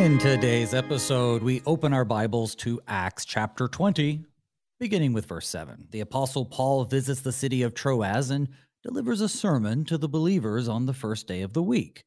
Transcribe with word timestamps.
In 0.00 0.16
today's 0.16 0.72
episode, 0.72 1.42
we 1.42 1.60
open 1.66 1.92
our 1.92 2.06
Bibles 2.06 2.54
to 2.54 2.80
Acts 2.88 3.26
chapter 3.26 3.68
20, 3.68 4.24
beginning 4.78 5.12
with 5.12 5.26
verse 5.26 5.46
7. 5.46 5.88
The 5.90 6.00
Apostle 6.00 6.46
Paul 6.46 6.86
visits 6.86 7.20
the 7.20 7.32
city 7.32 7.60
of 7.60 7.74
Troas 7.74 8.30
and 8.30 8.48
delivers 8.82 9.20
a 9.20 9.28
sermon 9.28 9.84
to 9.84 9.98
the 9.98 10.08
believers 10.08 10.68
on 10.68 10.86
the 10.86 10.94
first 10.94 11.26
day 11.26 11.42
of 11.42 11.52
the 11.52 11.62
week. 11.62 12.06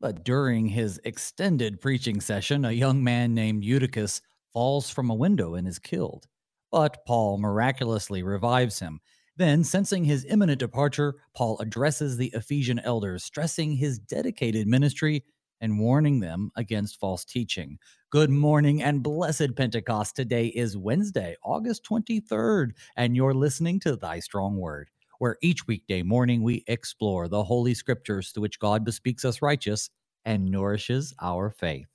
But 0.00 0.24
during 0.24 0.68
his 0.68 0.98
extended 1.04 1.82
preaching 1.82 2.22
session, 2.22 2.64
a 2.64 2.72
young 2.72 3.04
man 3.04 3.34
named 3.34 3.62
Eutychus 3.62 4.22
falls 4.54 4.88
from 4.88 5.10
a 5.10 5.14
window 5.14 5.54
and 5.54 5.68
is 5.68 5.78
killed. 5.78 6.26
But 6.72 7.04
Paul 7.04 7.36
miraculously 7.36 8.22
revives 8.22 8.78
him. 8.78 9.00
Then, 9.36 9.64
sensing 9.64 10.04
his 10.04 10.24
imminent 10.30 10.60
departure, 10.60 11.16
Paul 11.36 11.58
addresses 11.58 12.16
the 12.16 12.32
Ephesian 12.32 12.78
elders, 12.78 13.22
stressing 13.22 13.72
his 13.72 13.98
dedicated 13.98 14.66
ministry 14.66 15.24
and 15.60 15.78
warning 15.78 16.20
them 16.20 16.50
against 16.56 16.98
false 17.00 17.24
teaching. 17.24 17.78
Good 18.10 18.30
morning 18.30 18.82
and 18.82 19.02
blessed 19.02 19.56
Pentecost. 19.56 20.16
Today 20.16 20.46
is 20.46 20.76
Wednesday, 20.76 21.36
August 21.44 21.84
23rd, 21.84 22.72
and 22.96 23.16
you're 23.16 23.34
listening 23.34 23.80
to 23.80 23.96
Thy 23.96 24.20
Strong 24.20 24.56
Word, 24.56 24.90
where 25.18 25.36
each 25.42 25.66
weekday 25.66 26.02
morning 26.02 26.42
we 26.42 26.64
explore 26.66 27.28
the 27.28 27.44
Holy 27.44 27.74
Scriptures 27.74 28.30
through 28.30 28.42
which 28.42 28.58
God 28.60 28.84
bespeaks 28.84 29.24
us 29.24 29.42
righteous 29.42 29.90
and 30.24 30.50
nourishes 30.50 31.14
our 31.20 31.50
faith. 31.50 31.86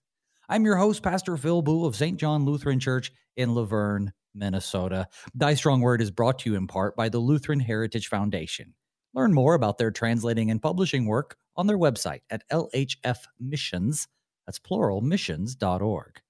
I'm 0.49 0.66
your 0.66 0.77
host, 0.77 1.04
Pastor 1.04 1.38
Phil 1.38 1.62
Booe 1.62 1.85
of 1.85 1.96
St. 1.96 2.20
John 2.20 2.44
Lutheran 2.44 2.80
Church 2.80 3.12
in 3.38 3.54
La 3.54 3.66
Vergne, 3.66 4.12
Minnesota. 4.34 5.07
Thy 5.35 5.54
Strong 5.54 5.82
Word 5.82 6.01
is 6.01 6.12
brought 6.12 6.40
to 6.40 6.49
you 6.49 6.55
in 6.57 6.68
part 6.68 6.96
by 6.96 7.10
the 7.10 7.20
Lutheran 7.20 7.60
Heritage 7.60 8.07
Foundation. 8.07 8.73
Learn 9.13 9.34
more 9.34 9.55
about 9.55 9.77
their 9.77 9.91
translating 9.91 10.52
and 10.52 10.62
publishing 10.62 11.05
work 11.05 11.35
on 11.55 11.68
their 11.68 11.77
website 11.77 12.21
at 12.29 12.43
lhfmissions, 12.49 14.07
that's 14.46 14.60
plural, 14.60 15.01
missions.org. 15.01 16.21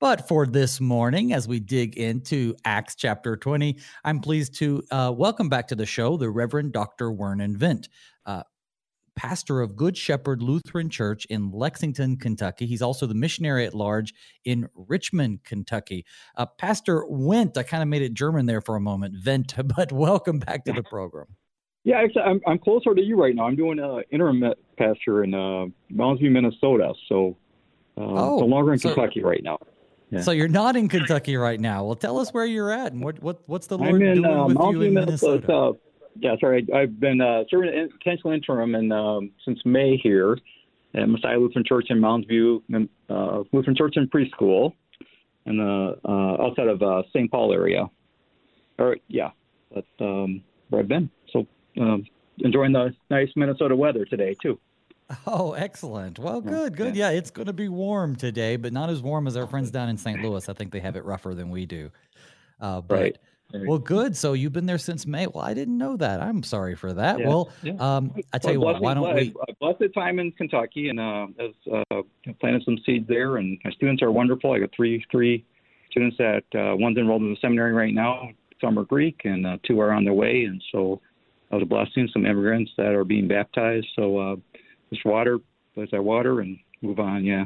But 0.00 0.28
for 0.28 0.46
this 0.46 0.80
morning, 0.80 1.32
as 1.32 1.48
we 1.48 1.58
dig 1.58 1.96
into 1.96 2.54
Acts 2.64 2.94
chapter 2.94 3.36
20, 3.36 3.78
I'm 4.04 4.20
pleased 4.20 4.54
to 4.60 4.82
uh, 4.92 5.12
welcome 5.16 5.48
back 5.48 5.66
to 5.68 5.74
the 5.74 5.86
show 5.86 6.16
the 6.16 6.30
Reverend 6.30 6.72
Dr. 6.72 7.12
Vernon 7.12 7.58
Wendt, 7.58 7.88
uh, 8.24 8.44
pastor 9.16 9.60
of 9.60 9.74
Good 9.74 9.96
Shepherd 9.96 10.40
Lutheran 10.40 10.88
Church 10.88 11.24
in 11.24 11.50
Lexington, 11.50 12.16
Kentucky. 12.16 12.64
He's 12.66 12.80
also 12.80 13.06
the 13.06 13.14
missionary 13.14 13.66
at 13.66 13.74
large 13.74 14.14
in 14.44 14.68
Richmond, 14.76 15.42
Kentucky. 15.42 16.06
Uh, 16.36 16.46
pastor 16.46 17.04
Wendt, 17.10 17.56
I 17.56 17.64
kind 17.64 17.82
of 17.82 17.88
made 17.88 18.02
it 18.02 18.14
German 18.14 18.46
there 18.46 18.60
for 18.60 18.76
a 18.76 18.80
moment, 18.80 19.16
Wendt, 19.24 19.54
but 19.76 19.90
welcome 19.90 20.38
back 20.38 20.64
to 20.66 20.72
the 20.72 20.82
program. 20.88 21.26
Yeah, 21.88 22.02
actually, 22.02 22.20
I'm, 22.20 22.38
I'm 22.46 22.58
closer 22.58 22.94
to 22.94 23.00
you 23.00 23.18
right 23.18 23.34
now. 23.34 23.46
I'm 23.46 23.56
doing 23.56 23.80
uh, 23.80 24.00
interim 24.10 24.44
pastor 24.76 25.24
in 25.24 25.32
uh, 25.32 25.68
Mounds 25.88 26.20
View, 26.20 26.30
Minnesota. 26.30 26.92
So, 27.08 27.34
uh, 27.96 28.02
oh, 28.02 28.40
so 28.40 28.44
longer 28.44 28.74
in 28.74 28.78
so, 28.78 28.92
Kentucky 28.92 29.22
right 29.22 29.42
now. 29.42 29.58
Yeah. 30.10 30.20
So 30.20 30.32
you're 30.32 30.48
not 30.48 30.76
in 30.76 30.90
Kentucky 30.90 31.38
right 31.38 31.58
now. 31.58 31.84
Well, 31.84 31.94
tell 31.94 32.18
us 32.18 32.28
where 32.34 32.44
you're 32.44 32.70
at 32.70 32.92
and 32.92 33.02
what, 33.02 33.22
what 33.22 33.40
what's 33.46 33.68
the 33.68 33.78
Lord 33.78 33.94
I'm 33.94 34.02
in, 34.02 34.22
doing 34.22 34.26
uh, 34.26 34.44
with 34.44 34.58
Mounds 34.58 34.72
View, 34.72 34.82
you 34.82 34.88
in 34.88 34.94
Minnesota? 34.94 35.46
Minnesota. 35.48 35.78
yeah, 36.20 36.36
sorry. 36.38 36.68
I, 36.74 36.80
have 36.80 37.00
been 37.00 37.22
uh, 37.22 37.44
serving 37.48 37.72
in 37.72 37.88
potential 37.88 38.32
interim 38.32 38.74
and 38.74 38.92
um, 38.92 39.30
since 39.46 39.58
May 39.64 39.96
here 39.96 40.36
at 40.92 41.08
Messiah 41.08 41.38
Lutheran 41.38 41.64
Church 41.66 41.86
in 41.88 42.00
Mounds 42.00 42.26
View, 42.26 42.62
uh, 43.08 43.44
Lutheran 43.50 43.76
Church 43.76 43.94
and 43.96 44.10
Preschool, 44.10 44.74
and 45.46 45.58
uh, 45.58 45.94
uh, 46.06 46.46
outside 46.48 46.68
of 46.68 46.82
uh, 46.82 47.04
St. 47.14 47.30
Paul 47.30 47.54
area. 47.54 47.86
Or 48.78 48.98
yeah, 49.08 49.30
that's 49.74 49.86
um, 50.00 50.42
where 50.68 50.82
I've 50.82 50.88
been. 50.88 51.08
Um, 51.78 52.06
enjoying 52.38 52.72
the 52.72 52.94
nice 53.10 53.30
Minnesota 53.36 53.76
weather 53.76 54.04
today 54.04 54.34
too. 54.40 54.58
Oh, 55.26 55.52
excellent. 55.52 56.18
Well, 56.18 56.42
good, 56.42 56.76
good. 56.76 56.94
Yeah, 56.94 57.10
it's 57.10 57.30
going 57.30 57.46
to 57.46 57.54
be 57.54 57.68
warm 57.68 58.14
today, 58.14 58.56
but 58.56 58.74
not 58.74 58.90
as 58.90 59.00
warm 59.00 59.26
as 59.26 59.36
our 59.38 59.46
friends 59.46 59.70
down 59.70 59.88
in 59.88 59.96
St. 59.96 60.20
Louis. 60.22 60.46
I 60.48 60.52
think 60.52 60.70
they 60.70 60.80
have 60.80 60.96
it 60.96 61.04
rougher 61.04 61.34
than 61.34 61.48
we 61.48 61.64
do. 61.64 61.90
Uh, 62.60 62.82
but, 62.82 63.00
right. 63.00 63.18
Well, 63.66 63.78
good. 63.78 64.14
So 64.14 64.34
you've 64.34 64.52
been 64.52 64.66
there 64.66 64.76
since 64.76 65.06
May. 65.06 65.26
Well, 65.26 65.42
I 65.42 65.54
didn't 65.54 65.78
know 65.78 65.96
that. 65.96 66.20
I'm 66.20 66.42
sorry 66.42 66.74
for 66.74 66.92
that. 66.92 67.18
Yeah. 67.18 67.28
Well. 67.28 67.50
Um, 67.78 68.14
I 68.34 68.38
tell 68.38 68.50
well, 68.50 68.52
you 68.52 68.60
what. 68.60 68.82
Why 68.82 68.94
don't 68.94 69.14
we? 69.14 69.34
Blessed 69.60 69.94
time 69.94 70.18
in 70.18 70.32
Kentucky, 70.32 70.90
and 70.90 71.00
uh, 71.00 71.28
as 71.40 71.52
uh, 71.72 72.02
planted 72.40 72.62
some 72.64 72.76
seeds 72.84 73.08
there, 73.08 73.38
and 73.38 73.58
my 73.64 73.70
students 73.70 74.02
are 74.02 74.12
wonderful. 74.12 74.52
I 74.52 74.58
got 74.58 74.70
three 74.76 75.02
three 75.10 75.46
students 75.90 76.18
that 76.18 76.44
uh, 76.54 76.76
one's 76.76 76.98
enrolled 76.98 77.22
in 77.22 77.30
the 77.30 77.38
seminary 77.40 77.72
right 77.72 77.94
now. 77.94 78.28
Some 78.60 78.78
are 78.78 78.84
Greek, 78.84 79.22
and 79.24 79.46
uh, 79.46 79.56
two 79.66 79.80
are 79.80 79.92
on 79.92 80.04
their 80.04 80.12
way, 80.12 80.44
and 80.44 80.62
so 80.70 81.00
of 81.50 81.60
was 81.60 81.68
blessing, 81.68 82.08
some 82.12 82.26
immigrants 82.26 82.70
that 82.76 82.94
are 82.94 83.04
being 83.04 83.28
baptized. 83.28 83.86
So 83.96 84.18
uh, 84.18 84.36
just 84.90 85.04
water, 85.04 85.38
bless 85.74 85.88
our 85.92 86.02
water, 86.02 86.40
and 86.40 86.58
move 86.82 86.98
on. 86.98 87.24
Yeah. 87.24 87.44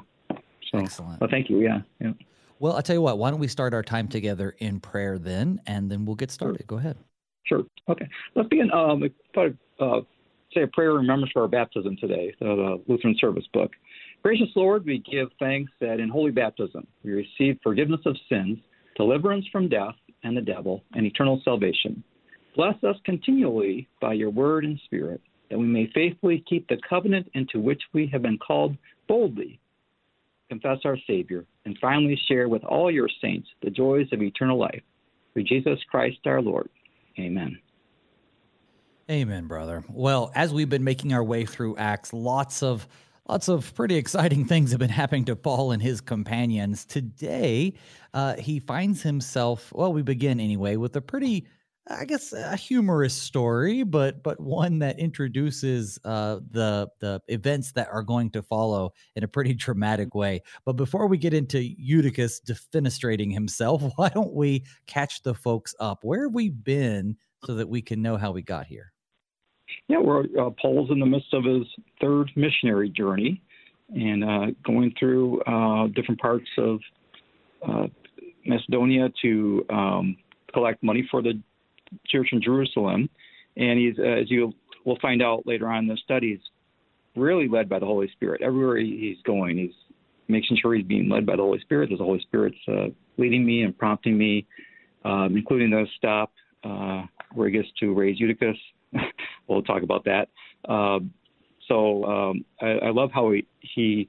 So, 0.70 0.78
Excellent. 0.78 1.20
Well, 1.20 1.30
thank 1.30 1.50
you. 1.50 1.60
Yeah. 1.60 1.80
Yeah. 2.00 2.12
Well, 2.58 2.74
I'll 2.74 2.82
tell 2.82 2.96
you 2.96 3.02
what. 3.02 3.18
Why 3.18 3.30
don't 3.30 3.40
we 3.40 3.48
start 3.48 3.74
our 3.74 3.82
time 3.82 4.08
together 4.08 4.54
in 4.58 4.80
prayer 4.80 5.18
then, 5.18 5.60
and 5.66 5.90
then 5.90 6.04
we'll 6.04 6.16
get 6.16 6.30
started. 6.30 6.60
Sure. 6.60 6.66
Go 6.66 6.78
ahead. 6.78 6.96
Sure. 7.44 7.62
Okay. 7.88 8.08
Let's 8.34 8.48
begin. 8.48 8.70
Um, 8.72 9.02
uh, 9.36 10.00
say 10.54 10.62
a 10.62 10.66
prayer 10.68 10.90
in 10.90 10.96
remembrance 10.98 11.32
for 11.32 11.42
our 11.42 11.48
baptism 11.48 11.96
today. 12.00 12.34
The 12.40 12.80
Lutheran 12.86 13.16
Service 13.18 13.44
Book. 13.52 13.72
Gracious 14.22 14.48
Lord, 14.54 14.84
we 14.84 14.98
give 14.98 15.28
thanks 15.40 15.72
that 15.80 15.98
in 15.98 16.08
holy 16.08 16.30
baptism 16.30 16.86
we 17.02 17.10
receive 17.10 17.58
forgiveness 17.62 18.00
of 18.06 18.16
sins, 18.28 18.58
deliverance 18.96 19.44
from 19.50 19.68
death 19.68 19.96
and 20.22 20.36
the 20.36 20.40
devil, 20.40 20.84
and 20.94 21.04
eternal 21.04 21.40
salvation. 21.44 22.04
Bless 22.54 22.74
us 22.84 22.96
continually 23.04 23.88
by 24.00 24.12
your 24.12 24.30
word 24.30 24.64
and 24.64 24.78
spirit, 24.84 25.20
that 25.50 25.58
we 25.58 25.66
may 25.66 25.90
faithfully 25.94 26.44
keep 26.48 26.68
the 26.68 26.78
covenant 26.88 27.30
into 27.34 27.60
which 27.60 27.82
we 27.92 28.06
have 28.12 28.22
been 28.22 28.38
called 28.38 28.76
boldly, 29.08 29.58
confess 30.48 30.78
our 30.84 30.98
Savior, 31.06 31.44
and 31.64 31.78
finally 31.80 32.20
share 32.28 32.48
with 32.48 32.62
all 32.64 32.90
your 32.90 33.08
saints 33.20 33.48
the 33.62 33.70
joys 33.70 34.06
of 34.12 34.22
eternal 34.22 34.58
life. 34.58 34.82
Through 35.32 35.44
Jesus 35.44 35.78
Christ 35.90 36.18
our 36.26 36.42
Lord. 36.42 36.68
Amen. 37.18 37.58
Amen, 39.10 39.46
brother. 39.46 39.84
Well, 39.88 40.30
as 40.34 40.52
we've 40.52 40.68
been 40.68 40.84
making 40.84 41.12
our 41.12 41.24
way 41.24 41.44
through 41.44 41.76
Acts, 41.76 42.12
lots 42.12 42.62
of 42.62 42.86
lots 43.28 43.48
of 43.48 43.74
pretty 43.74 43.96
exciting 43.96 44.44
things 44.46 44.70
have 44.70 44.80
been 44.80 44.90
happening 44.90 45.24
to 45.26 45.36
Paul 45.36 45.72
and 45.72 45.82
his 45.82 46.00
companions. 46.00 46.84
Today, 46.84 47.74
uh, 48.14 48.36
he 48.36 48.60
finds 48.60 49.02
himself. 49.02 49.72
Well, 49.74 49.92
we 49.92 50.02
begin 50.02 50.38
anyway 50.38 50.76
with 50.76 50.94
a 50.96 51.00
pretty 51.00 51.46
I 51.88 52.04
guess 52.04 52.32
a 52.32 52.54
humorous 52.54 53.14
story, 53.14 53.82
but 53.82 54.22
but 54.22 54.38
one 54.38 54.78
that 54.80 55.00
introduces 55.00 55.98
uh, 56.04 56.38
the 56.50 56.88
the 57.00 57.20
events 57.26 57.72
that 57.72 57.88
are 57.88 58.04
going 58.04 58.30
to 58.30 58.42
follow 58.42 58.92
in 59.16 59.24
a 59.24 59.28
pretty 59.28 59.52
dramatic 59.54 60.14
way. 60.14 60.42
But 60.64 60.74
before 60.74 61.08
we 61.08 61.18
get 61.18 61.34
into 61.34 61.60
Eutychus 61.60 62.40
defenestrating 62.40 63.32
himself, 63.32 63.82
why 63.96 64.10
don't 64.10 64.32
we 64.32 64.64
catch 64.86 65.22
the 65.22 65.34
folks 65.34 65.74
up? 65.80 66.04
Where 66.04 66.26
have 66.26 66.34
we 66.34 66.50
been 66.50 67.16
so 67.44 67.54
that 67.56 67.68
we 67.68 67.82
can 67.82 68.00
know 68.00 68.16
how 68.16 68.30
we 68.30 68.42
got 68.42 68.66
here? 68.66 68.92
Yeah, 69.88 69.98
we're 69.98 70.24
uh, 70.40 70.50
Paul's 70.60 70.90
in 70.90 71.00
the 71.00 71.06
midst 71.06 71.34
of 71.34 71.44
his 71.44 71.66
third 72.00 72.30
missionary 72.36 72.90
journey, 72.90 73.42
and 73.92 74.22
uh, 74.22 74.46
going 74.64 74.94
through 75.00 75.40
uh, 75.42 75.88
different 75.88 76.20
parts 76.20 76.48
of 76.58 76.78
uh, 77.68 77.86
Macedonia 78.46 79.08
to 79.22 79.66
um, 79.68 80.16
collect 80.52 80.80
money 80.84 81.06
for 81.10 81.22
the 81.22 81.42
church 82.06 82.28
in 82.32 82.42
Jerusalem, 82.42 83.08
and 83.56 83.78
he's 83.78 83.98
uh, 83.98 84.02
as 84.02 84.30
you 84.30 84.52
will 84.84 84.98
find 85.00 85.22
out 85.22 85.46
later 85.46 85.68
on 85.68 85.84
in 85.84 85.88
the 85.88 85.98
studies, 86.04 86.38
really 87.16 87.48
led 87.48 87.68
by 87.68 87.78
the 87.78 87.86
Holy 87.86 88.10
Spirit. 88.12 88.42
Everywhere 88.42 88.78
he's 88.78 89.18
going, 89.24 89.56
he's 89.56 89.74
making 90.28 90.58
sure 90.60 90.74
he's 90.74 90.86
being 90.86 91.08
led 91.08 91.26
by 91.26 91.36
the 91.36 91.42
Holy 91.42 91.60
Spirit. 91.60 91.90
The 91.90 92.04
Holy 92.04 92.20
Spirit's 92.20 92.56
uh, 92.68 92.86
leading 93.18 93.44
me 93.44 93.62
and 93.62 93.76
prompting 93.76 94.16
me, 94.16 94.46
um, 95.04 95.36
including 95.36 95.70
the 95.70 95.86
stop 95.96 96.32
uh, 96.64 97.02
where 97.34 97.48
he 97.48 97.52
gets 97.52 97.68
to 97.80 97.94
raise 97.94 98.18
Eutychus. 98.18 98.56
we'll 99.48 99.62
talk 99.62 99.82
about 99.82 100.04
that. 100.04 100.28
Um, 100.70 101.12
so 101.68 102.04
um, 102.04 102.44
I, 102.60 102.86
I, 102.86 102.90
love 102.90 103.10
how 103.12 103.30
he, 103.30 103.46
he 103.60 104.08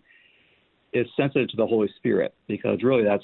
is 0.91 1.07
sensitive 1.15 1.49
to 1.49 1.57
the 1.57 1.65
Holy 1.65 1.89
Spirit 1.97 2.33
because 2.47 2.83
really 2.83 3.03
that's 3.03 3.23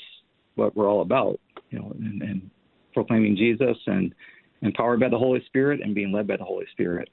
what 0.55 0.75
we're 0.75 0.89
all 0.89 1.01
about, 1.01 1.39
you 1.69 1.79
know, 1.79 1.91
and, 1.99 2.21
and 2.21 2.49
proclaiming 2.93 3.35
Jesus 3.35 3.77
and 3.87 4.13
empowered 4.61 4.99
by 4.99 5.09
the 5.09 5.17
Holy 5.17 5.43
Spirit 5.45 5.81
and 5.81 5.95
being 5.95 6.11
led 6.11 6.27
by 6.27 6.37
the 6.37 6.43
Holy 6.43 6.65
Spirit. 6.71 7.09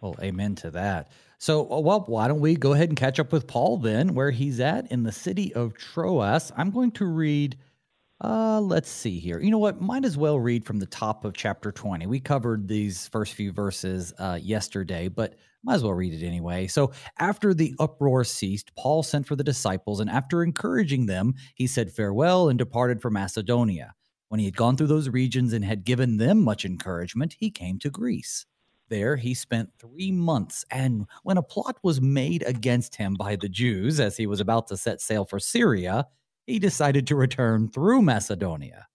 Well, 0.00 0.16
amen 0.20 0.56
to 0.56 0.70
that. 0.72 1.12
So, 1.38 1.72
uh, 1.72 1.80
well, 1.80 2.04
why 2.06 2.28
don't 2.28 2.40
we 2.40 2.56
go 2.56 2.72
ahead 2.72 2.88
and 2.88 2.98
catch 2.98 3.20
up 3.20 3.32
with 3.32 3.46
Paul 3.46 3.78
then, 3.78 4.14
where 4.14 4.32
he's 4.32 4.60
at 4.60 4.90
in 4.90 5.04
the 5.04 5.12
city 5.12 5.54
of 5.54 5.74
Troas? 5.74 6.52
I'm 6.56 6.70
going 6.70 6.90
to 6.92 7.06
read. 7.06 7.56
Uh, 8.20 8.60
let's 8.60 8.88
see 8.88 9.18
here. 9.18 9.40
You 9.40 9.50
know 9.50 9.58
what? 9.58 9.80
Might 9.80 10.04
as 10.04 10.16
well 10.16 10.38
read 10.38 10.64
from 10.64 10.78
the 10.78 10.86
top 10.86 11.24
of 11.24 11.34
chapter 11.34 11.72
20. 11.72 12.06
We 12.06 12.20
covered 12.20 12.68
these 12.68 13.08
first 13.08 13.34
few 13.34 13.52
verses 13.52 14.12
uh, 14.18 14.38
yesterday, 14.40 15.08
but 15.08 15.34
might 15.64 15.74
as 15.74 15.84
well 15.84 15.94
read 15.94 16.14
it 16.14 16.24
anyway. 16.24 16.66
So, 16.66 16.92
after 17.18 17.54
the 17.54 17.74
uproar 17.78 18.24
ceased, 18.24 18.74
Paul 18.76 19.02
sent 19.02 19.26
for 19.26 19.36
the 19.36 19.44
disciples, 19.44 20.00
and 20.00 20.10
after 20.10 20.42
encouraging 20.42 21.06
them, 21.06 21.34
he 21.54 21.68
said 21.68 21.92
farewell 21.92 22.48
and 22.48 22.58
departed 22.58 23.00
for 23.00 23.10
Macedonia. 23.10 23.94
When 24.32 24.38
he 24.38 24.46
had 24.46 24.56
gone 24.56 24.78
through 24.78 24.86
those 24.86 25.10
regions 25.10 25.52
and 25.52 25.62
had 25.62 25.84
given 25.84 26.16
them 26.16 26.42
much 26.42 26.64
encouragement, 26.64 27.36
he 27.38 27.50
came 27.50 27.78
to 27.80 27.90
Greece. 27.90 28.46
there, 28.88 29.16
he 29.16 29.34
spent 29.34 29.74
three 29.78 30.10
months. 30.10 30.64
And 30.70 31.04
when 31.22 31.36
a 31.36 31.42
plot 31.42 31.76
was 31.82 32.00
made 32.00 32.42
against 32.46 32.94
him 32.94 33.12
by 33.12 33.36
the 33.36 33.50
Jews 33.50 34.00
as 34.00 34.16
he 34.16 34.26
was 34.26 34.40
about 34.40 34.68
to 34.68 34.78
set 34.78 35.02
sail 35.02 35.26
for 35.26 35.38
Syria, 35.38 36.06
he 36.46 36.58
decided 36.58 37.06
to 37.08 37.14
return 37.14 37.68
through 37.68 38.00
Macedonia. 38.00 38.86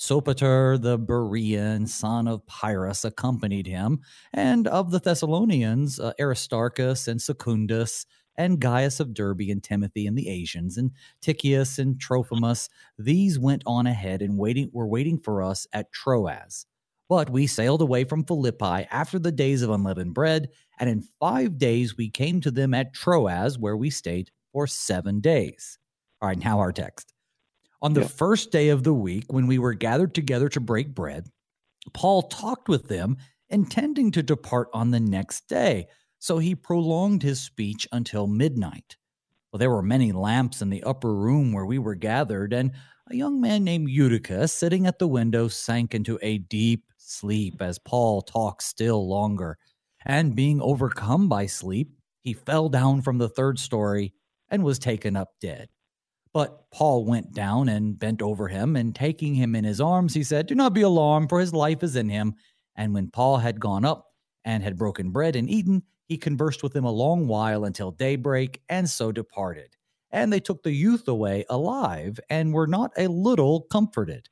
Sopater 0.00 0.82
the 0.82 0.98
Berean, 0.98 1.88
son 1.88 2.26
of 2.26 2.44
Pyrrhus, 2.46 3.04
accompanied 3.04 3.68
him, 3.68 4.00
and 4.32 4.66
of 4.66 4.90
the 4.90 4.98
Thessalonians, 4.98 6.00
uh, 6.00 6.12
Aristarchus 6.18 7.06
and 7.06 7.22
Secundus, 7.22 8.04
and 8.36 8.60
Gaius 8.60 9.00
of 9.00 9.14
Derbe 9.14 9.50
and 9.50 9.62
Timothy 9.62 10.06
and 10.06 10.16
the 10.16 10.28
Asians, 10.28 10.76
and 10.78 10.90
Tychicus 11.20 11.78
and 11.78 12.00
Trophimus. 12.00 12.68
These 12.98 13.38
went 13.38 13.62
on 13.66 13.86
ahead 13.86 14.22
and 14.22 14.38
waiting 14.38 14.70
were 14.72 14.86
waiting 14.86 15.18
for 15.18 15.42
us 15.42 15.66
at 15.72 15.92
Troas. 15.92 16.66
But 17.08 17.28
we 17.28 17.46
sailed 17.46 17.82
away 17.82 18.04
from 18.04 18.24
Philippi 18.24 18.86
after 18.90 19.18
the 19.18 19.32
days 19.32 19.62
of 19.62 19.70
unleavened 19.70 20.14
bread, 20.14 20.48
and 20.78 20.88
in 20.88 21.06
five 21.20 21.58
days 21.58 21.96
we 21.96 22.08
came 22.08 22.40
to 22.40 22.50
them 22.50 22.72
at 22.72 22.94
Troas, 22.94 23.58
where 23.58 23.76
we 23.76 23.90
stayed 23.90 24.30
for 24.52 24.66
seven 24.66 25.20
days. 25.20 25.78
All 26.20 26.28
right, 26.28 26.38
now 26.38 26.58
our 26.58 26.72
text. 26.72 27.12
On 27.82 27.92
the 27.92 28.02
yeah. 28.02 28.06
first 28.06 28.52
day 28.52 28.68
of 28.68 28.84
the 28.84 28.94
week, 28.94 29.24
when 29.32 29.46
we 29.46 29.58
were 29.58 29.74
gathered 29.74 30.14
together 30.14 30.48
to 30.50 30.60
break 30.60 30.94
bread, 30.94 31.26
Paul 31.92 32.22
talked 32.22 32.68
with 32.68 32.88
them, 32.88 33.16
intending 33.48 34.12
to 34.12 34.22
depart 34.22 34.68
on 34.72 34.90
the 34.90 35.00
next 35.00 35.48
day. 35.48 35.88
So 36.22 36.38
he 36.38 36.54
prolonged 36.54 37.24
his 37.24 37.40
speech 37.40 37.88
until 37.90 38.28
midnight. 38.28 38.96
Well, 39.50 39.58
there 39.58 39.72
were 39.72 39.82
many 39.82 40.12
lamps 40.12 40.62
in 40.62 40.70
the 40.70 40.84
upper 40.84 41.12
room 41.12 41.52
where 41.52 41.66
we 41.66 41.80
were 41.80 41.96
gathered, 41.96 42.52
and 42.52 42.70
a 43.10 43.16
young 43.16 43.40
man 43.40 43.64
named 43.64 43.90
Eutychus, 43.90 44.54
sitting 44.54 44.86
at 44.86 45.00
the 45.00 45.08
window, 45.08 45.48
sank 45.48 45.96
into 45.96 46.20
a 46.22 46.38
deep 46.38 46.84
sleep 46.96 47.60
as 47.60 47.80
Paul 47.80 48.22
talked 48.22 48.62
still 48.62 49.08
longer. 49.08 49.58
And 50.06 50.36
being 50.36 50.62
overcome 50.62 51.28
by 51.28 51.46
sleep, 51.46 51.90
he 52.20 52.34
fell 52.34 52.68
down 52.68 53.02
from 53.02 53.18
the 53.18 53.28
third 53.28 53.58
story 53.58 54.12
and 54.48 54.62
was 54.62 54.78
taken 54.78 55.16
up 55.16 55.30
dead. 55.40 55.70
But 56.32 56.70
Paul 56.70 57.04
went 57.04 57.34
down 57.34 57.68
and 57.68 57.98
bent 57.98 58.22
over 58.22 58.46
him, 58.46 58.76
and 58.76 58.94
taking 58.94 59.34
him 59.34 59.56
in 59.56 59.64
his 59.64 59.80
arms, 59.80 60.14
he 60.14 60.22
said, 60.22 60.46
Do 60.46 60.54
not 60.54 60.72
be 60.72 60.82
alarmed, 60.82 61.30
for 61.30 61.40
his 61.40 61.52
life 61.52 61.82
is 61.82 61.96
in 61.96 62.08
him. 62.08 62.34
And 62.76 62.94
when 62.94 63.10
Paul 63.10 63.38
had 63.38 63.58
gone 63.58 63.84
up 63.84 64.06
and 64.44 64.62
had 64.62 64.78
broken 64.78 65.10
bread 65.10 65.34
and 65.34 65.50
eaten, 65.50 65.82
he 66.06 66.16
conversed 66.16 66.62
with 66.62 66.72
them 66.72 66.84
a 66.84 66.90
long 66.90 67.26
while 67.28 67.64
until 67.64 67.90
daybreak, 67.90 68.60
and 68.68 68.88
so 68.88 69.12
departed. 69.12 69.76
And 70.10 70.32
they 70.32 70.40
took 70.40 70.62
the 70.62 70.72
youth 70.72 71.08
away 71.08 71.44
alive, 71.48 72.20
and 72.28 72.52
were 72.52 72.66
not 72.66 72.92
a 72.96 73.08
little 73.08 73.62
comforted. 73.62 74.28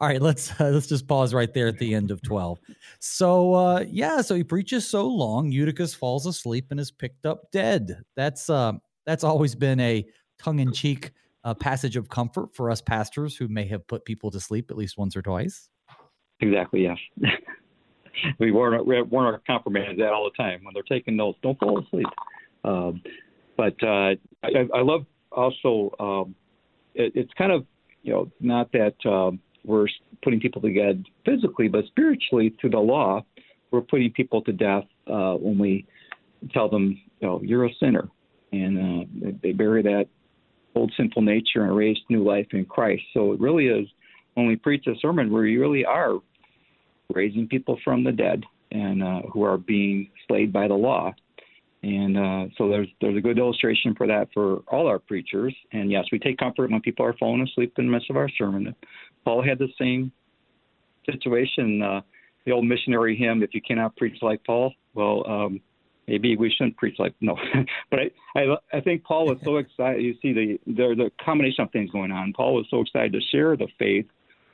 All 0.00 0.08
right, 0.08 0.20
let's 0.28 0.60
uh, 0.60 0.70
let's 0.70 0.88
just 0.88 1.06
pause 1.06 1.32
right 1.32 1.52
there 1.52 1.68
at 1.68 1.78
the 1.78 1.94
end 1.94 2.10
of 2.10 2.20
twelve. 2.22 2.58
So 2.98 3.54
uh, 3.54 3.84
yeah, 3.88 4.20
so 4.20 4.34
he 4.34 4.44
preaches 4.44 4.88
so 4.88 5.06
long, 5.06 5.50
Eutychus 5.50 5.94
falls 5.94 6.26
asleep 6.26 6.66
and 6.70 6.80
is 6.80 6.90
picked 6.90 7.26
up 7.26 7.50
dead. 7.52 8.02
That's 8.16 8.50
uh, 8.50 8.72
that's 9.06 9.24
always 9.24 9.54
been 9.54 9.80
a 9.80 10.04
tongue 10.38 10.58
in 10.58 10.72
cheek 10.72 11.12
uh, 11.44 11.54
passage 11.54 11.96
of 11.96 12.08
comfort 12.08 12.54
for 12.54 12.70
us 12.70 12.80
pastors 12.80 13.36
who 13.36 13.48
may 13.48 13.66
have 13.66 13.86
put 13.86 14.04
people 14.04 14.30
to 14.30 14.40
sleep 14.40 14.70
at 14.70 14.76
least 14.76 14.98
once 14.98 15.16
or 15.16 15.22
twice. 15.22 15.68
Exactly. 16.40 16.82
Yes. 16.82 16.98
we 18.38 18.50
warn 18.52 18.74
our, 18.74 18.82
warn 18.82 19.26
our 19.26 19.40
confirmands 19.46 19.98
that 19.98 20.12
all 20.12 20.30
the 20.30 20.42
time 20.42 20.64
when 20.64 20.74
they're 20.74 20.82
taking 20.82 21.16
notes. 21.16 21.38
Don't 21.42 21.58
fall 21.58 21.78
asleep. 21.78 22.06
Um, 22.64 23.02
but 23.56 23.74
uh, 23.82 24.14
I, 24.42 24.68
I 24.74 24.82
love 24.82 25.04
also 25.30 25.94
um, 25.98 26.34
it, 26.94 27.12
it's 27.14 27.32
kind 27.36 27.52
of 27.52 27.66
you 28.02 28.12
know 28.12 28.30
not 28.40 28.72
that. 28.72 28.94
Um, 29.08 29.40
we're 29.64 29.86
putting 30.24 30.40
people 30.40 30.60
to 30.62 30.72
death 30.72 30.96
physically, 31.24 31.68
but 31.68 31.84
spiritually 31.86 32.52
through 32.60 32.70
the 32.70 32.78
law, 32.78 33.24
we're 33.70 33.80
putting 33.80 34.10
people 34.10 34.42
to 34.42 34.52
death 34.52 34.84
uh, 35.06 35.34
when 35.34 35.58
we 35.58 35.86
tell 36.52 36.68
them, 36.68 37.00
you 37.20 37.28
know, 37.28 37.40
you're 37.42 37.66
a 37.66 37.74
sinner, 37.78 38.08
and 38.52 38.78
uh, 39.24 39.30
they 39.42 39.52
bury 39.52 39.82
that 39.82 40.06
old 40.74 40.92
sinful 40.96 41.22
nature 41.22 41.64
and 41.64 41.76
raise 41.76 41.96
new 42.08 42.24
life 42.24 42.46
in 42.52 42.64
Christ. 42.64 43.02
So 43.14 43.32
it 43.32 43.40
really 43.40 43.66
is 43.66 43.86
when 44.34 44.46
we 44.46 44.56
preach 44.56 44.86
a 44.86 44.98
sermon 45.00 45.30
where 45.30 45.42
we 45.42 45.56
really 45.56 45.84
are 45.84 46.18
raising 47.12 47.48
people 47.48 47.78
from 47.84 48.04
the 48.04 48.12
dead 48.12 48.44
and 48.70 49.02
uh, 49.02 49.22
who 49.32 49.42
are 49.42 49.58
being 49.58 50.10
slayed 50.26 50.52
by 50.52 50.68
the 50.68 50.74
law. 50.74 51.14
And 51.82 52.16
uh, 52.16 52.46
so 52.56 52.68
there's 52.68 52.88
there's 53.00 53.16
a 53.16 53.20
good 53.20 53.38
illustration 53.38 53.94
for 53.96 54.06
that 54.06 54.28
for 54.32 54.58
all 54.68 54.86
our 54.86 55.00
preachers. 55.00 55.54
And 55.72 55.90
yes, 55.90 56.04
we 56.12 56.18
take 56.18 56.38
comfort 56.38 56.70
when 56.70 56.80
people 56.80 57.04
are 57.04 57.14
falling 57.14 57.42
asleep 57.42 57.74
in 57.76 57.86
the 57.86 57.92
midst 57.92 58.08
of 58.08 58.16
our 58.16 58.28
sermon. 58.38 58.74
Paul 59.24 59.42
had 59.42 59.58
the 59.58 59.68
same 59.78 60.12
situation. 61.10 61.82
Uh, 61.82 62.00
the 62.46 62.52
old 62.52 62.66
missionary 62.66 63.16
hymn, 63.16 63.42
"If 63.42 63.52
you 63.52 63.60
cannot 63.60 63.96
preach 63.96 64.22
like 64.22 64.44
Paul, 64.44 64.72
well, 64.94 65.24
um, 65.28 65.60
maybe 66.06 66.36
we 66.36 66.50
shouldn't 66.50 66.76
preach 66.76 67.00
like 67.00 67.14
no." 67.20 67.36
but 67.90 67.98
I, 67.98 68.10
I 68.36 68.56
I 68.74 68.80
think 68.80 69.02
Paul 69.02 69.26
was 69.26 69.38
so 69.42 69.56
excited. 69.64 70.04
You 70.04 70.14
see 70.22 70.32
the 70.32 70.60
the 70.68 70.94
the 70.94 71.10
combination 71.24 71.64
of 71.64 71.72
things 71.72 71.90
going 71.90 72.12
on. 72.12 72.32
Paul 72.32 72.54
was 72.54 72.66
so 72.70 72.80
excited 72.80 73.12
to 73.12 73.20
share 73.32 73.56
the 73.56 73.66
faith 73.76 74.06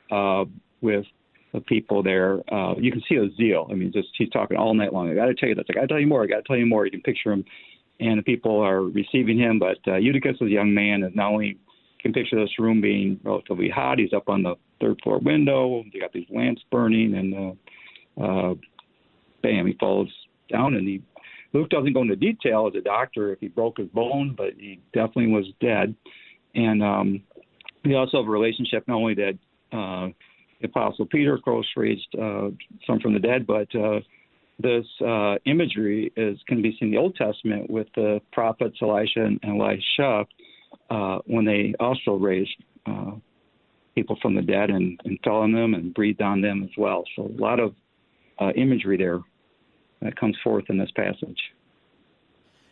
uh, 0.09 0.45
with 0.81 1.05
the 1.53 1.61
people 1.61 2.03
there. 2.03 2.39
Uh, 2.53 2.75
you 2.77 2.91
can 2.91 3.01
see 3.09 3.15
the 3.15 3.31
zeal. 3.37 3.67
I 3.71 3.73
mean, 3.73 3.91
just 3.91 4.09
he's 4.17 4.29
talking 4.29 4.57
all 4.57 4.73
night 4.73 4.93
long. 4.93 5.09
I 5.09 5.15
got 5.15 5.25
to 5.25 5.33
tell 5.33 5.49
you 5.49 5.55
this. 5.55 5.65
I 5.69 5.73
got 5.73 5.81
to 5.81 5.87
tell 5.87 5.99
you 5.99 6.07
more. 6.07 6.23
I 6.23 6.27
got 6.27 6.37
to 6.37 6.43
tell 6.43 6.57
you 6.57 6.65
more. 6.65 6.85
You 6.85 6.91
can 6.91 7.01
picture 7.01 7.31
him, 7.31 7.43
and 7.99 8.19
the 8.19 8.23
people 8.23 8.59
are 8.59 8.81
receiving 8.83 9.37
him. 9.37 9.59
But 9.59 9.77
uh, 9.87 9.95
Eutychus 9.95 10.35
is 10.35 10.41
a 10.41 10.49
young 10.49 10.73
man, 10.73 11.03
and 11.03 11.15
not 11.15 11.31
only 11.31 11.57
can 11.99 12.13
picture 12.13 12.39
this 12.39 12.59
room 12.59 12.81
being 12.81 13.19
relatively 13.23 13.69
hot. 13.69 13.99
He's 13.99 14.13
up 14.13 14.29
on 14.29 14.43
the 14.43 14.55
third 14.79 14.99
floor 15.03 15.19
window. 15.19 15.83
They 15.91 15.99
got 15.99 16.13
these 16.13 16.27
lamps 16.29 16.61
burning, 16.71 17.15
and 17.15 17.57
uh, 18.19 18.23
uh, 18.23 18.53
bam, 19.41 19.67
he 19.67 19.73
falls 19.79 20.09
down. 20.51 20.75
And 20.75 20.87
he 20.87 21.01
Luke 21.53 21.69
doesn't 21.69 21.93
go 21.93 22.01
into 22.01 22.15
detail 22.15 22.67
as 22.67 22.77
a 22.77 22.83
doctor 22.83 23.33
if 23.33 23.39
he 23.39 23.47
broke 23.47 23.77
his 23.77 23.87
bone, 23.87 24.35
but 24.37 24.53
he 24.57 24.79
definitely 24.93 25.27
was 25.27 25.45
dead. 25.59 25.95
And 26.55 26.83
um, 26.83 27.23
we 27.83 27.95
also 27.95 28.17
have 28.17 28.27
a 28.27 28.31
relationship 28.31 28.87
not 28.87 28.95
only 28.95 29.15
that 29.15 29.37
uh, 29.71 30.09
the 30.61 30.67
Apostle 30.67 31.05
Peter, 31.05 31.33
of 31.33 31.41
course, 31.41 31.67
raised 31.75 32.07
uh, 32.15 32.49
some 32.85 32.99
from 32.99 33.13
the 33.13 33.19
dead, 33.19 33.47
but 33.47 33.73
uh, 33.75 33.99
this 34.59 34.85
uh, 35.05 35.35
imagery 35.45 36.11
is 36.17 36.37
can 36.47 36.61
be 36.61 36.71
seen 36.79 36.89
in 36.89 36.91
the 36.91 36.97
Old 36.97 37.15
Testament 37.15 37.69
with 37.69 37.87
the 37.95 38.19
prophets 38.33 38.77
Elijah 38.81 39.23
and 39.23 39.39
Elisha 39.43 40.25
uh, 40.89 41.19
when 41.25 41.45
they 41.45 41.73
also 41.79 42.15
raised 42.15 42.55
uh, 42.85 43.11
people 43.95 44.17
from 44.21 44.35
the 44.35 44.41
dead 44.41 44.69
and, 44.69 44.99
and 45.05 45.17
fell 45.23 45.37
on 45.37 45.51
them 45.53 45.73
and 45.73 45.93
breathed 45.93 46.21
on 46.21 46.41
them 46.41 46.63
as 46.63 46.69
well. 46.77 47.03
So 47.15 47.23
a 47.23 47.41
lot 47.41 47.59
of 47.59 47.73
uh, 48.39 48.51
imagery 48.55 48.97
there 48.97 49.19
that 50.01 50.17
comes 50.19 50.37
forth 50.43 50.65
in 50.69 50.77
this 50.77 50.91
passage. 50.91 51.39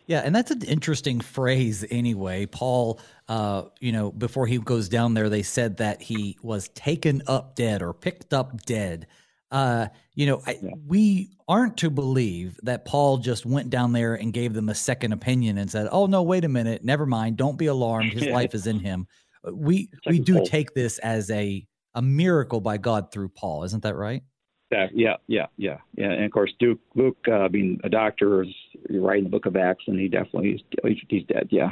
Yeah, 0.08 0.22
and 0.24 0.34
that's 0.34 0.52
an 0.52 0.64
interesting 0.64 1.20
phrase 1.20 1.86
anyway. 1.92 2.46
Paul, 2.46 3.00
uh, 3.28 3.64
you 3.82 3.92
know, 3.92 4.10
before 4.10 4.48
he 4.48 4.58
goes 4.58 4.88
down 4.88 5.14
there, 5.14 5.28
they 5.28 5.44
said 5.44 5.78
that 5.78 6.02
he 6.02 6.38
was 6.42 6.70
taken 6.70 7.22
up 7.28 7.56
dead 7.56 7.82
or 7.82 7.94
picked 7.94 8.34
up 8.34 8.62
dead. 8.66 9.08
Uh, 9.52 9.88
you 10.16 10.26
know, 10.26 10.42
I, 10.48 10.60
yeah. 10.62 10.72
we 10.88 11.32
aren't 11.48 11.78
to 11.78 11.90
believe 11.90 12.58
that 12.64 12.86
Paul 12.86 13.18
just 13.18 13.46
went 13.46 13.70
down 13.70 13.92
there 13.92 14.16
and 14.16 14.32
gave 14.32 14.54
them 14.54 14.70
a 14.70 14.76
second 14.76 15.12
opinion 15.12 15.58
and 15.58 15.70
said, 15.70 15.90
"Oh 15.92 16.06
no, 16.06 16.24
wait 16.24 16.46
a 16.46 16.50
minute, 16.50 16.86
never 16.86 17.06
mind, 17.06 17.36
don't 17.36 17.58
be 17.58 17.68
alarmed, 17.68 18.14
his 18.14 18.28
life 18.34 18.56
is 18.56 18.66
in 18.66 18.80
him." 18.80 19.08
We 19.52 19.90
we 20.06 20.20
do 20.20 20.46
take 20.46 20.74
this 20.74 21.00
as 21.00 21.30
a 21.32 21.66
a 21.96 22.02
miracle 22.02 22.62
by 22.62 22.78
God 22.78 23.12
through 23.12 23.30
Paul, 23.30 23.64
isn't 23.66 23.84
that 23.84 23.96
right? 23.96 24.24
Yeah, 24.72 24.88
yeah, 24.94 25.16
yeah, 25.28 25.46
yeah, 25.58 25.78
yeah. 25.96 26.12
And 26.12 26.26
of 26.26 26.32
course, 26.32 26.54
Duke 26.60 26.80
Luke, 26.96 27.18
uh, 27.32 27.48
being 27.48 27.80
a 27.84 27.90
doctor, 27.90 28.44
is 28.44 28.50
writing 28.90 29.24
the 29.24 29.30
Book 29.30 29.46
of 29.46 29.56
Acts, 29.56 29.86
and 29.88 30.00
he 30.00 30.08
definitely 30.08 30.64
he's, 30.84 30.98
he's 31.08 31.24
dead. 31.26 31.48
Yeah. 31.52 31.72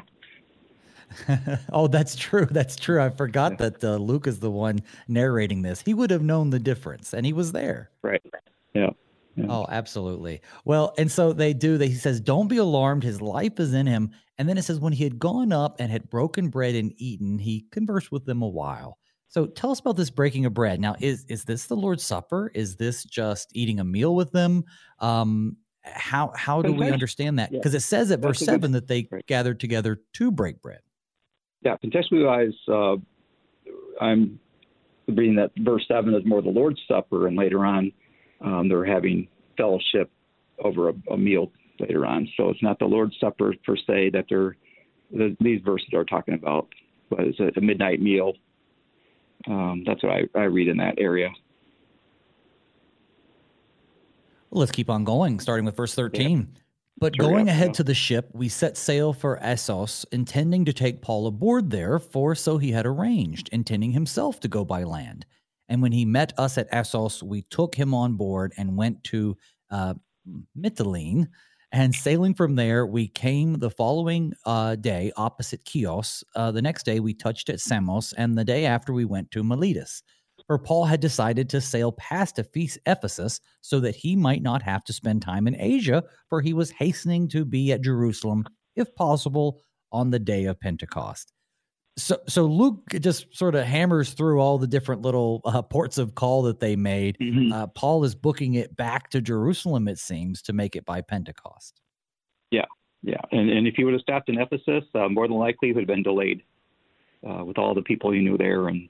oh, 1.73 1.87
that's 1.87 2.15
true. 2.15 2.47
That's 2.49 2.75
true. 2.75 3.01
I 3.01 3.09
forgot 3.09 3.57
that 3.59 3.83
uh, 3.83 3.97
Luke 3.97 4.27
is 4.27 4.39
the 4.39 4.49
one 4.49 4.79
narrating 5.07 5.61
this. 5.61 5.81
He 5.81 5.93
would 5.93 6.09
have 6.09 6.23
known 6.23 6.49
the 6.49 6.59
difference, 6.59 7.13
and 7.13 7.25
he 7.25 7.33
was 7.33 7.51
there. 7.51 7.91
Right. 8.01 8.21
Yeah. 8.73 8.89
yeah. 9.35 9.45
Oh, 9.49 9.65
absolutely. 9.69 10.41
Well, 10.63 10.93
and 10.97 11.11
so 11.11 11.33
they 11.33 11.53
do. 11.53 11.77
They, 11.77 11.89
he 11.89 11.95
says, 11.95 12.21
"Don't 12.21 12.47
be 12.47 12.57
alarmed. 12.57 13.03
His 13.03 13.21
life 13.21 13.59
is 13.59 13.73
in 13.73 13.87
him." 13.87 14.11
And 14.37 14.49
then 14.49 14.57
it 14.57 14.63
says, 14.63 14.79
when 14.79 14.93
he 14.93 15.03
had 15.03 15.19
gone 15.19 15.53
up 15.53 15.77
and 15.79 15.91
had 15.91 16.09
broken 16.09 16.49
bread 16.49 16.75
and 16.75 16.93
eaten, 16.97 17.39
he 17.39 17.65
conversed 17.71 18.11
with 18.11 18.25
them 18.25 18.41
a 18.41 18.47
while. 18.47 18.97
So 19.27 19.47
tell 19.47 19.71
us 19.71 19.79
about 19.79 19.97
this 19.97 20.09
breaking 20.09 20.45
of 20.45 20.53
bread. 20.53 20.79
Now, 20.79 20.95
is 20.99 21.25
is 21.27 21.43
this 21.43 21.65
the 21.65 21.75
Lord's 21.75 22.03
Supper? 22.03 22.51
Is 22.53 22.77
this 22.77 23.03
just 23.03 23.49
eating 23.53 23.79
a 23.79 23.83
meal 23.83 24.15
with 24.15 24.31
them? 24.31 24.63
Um, 24.99 25.57
how 25.83 26.31
how 26.35 26.61
do 26.61 26.73
we 26.73 26.89
understand 26.89 27.39
that? 27.39 27.51
Because 27.51 27.73
it 27.73 27.81
says 27.81 28.11
at 28.11 28.19
verse 28.19 28.39
seven 28.39 28.71
that 28.71 28.87
they 28.87 29.07
gathered 29.27 29.59
together 29.59 30.01
to 30.13 30.31
break 30.31 30.61
bread. 30.61 30.79
Yeah, 31.63 31.77
contextually 31.83 32.25
wise, 32.25 32.53
uh, 32.67 32.95
I'm 34.03 34.39
reading 35.07 35.35
that 35.35 35.51
verse 35.57 35.83
seven 35.87 36.13
is 36.13 36.25
more 36.25 36.41
the 36.41 36.49
Lord's 36.49 36.79
Supper, 36.87 37.27
and 37.27 37.37
later 37.37 37.65
on, 37.65 37.91
um, 38.41 38.69
they're 38.69 38.85
having 38.85 39.27
fellowship 39.57 40.11
over 40.63 40.89
a, 40.89 40.93
a, 41.11 41.17
meal 41.17 41.51
later 41.79 42.05
on. 42.05 42.27
So 42.37 42.49
it's 42.49 42.63
not 42.63 42.79
the 42.79 42.85
Lord's 42.85 43.15
Supper 43.19 43.53
per 43.65 43.75
se 43.75 44.11
that 44.11 44.25
they're 44.29 44.55
the, 45.11 45.35
these 45.39 45.61
verses 45.63 45.89
are 45.93 46.05
talking 46.05 46.33
about, 46.33 46.67
but 47.09 47.21
it's 47.21 47.39
a, 47.39 47.51
a 47.57 47.61
midnight 47.61 48.01
meal 48.01 48.33
um, 49.47 49.83
that's 49.85 50.01
what 50.03 50.11
I, 50.11 50.23
I 50.35 50.43
read 50.43 50.67
in 50.67 50.77
that 50.77 50.95
area. 50.97 51.29
let's 54.55 54.71
keep 54.71 54.89
on 54.89 55.03
going, 55.03 55.39
starting 55.39 55.65
with 55.65 55.75
verse 55.75 55.93
13. 55.93 56.39
Yeah. 56.39 56.59
But 56.97 57.17
going 57.17 57.49
ahead 57.49 57.73
to 57.75 57.83
the 57.83 57.93
ship, 57.93 58.29
we 58.33 58.47
set 58.47 58.77
sail 58.77 59.11
for 59.11 59.37
Assos, 59.43 60.05
intending 60.13 60.63
to 60.63 60.71
take 60.71 61.01
Paul 61.01 61.27
aboard 61.27 61.69
there, 61.69 61.99
for 61.99 62.35
so 62.35 62.57
he 62.57 62.71
had 62.71 62.85
arranged, 62.85 63.49
intending 63.51 63.91
himself 63.91 64.39
to 64.41 64.47
go 64.47 64.63
by 64.63 64.83
land. 64.83 65.25
And 65.67 65.81
when 65.81 65.91
he 65.91 66.05
met 66.05 66.31
us 66.37 66.57
at 66.57 66.73
Assos, 66.73 67.21
we 67.21 67.41
took 67.41 67.75
him 67.75 67.93
on 67.93 68.13
board 68.13 68.53
and 68.57 68.77
went 68.77 69.03
to 69.05 69.35
uh, 69.69 69.95
Mytilene. 70.57 71.27
And 71.75 71.93
sailing 71.93 72.33
from 72.33 72.55
there, 72.55 72.85
we 72.85 73.09
came 73.09 73.59
the 73.59 73.69
following 73.69 74.33
uh, 74.45 74.75
day 74.75 75.11
opposite 75.17 75.67
Chios. 75.67 76.23
Uh, 76.33 76.51
the 76.51 76.61
next 76.61 76.85
day, 76.85 77.01
we 77.01 77.13
touched 77.13 77.49
at 77.49 77.59
Samos, 77.59 78.13
and 78.13 78.37
the 78.37 78.45
day 78.45 78.65
after, 78.65 78.93
we 78.93 79.03
went 79.03 79.29
to 79.31 79.43
Miletus 79.43 80.01
for 80.47 80.59
Paul 80.59 80.85
had 80.85 80.99
decided 80.99 81.49
to 81.49 81.61
sail 81.61 81.91
past 81.91 82.39
Ephesus 82.39 83.39
so 83.61 83.79
that 83.79 83.95
he 83.95 84.15
might 84.15 84.41
not 84.41 84.61
have 84.61 84.83
to 84.85 84.93
spend 84.93 85.21
time 85.21 85.47
in 85.47 85.59
Asia, 85.59 86.03
for 86.29 86.41
he 86.41 86.53
was 86.53 86.71
hastening 86.71 87.27
to 87.29 87.45
be 87.45 87.71
at 87.71 87.81
Jerusalem, 87.81 88.45
if 88.75 88.93
possible, 88.95 89.61
on 89.91 90.11
the 90.11 90.19
day 90.19 90.45
of 90.45 90.59
Pentecost. 90.59 91.31
So, 91.97 92.17
so 92.27 92.45
Luke 92.45 92.83
just 92.99 93.33
sort 93.35 93.55
of 93.55 93.63
hammers 93.63 94.11
through 94.13 94.41
all 94.41 94.57
the 94.57 94.67
different 94.67 95.01
little 95.01 95.41
uh, 95.45 95.61
ports 95.61 95.97
of 95.97 96.13
call 96.13 96.41
that 96.43 96.59
they 96.59 96.75
made. 96.75 97.17
Mm-hmm. 97.19 97.53
Uh, 97.53 97.67
Paul 97.67 98.03
is 98.03 98.15
booking 98.15 98.55
it 98.55 98.75
back 98.75 99.09
to 99.11 99.21
Jerusalem, 99.21 99.87
it 99.87 99.97
seems, 99.97 100.41
to 100.43 100.53
make 100.53 100.75
it 100.75 100.85
by 100.85 100.99
Pentecost. 101.01 101.79
Yeah, 102.51 102.65
yeah, 103.01 103.21
and 103.31 103.49
and 103.49 103.65
if 103.65 103.75
he 103.75 103.85
would 103.85 103.93
have 103.93 104.01
stopped 104.01 104.29
in 104.29 104.39
Ephesus, 104.39 104.83
uh, 104.93 105.07
more 105.07 105.27
than 105.27 105.37
likely 105.37 105.69
he 105.69 105.73
would 105.73 105.81
have 105.81 105.87
been 105.87 106.03
delayed 106.03 106.41
uh, 107.27 107.45
with 107.45 107.57
all 107.57 107.73
the 107.73 107.81
people 107.81 108.11
he 108.11 108.19
knew 108.19 108.37
there 108.37 108.67
and 108.67 108.89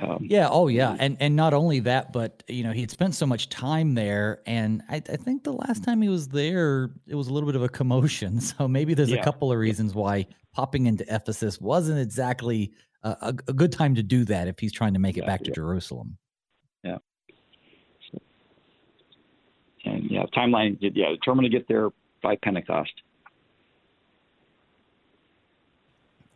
um, 0.00 0.18
yeah. 0.22 0.48
Oh, 0.50 0.68
yeah. 0.68 0.96
And 0.98 1.16
and 1.20 1.36
not 1.36 1.52
only 1.52 1.80
that, 1.80 2.12
but 2.12 2.42
you 2.48 2.64
know, 2.64 2.72
he 2.72 2.80
had 2.80 2.90
spent 2.90 3.14
so 3.14 3.26
much 3.26 3.48
time 3.48 3.94
there, 3.94 4.40
and 4.46 4.82
I, 4.88 4.96
I, 4.96 5.16
think 5.16 5.44
the 5.44 5.52
last 5.52 5.84
time 5.84 6.00
he 6.00 6.08
was 6.08 6.28
there, 6.28 6.90
it 7.06 7.14
was 7.14 7.28
a 7.28 7.32
little 7.32 7.46
bit 7.46 7.56
of 7.56 7.62
a 7.62 7.68
commotion. 7.68 8.40
So 8.52 8.66
maybe 8.66 8.94
there's 8.94 9.10
yeah. 9.10 9.20
a 9.20 9.24
couple 9.24 9.52
of 9.52 9.58
reasons 9.58 9.94
why 9.94 10.26
popping 10.52 10.86
into 10.86 11.04
Ephesus 11.08 11.60
wasn't 11.60 11.98
exactly 11.98 12.72
a, 13.02 13.10
a, 13.20 13.28
a 13.48 13.52
good 13.52 13.72
time 13.72 13.94
to 13.94 14.02
do 14.02 14.24
that 14.26 14.48
if 14.48 14.58
he's 14.58 14.72
trying 14.72 14.94
to 14.94 14.98
make 14.98 15.16
it 15.16 15.26
back 15.26 15.40
yeah. 15.40 15.46
to 15.46 15.52
Jerusalem. 15.52 16.18
Yeah. 16.82 16.98
And 19.84 20.10
yeah, 20.10 20.24
timeline. 20.36 20.76
Yeah, 20.80 21.10
determined 21.10 21.50
to 21.50 21.50
get 21.50 21.68
there 21.68 21.90
by 22.22 22.36
Pentecost. 22.36 22.92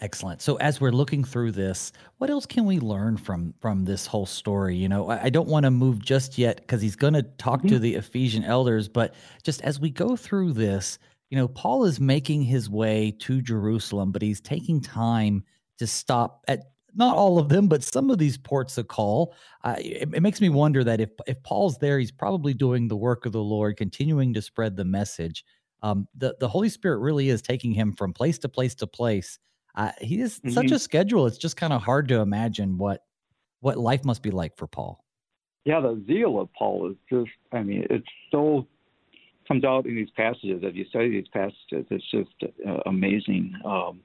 Excellent. 0.00 0.42
So 0.42 0.56
as 0.56 0.78
we're 0.78 0.90
looking 0.90 1.24
through 1.24 1.52
this, 1.52 1.90
what 2.18 2.28
else 2.28 2.44
can 2.44 2.66
we 2.66 2.78
learn 2.78 3.16
from 3.16 3.54
from 3.60 3.86
this 3.86 4.06
whole 4.06 4.26
story? 4.26 4.76
You 4.76 4.90
know, 4.90 5.08
I, 5.08 5.24
I 5.24 5.30
don't 5.30 5.48
want 5.48 5.64
to 5.64 5.70
move 5.70 6.00
just 6.00 6.36
yet 6.36 6.58
because 6.58 6.82
he's 6.82 6.96
going 6.96 7.14
to 7.14 7.22
talk 7.22 7.60
mm-hmm. 7.60 7.68
to 7.68 7.78
the 7.78 7.94
Ephesian 7.94 8.44
elders, 8.44 8.88
but 8.88 9.14
just 9.42 9.62
as 9.62 9.80
we 9.80 9.88
go 9.90 10.14
through 10.14 10.52
this, 10.52 10.98
you 11.30 11.38
know, 11.38 11.48
Paul 11.48 11.86
is 11.86 11.98
making 11.98 12.42
his 12.42 12.68
way 12.68 13.16
to 13.20 13.40
Jerusalem, 13.40 14.12
but 14.12 14.20
he's 14.20 14.40
taking 14.40 14.82
time 14.82 15.42
to 15.78 15.86
stop 15.86 16.44
at 16.46 16.72
not 16.94 17.16
all 17.16 17.38
of 17.38 17.48
them, 17.48 17.66
but 17.66 17.82
some 17.82 18.10
of 18.10 18.18
these 18.18 18.36
ports 18.36 18.76
of 18.76 18.88
call. 18.88 19.34
Uh, 19.64 19.76
it, 19.78 20.08
it 20.14 20.22
makes 20.22 20.42
me 20.42 20.50
wonder 20.50 20.84
that 20.84 21.00
if 21.00 21.10
if 21.26 21.42
Paul's 21.42 21.78
there, 21.78 21.98
he's 21.98 22.12
probably 22.12 22.52
doing 22.52 22.86
the 22.86 22.96
work 22.96 23.24
of 23.24 23.32
the 23.32 23.42
Lord, 23.42 23.78
continuing 23.78 24.34
to 24.34 24.42
spread 24.42 24.76
the 24.76 24.84
message. 24.84 25.42
Um, 25.82 26.06
the 26.14 26.36
the 26.38 26.48
Holy 26.48 26.68
Spirit 26.68 26.98
really 26.98 27.30
is 27.30 27.40
taking 27.40 27.72
him 27.72 27.94
from 27.94 28.12
place 28.12 28.38
to 28.40 28.48
place 28.50 28.74
to 28.76 28.86
place 28.86 29.38
he 30.00 30.20
is 30.20 30.38
mm-hmm. 30.38 30.50
such 30.50 30.70
a 30.70 30.78
schedule. 30.78 31.26
It's 31.26 31.38
just 31.38 31.56
kind 31.56 31.72
of 31.72 31.82
hard 31.82 32.08
to 32.08 32.20
imagine 32.20 32.78
what 32.78 33.04
what 33.60 33.78
life 33.78 34.04
must 34.04 34.22
be 34.22 34.30
like 34.30 34.56
for 34.56 34.66
Paul. 34.66 35.04
Yeah, 35.64 35.80
the 35.80 36.02
zeal 36.06 36.40
of 36.40 36.48
Paul 36.52 36.90
is 36.90 36.96
just. 37.10 37.36
I 37.52 37.62
mean, 37.62 37.86
it's 37.90 38.06
so 38.30 38.66
comes 39.46 39.64
out 39.64 39.86
in 39.86 39.94
these 39.94 40.10
passages. 40.16 40.62
As 40.66 40.74
you 40.74 40.84
study 40.86 41.10
these 41.10 41.28
passages, 41.32 41.86
it's 41.90 42.10
just 42.10 42.30
uh, 42.66 42.78
amazing 42.86 43.54
um, 43.64 44.00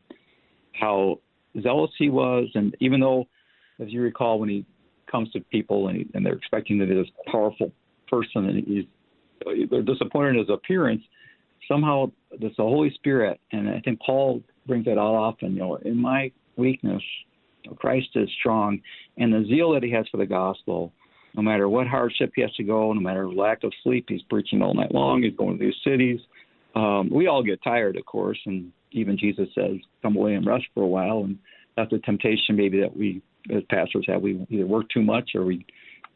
how 0.73 1.19
zealous 1.61 1.91
he 1.97 2.09
was. 2.09 2.47
And 2.53 2.75
even 2.79 2.99
though, 2.99 3.27
as 3.79 3.89
you 3.89 4.01
recall, 4.01 4.39
when 4.39 4.49
he 4.49 4.65
comes 5.09 5.31
to 5.31 5.39
people 5.51 5.87
and, 5.87 5.97
he, 5.97 6.07
and 6.13 6.25
they're 6.25 6.35
expecting 6.35 6.79
to 6.79 6.85
be 6.85 6.95
this 6.95 7.09
powerful 7.31 7.71
person, 8.07 8.45
and 8.45 8.65
he's 8.65 8.85
they're 9.69 9.81
disappointed 9.81 10.29
in 10.31 10.37
his 10.37 10.49
appearance, 10.49 11.01
somehow 11.67 12.11
it's 12.31 12.55
the 12.57 12.63
Holy 12.63 12.91
Spirit, 12.93 13.39
and 13.51 13.69
I 13.69 13.79
think 13.79 13.99
Paul 14.05 14.41
brings 14.67 14.85
that 14.85 14.97
all 14.97 15.15
off. 15.15 15.35
And 15.41 15.53
you 15.53 15.59
know, 15.59 15.75
in 15.75 15.97
my 15.97 16.31
weakness, 16.57 17.01
Christ 17.77 18.09
is 18.15 18.29
strong, 18.39 18.81
and 19.17 19.33
the 19.33 19.45
zeal 19.47 19.71
that 19.73 19.83
he 19.83 19.91
has 19.91 20.07
for 20.09 20.17
the 20.17 20.25
gospel. 20.25 20.91
No 21.33 21.41
matter 21.41 21.69
what 21.69 21.87
hardship 21.87 22.33
he 22.35 22.41
has 22.41 22.53
to 22.55 22.63
go, 22.63 22.91
no 22.91 22.99
matter 22.99 23.31
lack 23.31 23.63
of 23.63 23.71
sleep, 23.83 24.07
he's 24.09 24.21
preaching 24.23 24.61
all 24.61 24.73
night 24.73 24.93
long. 24.93 25.23
He's 25.23 25.35
going 25.37 25.57
to 25.57 25.63
these 25.63 25.73
cities. 25.81 26.19
Um, 26.75 27.09
we 27.09 27.27
all 27.27 27.41
get 27.41 27.63
tired, 27.63 27.95
of 27.95 28.05
course, 28.05 28.37
and 28.45 28.71
even 28.91 29.17
Jesus 29.17 29.47
says, 29.55 29.77
"Come 30.01 30.17
away 30.17 30.35
and 30.35 30.45
rest 30.45 30.65
for 30.73 30.83
a 30.83 30.87
while." 30.87 31.23
And 31.23 31.37
that's 31.77 31.91
the 31.91 31.99
temptation, 31.99 32.57
maybe 32.57 32.81
that 32.81 32.95
we 32.95 33.21
as 33.49 33.63
pastors 33.69 34.05
have. 34.07 34.21
We 34.21 34.45
either 34.49 34.65
work 34.65 34.89
too 34.89 35.01
much 35.01 35.31
or 35.35 35.45
we 35.45 35.65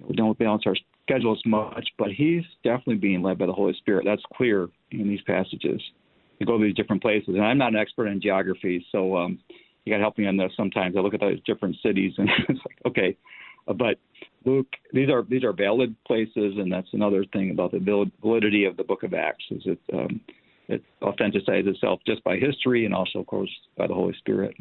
we 0.06 0.16
don't 0.16 0.38
balance 0.38 0.64
our 0.66 0.76
schedule 1.04 1.34
as 1.34 1.46
much. 1.46 1.88
But 1.98 2.12
he's 2.12 2.44
definitely 2.64 2.96
being 2.96 3.22
led 3.22 3.38
by 3.38 3.46
the 3.46 3.54
Holy 3.54 3.74
Spirit. 3.76 4.06
That's 4.06 4.24
clear 4.36 4.70
in 4.92 5.08
these 5.08 5.22
passages 5.22 5.82
to 6.40 6.46
go 6.46 6.58
to 6.58 6.64
these 6.64 6.76
different 6.76 7.02
places. 7.02 7.30
And 7.30 7.44
I'm 7.44 7.58
not 7.58 7.74
an 7.74 7.80
expert 7.80 8.08
in 8.08 8.22
geography, 8.22 8.86
so 8.92 9.18
um, 9.18 9.40
you 9.84 9.94
got 9.94 9.98
to 9.98 10.04
help 10.04 10.18
me 10.18 10.28
on 10.28 10.38
this. 10.38 10.52
Sometimes 10.58 10.96
I 10.98 11.02
look 11.02 11.14
at 11.14 11.20
those 11.20 11.42
different 11.46 11.78
cities 11.84 12.14
and 12.18 12.30
it's 12.50 12.60
like, 12.66 12.78
okay, 12.86 13.18
but 13.68 13.98
Luke, 14.46 14.68
these 14.94 15.10
are 15.10 15.24
these 15.24 15.44
are 15.44 15.54
valid 15.54 15.96
places, 16.06 16.54
and 16.58 16.72
that's 16.72 16.88
another 16.94 17.26
thing 17.34 17.50
about 17.50 17.72
the 17.72 18.12
validity 18.22 18.66
of 18.66 18.78
the 18.78 18.84
Book 18.84 19.04
of 19.04 19.14
Acts 19.14 19.44
is 19.50 19.64
it 19.66 19.80
um, 19.92 20.22
it 20.68 20.84
authenticates 21.02 21.68
itself 21.68 22.00
just 22.06 22.24
by 22.24 22.38
history 22.38 22.86
and 22.86 22.94
also, 22.94 23.20
of 23.20 23.28
course, 23.28 23.50
by 23.78 23.88
the 23.88 23.94
Holy 23.94 24.16
Spirit. 24.18 24.56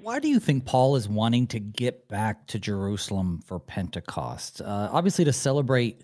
Why 0.00 0.18
do 0.18 0.28
you 0.28 0.38
think 0.38 0.64
Paul 0.64 0.96
is 0.96 1.08
wanting 1.08 1.46
to 1.48 1.60
get 1.60 2.08
back 2.08 2.46
to 2.48 2.58
Jerusalem 2.58 3.40
for 3.44 3.58
Pentecost? 3.58 4.60
Uh, 4.60 4.88
obviously, 4.92 5.24
to 5.24 5.32
celebrate 5.32 6.02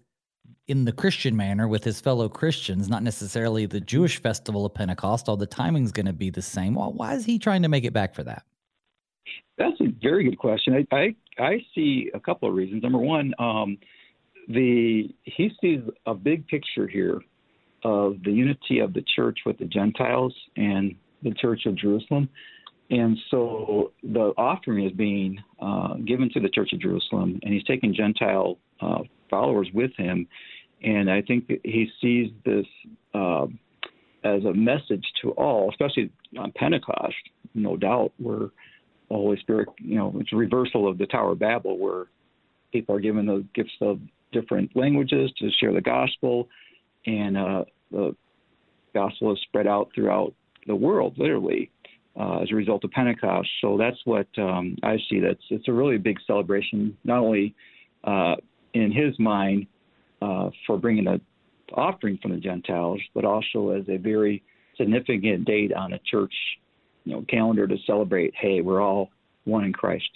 in 0.71 0.85
the 0.85 0.93
Christian 0.93 1.37
manner 1.37 1.67
with 1.67 1.83
his 1.83 2.01
fellow 2.01 2.29
Christians, 2.29 2.89
not 2.89 3.03
necessarily 3.03 3.67
the 3.67 3.81
Jewish 3.81 4.23
festival 4.23 4.65
of 4.65 4.73
Pentecost, 4.73 5.29
all 5.29 5.37
the 5.37 5.45
timing's 5.45 5.91
going 5.91 6.07
to 6.07 6.13
be 6.13 6.31
the 6.31 6.43
same. 6.43 6.77
Well, 6.77 6.93
why 6.93 7.15
is 7.15 7.25
he 7.25 7.41
trying 7.41 7.63
to 7.63 7.69
make 7.69 7.85
it 7.85 7.93
back 7.93 8.15
for 8.15 8.23
that? 8.23 8.45
That's 9.59 9.81
a 9.81 9.89
very 10.01 10.23
good 10.23 10.39
question. 10.39 10.87
I 10.93 10.97
I, 10.97 11.15
I 11.43 11.67
see 11.75 12.11
a 12.15 12.21
couple 12.21 12.49
of 12.49 12.55
reasons. 12.55 12.85
Number 12.85 12.99
one, 12.99 13.35
um, 13.41 13.79
the 14.49 15.13
he 15.25 15.51
sees 15.61 15.81
a 16.07 16.15
big 16.15 16.47
picture 16.47 16.87
here 16.87 17.21
of 17.83 18.23
the 18.25 18.31
unity 18.31 18.79
of 18.79 18.95
the 18.95 19.05
church 19.17 19.41
with 19.45 19.59
the 19.59 19.65
Gentiles 19.65 20.35
and 20.57 20.95
the 21.23 21.33
Church 21.33 21.67
of 21.67 21.75
Jerusalem. 21.75 22.29
And 22.91 23.17
so 23.31 23.93
the 24.03 24.33
offering 24.37 24.87
is 24.87 24.93
being 24.93 25.43
uh, 25.61 25.95
given 26.07 26.31
to 26.35 26.41
the 26.41 26.49
Church 26.49 26.73
of 26.73 26.81
Jerusalem, 26.81 27.39
and 27.43 27.55
he's 27.55 27.65
taking 27.65 27.95
Gentile 27.95 28.59
uh, 28.81 29.01
followers 29.29 29.69
with 29.73 29.93
him. 29.97 30.27
And 30.83 31.11
I 31.11 31.23
think 31.23 31.51
he 31.63 31.91
sees 32.01 32.31
this 32.45 32.67
uh, 33.15 33.47
as 34.25 34.45
a 34.45 34.53
message 34.53 35.05
to 35.23 35.31
all, 35.33 35.71
especially 35.71 36.11
on 36.39 36.53
Pentecost, 36.53 37.15
no 37.55 37.77
doubt, 37.77 38.13
where 38.19 38.49
the 39.09 39.17
Holy 39.17 39.39
Spirit, 39.41 39.69
you 39.79 39.97
know, 39.97 40.15
it's 40.21 40.33
a 40.33 40.37
reversal 40.37 40.89
of 40.89 40.99
the 40.99 41.07
Tower 41.07 41.33
of 41.33 41.39
Babel, 41.39 41.79
where 41.79 42.07
people 42.73 42.95
are 42.95 43.01
given 43.01 43.27
the 43.27 43.45
gifts 43.55 43.73
of 43.81 43.99
different 44.33 44.75
languages 44.77 45.31
to 45.39 45.51
share 45.59 45.73
the 45.73 45.81
gospel, 45.81 46.49
and 47.07 47.37
uh, 47.37 47.65
the 47.91 48.15
gospel 48.95 49.33
is 49.33 49.39
spread 49.43 49.67
out 49.67 49.91
throughout 49.95 50.33
the 50.67 50.75
world, 50.75 51.15
literally, 51.19 51.71
uh, 52.19 52.39
as 52.39 52.51
a 52.53 52.55
result 52.55 52.85
of 52.85 52.91
Pentecost. 52.93 53.49
So 53.61 53.77
that's 53.77 53.99
what 54.05 54.29
um, 54.39 54.77
I 54.83 54.97
see. 55.09 55.21
That's 55.21 55.43
it's 55.51 55.69
a 55.69 55.73
really 55.73 55.99
big 55.99 56.19
celebration, 56.27 56.97
not 57.05 57.19
only 57.19 57.55
uh, 58.05 58.37
in 58.75 58.93
his 58.93 59.19
mind 59.19 59.67
uh, 60.23 60.51
for 60.67 60.79
bringing 60.79 61.07
an 61.07 61.21
offering 61.75 62.19
from 62.21 62.33
the 62.33 62.39
Gentiles, 62.39 63.01
but 63.15 63.25
also 63.25 63.71
as 63.71 63.89
a 63.89 63.97
very 63.97 64.43
significant 64.77 65.45
date 65.45 65.73
on 65.73 65.93
a 65.93 65.99
church 66.11 66.35
you 67.05 67.13
know, 67.13 67.25
calendar 67.29 67.67
to 67.67 67.77
celebrate, 67.87 68.35
hey, 68.37 68.61
we're 68.61 68.81
all 68.81 69.11
one 69.45 69.65
in 69.65 69.73
Christ. 69.73 70.11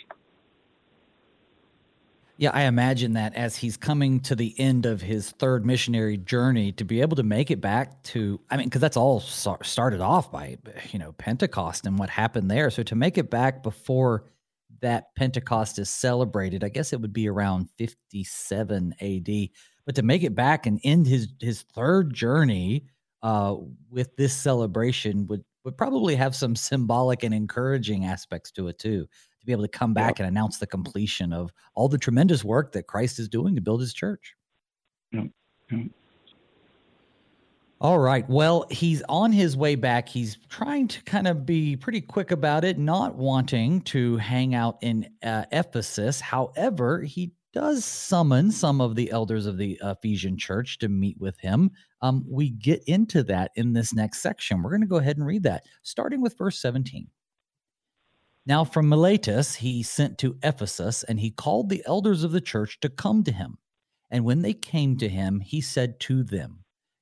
Yeah, 2.37 2.51
I 2.53 2.63
imagine 2.63 3.13
that 3.13 3.35
as 3.37 3.57
he's 3.57 3.77
coming 3.77 4.19
to 4.21 4.35
the 4.35 4.55
end 4.59 4.87
of 4.87 5.01
his 5.01 5.31
third 5.31 5.65
missionary 5.65 6.17
journey, 6.17 6.73
to 6.73 6.85
be 6.85 7.01
able 7.01 7.17
to 7.17 7.23
make 7.23 7.53
it 7.53 7.61
back 7.61 8.03
to, 8.05 8.41
I 8.51 8.57
mean, 8.57 8.67
because 8.67 8.81
that's 8.81 8.97
all 8.97 9.21
started 9.21 10.01
off 10.01 10.33
by, 10.33 10.59
you 10.91 10.99
know, 10.99 11.13
Pentecost 11.13 11.87
and 11.87 11.97
what 11.97 12.11
happened 12.11 12.51
there. 12.51 12.71
So 12.71 12.83
to 12.83 12.97
make 12.97 13.19
it 13.19 13.31
back 13.31 13.63
before 13.63 14.25
that 14.85 15.15
Pentecost 15.15 15.79
is 15.79 15.89
celebrated. 15.89 16.63
I 16.63 16.69
guess 16.69 16.93
it 16.93 17.01
would 17.01 17.15
be 17.15 17.27
around 17.27 17.71
57 17.79 18.95
AD. 19.01 19.49
But 19.87 19.97
to 19.97 20.03
make 20.03 20.23
it 20.23 20.35
back 20.35 20.67
and 20.67 20.81
end 20.85 21.07
his 21.07 21.29
his 21.41 21.63
third 21.63 22.15
journey 22.15 22.87
uh, 23.23 23.57
with 23.91 24.17
this 24.17 24.35
celebration 24.35 25.27
would 25.27 25.45
would 25.65 25.77
probably 25.77 26.15
have 26.15 26.35
some 26.37 26.55
symbolic 26.55 27.23
and 27.23 27.35
encouraging 27.35 28.05
aspects 28.05 28.51
to 28.53 28.69
it 28.69 28.79
too. 28.79 29.07
To 29.41 29.47
be 29.47 29.53
able 29.53 29.65
to 29.65 29.69
come 29.69 29.95
back 29.95 30.19
and 30.19 30.29
announce 30.29 30.59
the 30.59 30.67
completion 30.67 31.33
of 31.33 31.53
all 31.75 31.89
the 31.89 31.99
tremendous 31.99 32.45
work 32.45 32.73
that 32.73 32.87
Christ 32.87 33.19
is 33.19 33.29
doing 33.29 33.55
to 33.55 33.61
build 33.61 33.81
His 33.81 33.93
church. 33.93 34.35
All 37.85 37.99
right. 37.99 38.27
Well, 38.31 38.65
he's 38.71 39.03
on 39.11 39.31
his 39.31 39.59
way 39.59 39.75
back. 39.75 40.09
He's 40.09 40.39
trying 40.49 40.89
to 40.89 41.03
kind 41.03 41.29
of 41.29 41.45
be 41.45 41.77
pretty 41.77 42.01
quick 42.01 42.31
about 42.31 42.65
it, 42.65 42.79
not 42.79 43.17
wanting 43.17 43.83
to 43.83 44.17
hang 44.17 44.55
out 44.55 44.79
in 44.81 45.11
uh, 45.23 45.45
Ephesus. 45.53 46.19
However, 46.19 47.03
he 47.03 47.33
does 47.55 47.85
summon 47.85 48.51
some 48.51 48.81
of 48.81 48.97
the 48.97 49.13
elders 49.13 49.47
of 49.47 49.57
the 49.57 49.79
Ephesian 49.81 50.37
church 50.37 50.79
to 50.79 50.89
meet 50.89 51.19
with 51.21 51.39
him. 51.39 51.71
Um, 52.03 52.25
we 52.29 52.51
get 52.51 52.83
into 52.89 53.23
that 53.23 53.53
in 53.55 53.73
this 53.73 53.95
next 53.95 54.21
section. 54.21 54.61
We're 54.61 54.71
going 54.71 54.81
to 54.83 54.89
go 54.89 54.97
ahead 54.97 55.17
and 55.17 55.27
read 55.27 55.45
that, 55.45 55.65
starting 55.83 56.21
with 56.21 56.37
verse 56.37 56.59
17. 56.59 57.07
Now, 58.45 58.65
from 58.65 58.89
Miletus, 58.89 59.55
he 59.55 59.85
sent 59.85 60.19
to 60.19 60.37
Ephesus, 60.43 61.05
and 61.05 61.21
he 61.21 61.31
called 61.31 61.71
the 61.71 61.83
elders 61.87 62.25
of 62.25 62.33
the 62.33 62.41
church 62.41 62.81
to 62.81 62.89
come 62.89 63.23
to 63.23 63.33
him. 63.33 63.57
And 64.11 64.25
when 64.25 64.43
they 64.43 64.53
came 64.53 64.97
to 64.99 65.09
him, 65.09 65.39
he 65.39 65.61
said 65.61 66.01
to 66.01 66.25
them, 66.25 66.64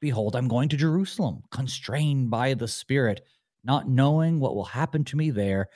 behold, 0.00 0.36
I'm 0.36 0.48
going 0.48 0.68
to 0.70 0.76
Jerusalem, 0.76 1.42
constrained 1.50 2.30
by 2.30 2.54
the 2.54 2.68
Spirit, 2.68 3.22
not 3.64 3.88
knowing 3.88 4.40
what 4.40 4.54
will 4.54 4.64
happen 4.64 5.04
to 5.04 5.16
me 5.16 5.30
there, 5.30 5.68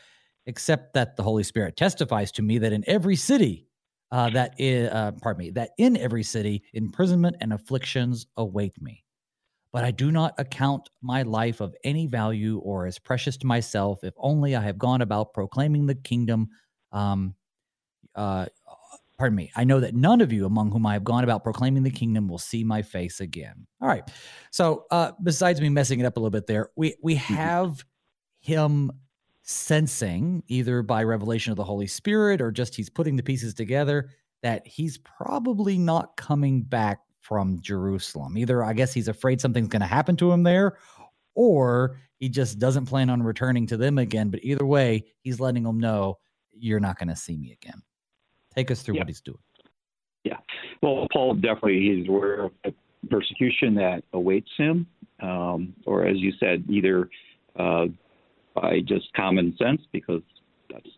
except 0.46 0.94
that 0.94 1.16
the 1.16 1.22
Holy 1.22 1.42
Spirit 1.42 1.76
testifies 1.76 2.32
to 2.32 2.42
me 2.42 2.58
that 2.58 2.72
in 2.72 2.84
every 2.86 3.16
city, 3.16 3.66
uh, 4.10 4.30
that 4.30 4.54
is, 4.58 4.90
uh, 4.90 5.12
pardon 5.22 5.38
me, 5.38 5.50
that 5.50 5.70
in 5.78 5.96
every 5.96 6.22
city 6.22 6.62
imprisonment 6.74 7.36
and 7.40 7.52
afflictions 7.52 8.26
await 8.36 8.80
me 8.80 9.04
but 9.72 9.84
I 9.84 9.90
do 9.90 10.12
not 10.12 10.34
account 10.38 10.90
my 11.00 11.22
life 11.22 11.60
of 11.60 11.74
any 11.82 12.06
value 12.06 12.58
or 12.58 12.86
as 12.86 12.98
precious 12.98 13.38
to 13.38 13.46
myself, 13.46 14.04
if 14.04 14.12
only 14.18 14.54
I 14.54 14.60
have 14.60 14.78
gone 14.78 15.00
about 15.00 15.32
proclaiming 15.32 15.86
the 15.86 15.94
kingdom. 15.94 16.48
Um, 16.92 17.34
uh, 18.14 18.46
pardon 19.22 19.36
me. 19.36 19.52
I 19.54 19.62
know 19.62 19.78
that 19.78 19.94
none 19.94 20.20
of 20.20 20.32
you 20.32 20.46
among 20.46 20.72
whom 20.72 20.84
I 20.84 20.94
have 20.94 21.04
gone 21.04 21.22
about 21.22 21.44
proclaiming 21.44 21.84
the 21.84 21.92
kingdom 21.92 22.26
will 22.26 22.40
see 22.40 22.64
my 22.64 22.82
face 22.82 23.20
again. 23.20 23.68
All 23.80 23.86
right. 23.86 24.02
So, 24.50 24.86
uh, 24.90 25.12
besides 25.22 25.60
me 25.60 25.68
messing 25.68 26.00
it 26.00 26.04
up 26.04 26.16
a 26.16 26.18
little 26.18 26.32
bit 26.32 26.48
there, 26.48 26.70
we 26.74 26.96
we 27.04 27.14
mm-hmm. 27.14 27.34
have 27.34 27.84
him 28.40 28.90
sensing 29.42 30.42
either 30.48 30.82
by 30.82 31.04
revelation 31.04 31.52
of 31.52 31.56
the 31.56 31.62
Holy 31.62 31.86
Spirit 31.86 32.40
or 32.40 32.50
just 32.50 32.74
he's 32.74 32.90
putting 32.90 33.14
the 33.14 33.22
pieces 33.22 33.54
together 33.54 34.08
that 34.42 34.66
he's 34.66 34.98
probably 34.98 35.78
not 35.78 36.16
coming 36.16 36.62
back 36.62 36.98
from 37.20 37.60
Jerusalem. 37.60 38.36
Either 38.36 38.64
I 38.64 38.72
guess 38.72 38.92
he's 38.92 39.06
afraid 39.06 39.40
something's 39.40 39.68
going 39.68 39.82
to 39.82 39.86
happen 39.86 40.16
to 40.16 40.32
him 40.32 40.42
there, 40.42 40.78
or 41.36 41.96
he 42.16 42.28
just 42.28 42.58
doesn't 42.58 42.86
plan 42.86 43.08
on 43.08 43.22
returning 43.22 43.68
to 43.68 43.76
them 43.76 43.98
again. 43.98 44.30
But 44.30 44.40
either 44.42 44.66
way, 44.66 45.04
he's 45.20 45.38
letting 45.38 45.62
them 45.62 45.78
know 45.78 46.18
you're 46.50 46.80
not 46.80 46.98
going 46.98 47.06
to 47.10 47.14
see 47.14 47.36
me 47.36 47.52
again. 47.52 47.82
Take 48.54 48.70
us 48.70 48.82
through 48.82 48.96
yeah. 48.96 49.00
what 49.00 49.08
he's 49.08 49.20
doing. 49.20 49.38
Yeah. 50.24 50.38
Well, 50.82 51.06
Paul 51.12 51.34
definitely 51.34 51.86
is 51.88 52.08
aware 52.08 52.44
of 52.44 52.52
the 52.64 52.74
persecution 53.10 53.74
that 53.74 54.02
awaits 54.12 54.50
him, 54.56 54.86
um, 55.20 55.74
or 55.86 56.06
as 56.06 56.16
you 56.18 56.32
said, 56.38 56.64
either 56.68 57.08
uh, 57.58 57.86
by 58.54 58.80
just 58.84 59.12
common 59.14 59.56
sense, 59.58 59.80
because 59.92 60.22
that's 60.70 60.88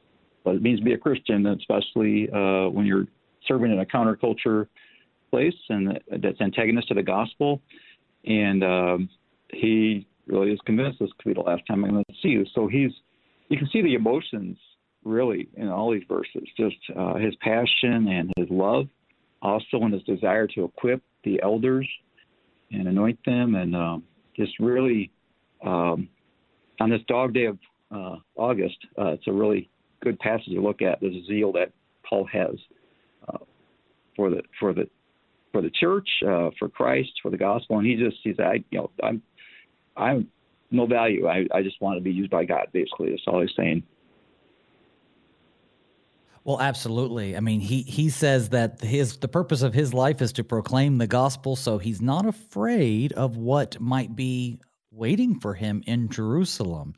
what 0.42 0.56
it 0.56 0.62
means 0.62 0.80
to 0.80 0.84
be 0.84 0.92
a 0.92 0.98
Christian, 0.98 1.46
especially 1.46 2.28
uh, 2.30 2.68
when 2.68 2.84
you're 2.86 3.06
serving 3.46 3.72
in 3.72 3.80
a 3.80 3.86
counterculture 3.86 4.66
place 5.30 5.54
and 5.68 5.98
that's 6.22 6.40
antagonist 6.40 6.88
to 6.88 6.94
the 6.94 7.02
gospel. 7.02 7.60
And 8.24 8.62
um, 8.62 9.08
he 9.50 10.06
really 10.26 10.52
is 10.52 10.60
convinced 10.64 10.98
this 10.98 11.10
could 11.18 11.30
be 11.30 11.34
the 11.34 11.40
last 11.40 11.62
time 11.66 11.84
I'm 11.84 11.90
going 11.92 12.04
to 12.08 12.14
see 12.22 12.28
you. 12.28 12.44
So 12.54 12.68
he's, 12.68 12.90
you 13.48 13.58
can 13.58 13.68
see 13.72 13.82
the 13.82 13.94
emotions 13.94 14.56
really 15.04 15.48
in 15.56 15.68
all 15.68 15.92
these 15.92 16.04
verses, 16.08 16.48
just 16.56 16.76
uh, 16.96 17.14
his 17.14 17.34
passion 17.36 18.08
and 18.08 18.32
his 18.36 18.48
love, 18.50 18.86
also 19.42 19.78
in 19.82 19.92
his 19.92 20.02
desire 20.02 20.46
to 20.48 20.64
equip 20.64 21.02
the 21.24 21.40
elders 21.42 21.88
and 22.70 22.88
anoint 22.88 23.18
them, 23.24 23.54
and 23.54 23.76
um, 23.76 24.02
just 24.36 24.52
really 24.58 25.10
um, 25.64 26.08
on 26.80 26.90
this 26.90 27.00
dog 27.08 27.34
day 27.34 27.46
of 27.46 27.58
uh, 27.90 28.16
August, 28.36 28.76
uh, 28.98 29.12
it's 29.12 29.26
a 29.26 29.32
really 29.32 29.68
good 30.02 30.18
passage 30.18 30.52
to 30.52 30.60
look 30.60 30.82
at. 30.82 31.00
The 31.00 31.22
zeal 31.26 31.52
that 31.52 31.72
Paul 32.08 32.26
has 32.32 32.56
uh, 33.28 33.38
for 34.16 34.30
the 34.30 34.42
for 34.58 34.72
the 34.72 34.88
for 35.52 35.62
the 35.62 35.70
church, 35.70 36.08
uh, 36.26 36.50
for 36.58 36.68
Christ, 36.68 37.12
for 37.22 37.30
the 37.30 37.36
gospel, 37.36 37.78
and 37.78 37.86
he 37.86 37.96
just 37.96 38.16
he's 38.22 38.38
I 38.38 38.64
you 38.70 38.78
know 38.78 38.90
I'm 39.02 39.22
I'm 39.96 40.28
no 40.70 40.86
value. 40.86 41.26
I 41.26 41.46
I 41.54 41.62
just 41.62 41.80
want 41.80 41.96
to 41.96 42.02
be 42.02 42.10
used 42.10 42.30
by 42.30 42.44
God. 42.44 42.68
Basically, 42.72 43.10
that's 43.10 43.22
all 43.26 43.40
he's 43.40 43.50
saying. 43.56 43.82
Well, 46.44 46.60
absolutely. 46.60 47.36
I 47.36 47.40
mean, 47.40 47.60
he 47.60 47.82
he 47.82 48.10
says 48.10 48.50
that 48.50 48.82
his 48.82 49.16
the 49.16 49.28
purpose 49.28 49.62
of 49.62 49.72
his 49.72 49.94
life 49.94 50.20
is 50.20 50.32
to 50.34 50.44
proclaim 50.44 50.98
the 50.98 51.06
gospel, 51.06 51.56
so 51.56 51.78
he's 51.78 52.02
not 52.02 52.26
afraid 52.26 53.14
of 53.14 53.38
what 53.38 53.80
might 53.80 54.14
be 54.14 54.60
waiting 54.90 55.40
for 55.40 55.54
him 55.54 55.82
in 55.86 56.10
Jerusalem. 56.10 56.94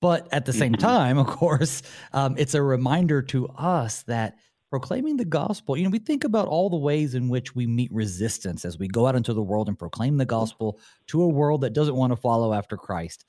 But 0.00 0.28
at 0.32 0.44
the 0.44 0.52
same 0.52 0.72
mm-hmm. 0.72 0.86
time, 0.86 1.18
of 1.18 1.26
course, 1.26 1.82
um, 2.12 2.34
it's 2.36 2.54
a 2.54 2.62
reminder 2.62 3.22
to 3.22 3.48
us 3.48 4.02
that 4.04 4.36
proclaiming 4.68 5.16
the 5.16 5.24
gospel. 5.24 5.76
You 5.76 5.84
know, 5.84 5.90
we 5.90 5.98
think 5.98 6.24
about 6.24 6.48
all 6.48 6.70
the 6.70 6.76
ways 6.76 7.14
in 7.14 7.28
which 7.28 7.54
we 7.54 7.66
meet 7.66 7.92
resistance 7.92 8.64
as 8.64 8.78
we 8.78 8.88
go 8.88 9.06
out 9.06 9.16
into 9.16 9.34
the 9.34 9.42
world 9.42 9.68
and 9.68 9.78
proclaim 9.78 10.16
the 10.16 10.24
gospel 10.24 10.80
to 11.08 11.22
a 11.22 11.28
world 11.28 11.60
that 11.60 11.74
doesn't 11.74 11.94
want 11.94 12.10
to 12.10 12.16
follow 12.16 12.54
after 12.54 12.76
Christ. 12.76 13.24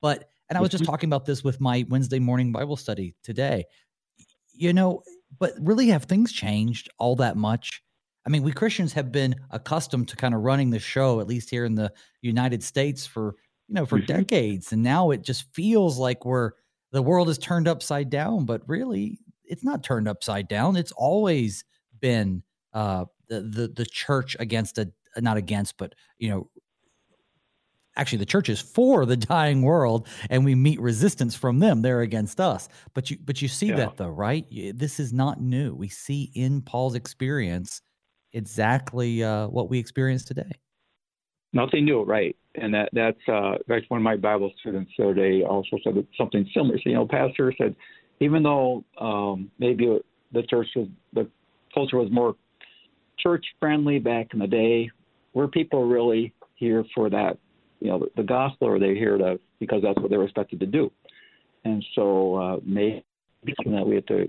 But, 0.00 0.28
and 0.48 0.56
I 0.56 0.60
was 0.60 0.70
just 0.70 0.84
talking 0.84 1.08
about 1.08 1.24
this 1.24 1.42
with 1.42 1.60
my 1.60 1.84
Wednesday 1.88 2.20
morning 2.20 2.52
Bible 2.52 2.76
study 2.76 3.16
today. 3.24 3.64
You 4.54 4.72
know, 4.72 5.02
but 5.38 5.52
really 5.60 5.88
have 5.88 6.04
things 6.04 6.32
changed 6.32 6.88
all 6.98 7.16
that 7.16 7.36
much? 7.36 7.82
I 8.26 8.30
mean, 8.30 8.42
we 8.42 8.52
Christians 8.52 8.94
have 8.94 9.12
been 9.12 9.36
accustomed 9.50 10.08
to 10.08 10.16
kind 10.16 10.34
of 10.34 10.40
running 10.40 10.70
the 10.70 10.78
show, 10.78 11.20
at 11.20 11.26
least 11.26 11.50
here 11.50 11.64
in 11.64 11.74
the 11.74 11.92
United 12.22 12.62
States, 12.62 13.06
for 13.06 13.34
you 13.68 13.74
know 13.74 13.86
for 13.86 13.98
mm-hmm. 13.98 14.06
decades, 14.06 14.72
and 14.72 14.82
now 14.82 15.10
it 15.10 15.22
just 15.22 15.52
feels 15.54 15.98
like 15.98 16.24
we're 16.24 16.52
the 16.92 17.02
world 17.02 17.28
is 17.28 17.38
turned 17.38 17.68
upside 17.68 18.08
down. 18.08 18.46
But 18.46 18.62
really, 18.66 19.18
it's 19.44 19.64
not 19.64 19.82
turned 19.82 20.08
upside 20.08 20.48
down. 20.48 20.76
It's 20.76 20.92
always 20.92 21.64
been 22.00 22.42
uh, 22.72 23.06
the, 23.28 23.40
the 23.42 23.68
the 23.68 23.86
church 23.86 24.36
against 24.40 24.78
a 24.78 24.90
not 25.16 25.36
against, 25.36 25.76
but 25.76 25.94
you 26.18 26.30
know, 26.30 26.50
actually 27.96 28.18
the 28.18 28.26
church 28.26 28.48
is 28.48 28.60
for 28.60 29.06
the 29.06 29.16
dying 29.34 29.62
world, 29.62 30.06
and 30.30 30.44
we 30.44 30.54
meet 30.54 30.80
resistance 30.80 31.34
from 31.34 31.58
them. 31.58 31.82
They're 31.82 32.00
against 32.00 32.40
us. 32.40 32.68
But 32.94 33.10
you 33.10 33.18
but 33.24 33.42
you 33.42 33.48
see 33.48 33.68
yeah. 33.68 33.76
that 33.76 33.96
though, 33.96 34.08
right? 34.08 34.46
This 34.74 35.00
is 35.00 35.12
not 35.12 35.40
new. 35.40 35.74
We 35.74 35.88
see 35.88 36.30
in 36.34 36.62
Paul's 36.62 36.94
experience 36.94 37.80
exactly 38.32 39.22
uh, 39.22 39.46
what 39.48 39.70
we 39.70 39.78
experience 39.78 40.24
today. 40.24 40.50
Nothing 41.52 41.84
new, 41.84 42.02
right? 42.02 42.36
And 42.56 42.74
that 42.74 42.88
that's 42.92 43.28
uh, 43.28 43.58
that's 43.68 43.88
one 43.88 43.98
of 43.98 44.04
my 44.04 44.16
Bible 44.16 44.52
students 44.60 44.92
today 44.96 45.42
also 45.42 45.78
said 45.84 45.94
something 46.18 46.48
similar. 46.54 46.76
So, 46.78 46.90
you 46.90 46.94
know, 46.94 47.06
pastor 47.06 47.52
said 47.56 47.76
even 48.20 48.42
though 48.42 48.84
um, 48.98 49.50
maybe 49.58 49.98
the 50.32 50.42
church 50.44 50.68
was 50.76 50.88
the 51.12 51.28
culture 51.72 51.98
was 51.98 52.10
more 52.10 52.34
church 53.18 53.44
friendly 53.60 53.98
back 53.98 54.28
in 54.32 54.38
the 54.38 54.46
day, 54.46 54.90
were 55.32 55.48
people 55.48 55.86
really 55.86 56.32
here 56.54 56.84
for 56.94 57.10
that, 57.10 57.38
you 57.80 57.88
know, 57.88 58.06
the, 58.16 58.22
gospel, 58.22 58.68
or 58.68 58.76
are 58.76 58.78
they 58.78 58.94
here 58.94 59.18
to 59.18 59.38
because 59.60 59.82
that's 59.82 59.98
what 60.00 60.10
they're 60.10 60.22
expected 60.22 60.60
to 60.60 60.66
do? 60.66 60.90
And 61.64 61.84
so 61.94 62.34
uh, 62.36 62.56
maybe 62.64 63.04
that 63.44 63.86
we 63.86 63.94
have 63.96 64.06
to, 64.06 64.26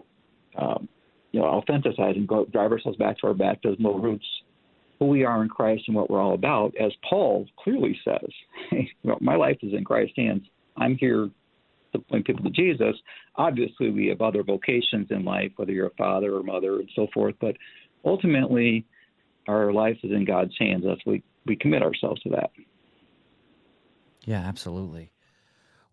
um, 0.58 0.90
you 1.32 1.40
know, 1.40 1.46
authenticize 1.46 2.16
and 2.16 2.28
go, 2.28 2.46
drive 2.46 2.72
ourselves 2.72 2.98
back 2.98 3.20
to 3.20 3.28
our 3.28 3.34
baptismal 3.34 4.00
roots, 4.00 4.26
who 5.00 5.08
we 5.08 5.24
are 5.24 5.42
in 5.44 5.50
Christ 5.50 5.84
and 5.88 5.96
what 5.96 6.10
we're 6.10 6.22
all 6.22 6.34
about. 6.34 6.74
As 6.80 6.92
Paul 7.10 7.46
clearly 7.60 7.98
says, 8.06 8.30
you 8.72 8.88
know, 9.04 9.18
my 9.22 9.36
life 9.36 9.58
is 9.62 9.74
in 9.74 9.84
Christ's 9.84 10.16
hands. 10.18 10.44
I'm 10.78 10.98
here 10.98 11.30
to 11.94 12.00
point 12.00 12.26
people 12.26 12.44
to 12.44 12.50
Jesus. 12.50 12.96
Obviously, 13.36 13.90
we 13.90 14.08
have 14.08 14.22
other 14.22 14.44
vocations 14.44 15.08
in 15.10 15.24
life, 15.24 15.52
whether 15.56 15.72
you're 15.72 15.88
a 15.88 15.96
father 15.98 16.36
or 16.36 16.44
mother 16.44 16.80
and 16.80 16.90
so 16.96 17.08
forth, 17.14 17.36
but 17.40 17.56
ultimately, 18.04 18.86
our 19.48 19.72
life 19.72 19.98
is 20.04 20.12
in 20.12 20.26
God's 20.26 20.54
hands. 20.60 20.84
That's 20.86 21.06
we 21.06 21.24
we 21.46 21.56
commit 21.56 21.84
ourselves 21.84 22.22
to 22.24 22.30
that. 22.30 22.52
Yeah, 24.26 24.40
absolutely. 24.40 25.12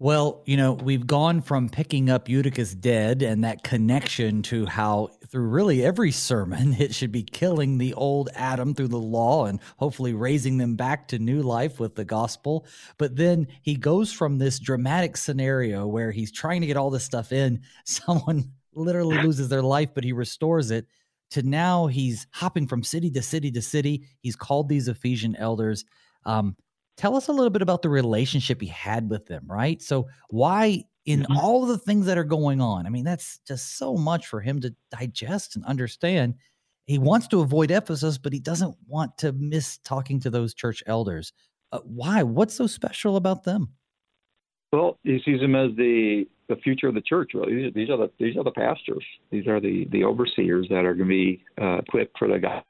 Well, 0.02 0.42
you 0.46 0.56
know, 0.56 0.72
we've 0.72 1.06
gone 1.06 1.42
from 1.42 1.68
picking 1.68 2.10
up 2.10 2.28
Eutychus 2.28 2.74
dead 2.74 3.22
and 3.22 3.44
that 3.44 3.62
connection 3.62 4.42
to 4.42 4.66
how 4.66 5.10
through 5.28 5.46
really 5.46 5.84
every 5.84 6.10
sermon, 6.10 6.74
it 6.80 6.92
should 6.92 7.12
be 7.12 7.22
killing 7.22 7.78
the 7.78 7.94
old 7.94 8.28
Adam 8.34 8.74
through 8.74 8.88
the 8.88 8.98
law 8.98 9.46
and 9.46 9.60
hopefully 9.76 10.12
raising 10.12 10.58
them 10.58 10.74
back 10.74 11.06
to 11.08 11.20
new 11.20 11.40
life 11.40 11.78
with 11.78 11.94
the 11.94 12.04
gospel. 12.04 12.66
But 12.98 13.14
then 13.14 13.46
he 13.60 13.76
goes 13.76 14.12
from 14.12 14.38
this 14.38 14.58
dramatic 14.58 15.16
scenario 15.16 15.86
where 15.86 16.10
he's 16.10 16.32
trying 16.32 16.62
to 16.62 16.66
get 16.66 16.76
all 16.76 16.90
this 16.90 17.04
stuff 17.04 17.30
in, 17.30 17.60
someone 17.84 18.50
literally 18.74 19.22
loses 19.22 19.50
their 19.50 19.62
life, 19.62 19.90
but 19.94 20.02
he 20.02 20.12
restores 20.12 20.72
it, 20.72 20.86
to 21.30 21.44
now 21.44 21.86
he's 21.86 22.26
hopping 22.32 22.66
from 22.66 22.82
city 22.82 23.08
to 23.12 23.22
city 23.22 23.52
to 23.52 23.62
city. 23.62 24.08
He's 24.20 24.34
called 24.34 24.68
these 24.68 24.88
Ephesian 24.88 25.36
elders. 25.36 25.84
Um, 26.24 26.56
tell 26.96 27.16
us 27.16 27.28
a 27.28 27.32
little 27.32 27.50
bit 27.50 27.62
about 27.62 27.82
the 27.82 27.88
relationship 27.88 28.60
he 28.60 28.68
had 28.68 29.10
with 29.10 29.26
them, 29.26 29.44
right? 29.46 29.80
So, 29.82 30.08
why 30.30 30.84
in 31.06 31.20
mm-hmm. 31.20 31.36
all 31.36 31.66
the 31.66 31.78
things 31.78 32.06
that 32.06 32.18
are 32.18 32.24
going 32.24 32.60
on. 32.60 32.86
I 32.86 32.90
mean, 32.90 33.04
that's 33.04 33.40
just 33.46 33.76
so 33.76 33.94
much 33.94 34.26
for 34.26 34.40
him 34.40 34.60
to 34.60 34.74
digest 34.90 35.56
and 35.56 35.64
understand. 35.64 36.34
He 36.86 36.98
wants 36.98 37.28
to 37.28 37.40
avoid 37.40 37.70
Ephesus, 37.70 38.18
but 38.18 38.32
he 38.32 38.40
doesn't 38.40 38.76
want 38.86 39.18
to 39.18 39.32
miss 39.32 39.78
talking 39.78 40.20
to 40.20 40.30
those 40.30 40.54
church 40.54 40.82
elders. 40.86 41.32
Uh, 41.70 41.80
why? 41.84 42.22
What's 42.22 42.54
so 42.54 42.66
special 42.66 43.16
about 43.16 43.44
them? 43.44 43.68
Well, 44.72 44.98
he 45.02 45.20
sees 45.24 45.40
them 45.40 45.54
as 45.54 45.70
the 45.76 46.26
the 46.48 46.56
future 46.56 46.88
of 46.88 46.94
the 46.94 47.00
church. 47.00 47.32
Really, 47.34 47.70
these 47.70 47.88
are 47.88 47.96
the 47.96 48.10
these 48.18 48.36
are 48.36 48.44
the 48.44 48.52
pastors. 48.52 49.04
These 49.30 49.46
are 49.46 49.60
the 49.60 49.86
the 49.90 50.04
overseers 50.04 50.66
that 50.70 50.84
are 50.84 50.94
going 50.94 51.08
to 51.08 51.14
be 51.14 51.44
uh, 51.60 51.78
equipped 51.78 52.18
for 52.18 52.28
the 52.28 52.62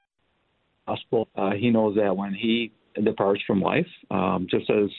gospel. 0.87 1.28
Uh, 1.35 1.52
he 1.52 1.70
knows 1.70 1.96
that 1.96 2.16
when 2.16 2.35
he 2.35 2.72
departs 3.05 3.42
from 3.46 3.61
life, 3.61 3.87
um, 4.11 4.46
just 4.50 4.68
as 4.70 4.90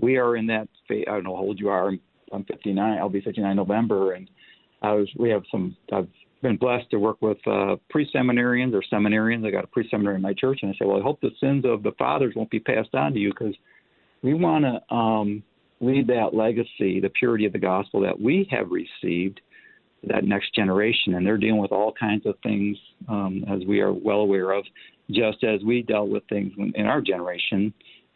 we 0.00 0.16
are 0.16 0.36
in 0.36 0.46
that. 0.46 0.68
I 0.90 1.04
don't 1.04 1.24
know 1.24 1.36
how 1.36 1.42
old 1.42 1.58
you 1.58 1.68
are. 1.68 1.92
I'm 2.32 2.44
59. 2.44 2.98
I'll 2.98 3.08
be 3.08 3.20
59 3.20 3.56
November, 3.56 4.12
and 4.12 4.28
I 4.82 4.92
was. 4.92 5.08
We 5.18 5.30
have 5.30 5.42
some. 5.50 5.76
I've 5.92 6.08
been 6.42 6.56
blessed 6.56 6.90
to 6.90 6.98
work 6.98 7.22
with 7.22 7.38
uh, 7.46 7.76
pre-seminarians 7.88 8.74
or 8.74 8.82
seminarians. 8.92 9.46
I 9.46 9.50
got 9.50 9.64
a 9.64 9.68
pre-seminary 9.68 10.16
in 10.16 10.22
my 10.22 10.34
church, 10.34 10.58
and 10.62 10.70
I 10.70 10.74
say, 10.74 10.84
well, 10.84 10.98
I 10.98 11.02
hope 11.02 11.20
the 11.20 11.30
sins 11.40 11.64
of 11.64 11.82
the 11.82 11.92
fathers 11.92 12.34
won't 12.34 12.50
be 12.50 12.58
passed 12.58 12.94
on 12.94 13.12
to 13.12 13.18
you 13.18 13.30
because 13.30 13.54
we 14.22 14.34
want 14.34 14.64
to 14.64 14.94
um, 14.94 15.42
leave 15.80 16.06
that 16.08 16.30
legacy, 16.34 17.00
the 17.00 17.10
purity 17.18 17.44
of 17.44 17.52
the 17.52 17.58
gospel 17.58 18.00
that 18.00 18.20
we 18.20 18.48
have 18.50 18.68
received, 18.70 19.40
that 20.04 20.24
next 20.24 20.54
generation, 20.54 21.14
and 21.14 21.26
they're 21.26 21.38
dealing 21.38 21.60
with 21.60 21.72
all 21.72 21.92
kinds 21.92 22.26
of 22.26 22.34
things, 22.42 22.76
um, 23.08 23.44
as 23.48 23.64
we 23.66 23.80
are 23.80 23.92
well 23.92 24.18
aware 24.18 24.52
of, 24.52 24.64
just 25.10 25.44
as 25.44 25.62
we 25.64 25.82
dealt 25.82 26.08
with 26.08 26.22
things 26.28 26.52
in 26.74 26.86
our 26.86 27.00
generation. 27.00 27.72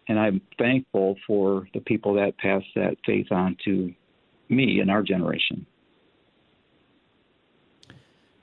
And 0.09 0.19
I'm 0.19 0.41
thankful 0.59 1.17
for 1.27 1.69
the 1.75 1.81
people 1.81 2.15
that 2.15 2.39
passed 2.39 2.67
that 2.75 2.97
faith 3.05 3.31
on 3.31 3.57
to 3.65 3.93
me 4.49 4.81
and 4.81 4.91
our 4.91 5.03
generation. 5.03 5.67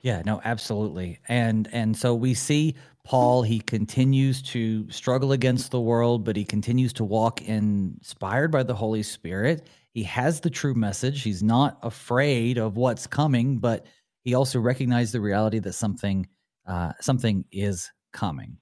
Yeah, 0.00 0.20
no, 0.26 0.40
absolutely. 0.44 1.18
And 1.28 1.66
and 1.72 1.96
so 1.96 2.14
we 2.14 2.34
see 2.34 2.74
Paul, 3.04 3.42
he 3.42 3.60
continues 3.60 4.42
to 4.42 4.90
struggle 4.90 5.32
against 5.32 5.70
the 5.70 5.80
world, 5.80 6.24
but 6.24 6.36
he 6.36 6.44
continues 6.44 6.92
to 6.94 7.04
walk 7.04 7.40
inspired 7.40 8.50
by 8.50 8.62
the 8.62 8.74
Holy 8.74 9.02
Spirit. 9.02 9.66
He 9.94 10.02
has 10.02 10.40
the 10.40 10.50
true 10.50 10.74
message. 10.74 11.22
He's 11.22 11.42
not 11.42 11.78
afraid 11.82 12.58
of 12.58 12.76
what's 12.76 13.06
coming, 13.06 13.58
but 13.58 13.86
he 14.22 14.34
also 14.34 14.60
recognized 14.60 15.14
the 15.14 15.20
reality 15.20 15.60
that 15.60 15.72
something 15.72 16.26
uh, 16.66 16.92
something 17.00 17.44
is 17.52 17.90
coming. 18.12 18.58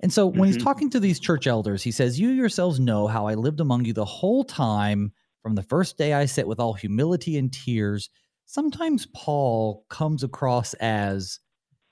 And 0.00 0.12
so 0.12 0.26
when 0.26 0.34
mm-hmm. 0.34 0.44
he's 0.54 0.62
talking 0.62 0.90
to 0.90 1.00
these 1.00 1.20
church 1.20 1.46
elders, 1.46 1.82
he 1.82 1.90
says, 1.90 2.20
You 2.20 2.30
yourselves 2.30 2.80
know 2.80 3.06
how 3.06 3.26
I 3.26 3.34
lived 3.34 3.60
among 3.60 3.84
you 3.84 3.92
the 3.92 4.04
whole 4.04 4.44
time 4.44 5.12
from 5.44 5.54
the 5.54 5.62
first 5.62 5.98
day 5.98 6.14
I 6.14 6.24
sit 6.24 6.48
with 6.48 6.58
all 6.58 6.72
humility 6.72 7.36
and 7.36 7.52
tears, 7.52 8.08
sometimes 8.46 9.06
Paul 9.14 9.84
comes 9.90 10.22
across 10.22 10.72
as, 10.74 11.38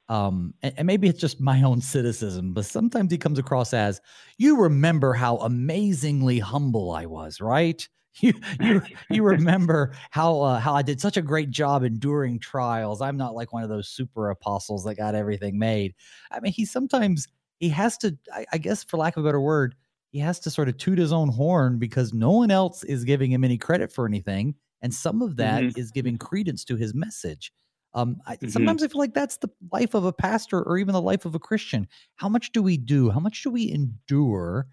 um, 0.08 0.54
and, 0.62 0.72
and 0.78 0.86
maybe 0.86 1.06
it's 1.06 1.20
just 1.20 1.38
my 1.38 1.62
own 1.62 1.82
cynicism, 1.82 2.54
but 2.54 2.64
sometimes 2.64 3.12
he 3.12 3.18
comes 3.18 3.38
across 3.38 3.74
as, 3.74 4.00
you 4.38 4.58
remember 4.58 5.12
how 5.12 5.36
amazingly 5.36 6.38
humble 6.38 6.92
I 6.92 7.04
was, 7.04 7.42
right? 7.42 7.86
You 8.20 8.34
you 8.60 8.82
you 9.10 9.22
remember 9.22 9.94
how 10.10 10.42
uh, 10.42 10.60
how 10.60 10.74
I 10.74 10.82
did 10.82 11.00
such 11.00 11.16
a 11.16 11.22
great 11.22 11.50
job 11.50 11.82
enduring 11.82 12.40
trials. 12.40 13.00
I'm 13.00 13.16
not 13.16 13.34
like 13.34 13.54
one 13.54 13.62
of 13.62 13.70
those 13.70 13.88
super 13.88 14.28
apostles 14.28 14.84
that 14.84 14.96
got 14.96 15.14
everything 15.14 15.58
made. 15.58 15.94
I 16.30 16.40
mean, 16.40 16.52
he 16.52 16.66
sometimes 16.66 17.26
he 17.62 17.68
has 17.68 17.96
to, 17.98 18.18
I, 18.34 18.44
I 18.52 18.58
guess, 18.58 18.82
for 18.82 18.96
lack 18.96 19.16
of 19.16 19.24
a 19.24 19.28
better 19.28 19.40
word, 19.40 19.76
he 20.10 20.18
has 20.18 20.40
to 20.40 20.50
sort 20.50 20.68
of 20.68 20.76
toot 20.78 20.98
his 20.98 21.12
own 21.12 21.28
horn 21.28 21.78
because 21.78 22.12
no 22.12 22.32
one 22.32 22.50
else 22.50 22.82
is 22.82 23.04
giving 23.04 23.30
him 23.30 23.44
any 23.44 23.56
credit 23.56 23.92
for 23.92 24.04
anything. 24.04 24.56
And 24.82 24.92
some 24.92 25.22
of 25.22 25.36
that 25.36 25.62
mm-hmm. 25.62 25.78
is 25.78 25.92
giving 25.92 26.18
credence 26.18 26.64
to 26.64 26.76
his 26.76 26.92
message. 26.92 27.52
Um, 27.94 28.16
I, 28.26 28.34
mm-hmm. 28.34 28.48
Sometimes 28.48 28.82
I 28.82 28.88
feel 28.88 28.98
like 28.98 29.14
that's 29.14 29.36
the 29.36 29.48
life 29.70 29.94
of 29.94 30.04
a 30.04 30.12
pastor 30.12 30.60
or 30.60 30.76
even 30.76 30.92
the 30.92 31.00
life 31.00 31.24
of 31.24 31.36
a 31.36 31.38
Christian. 31.38 31.86
How 32.16 32.28
much 32.28 32.50
do 32.50 32.62
we 32.62 32.76
do? 32.76 33.10
How 33.10 33.20
much 33.20 33.42
do 33.44 33.50
we 33.50 33.70
endure? 33.70 34.66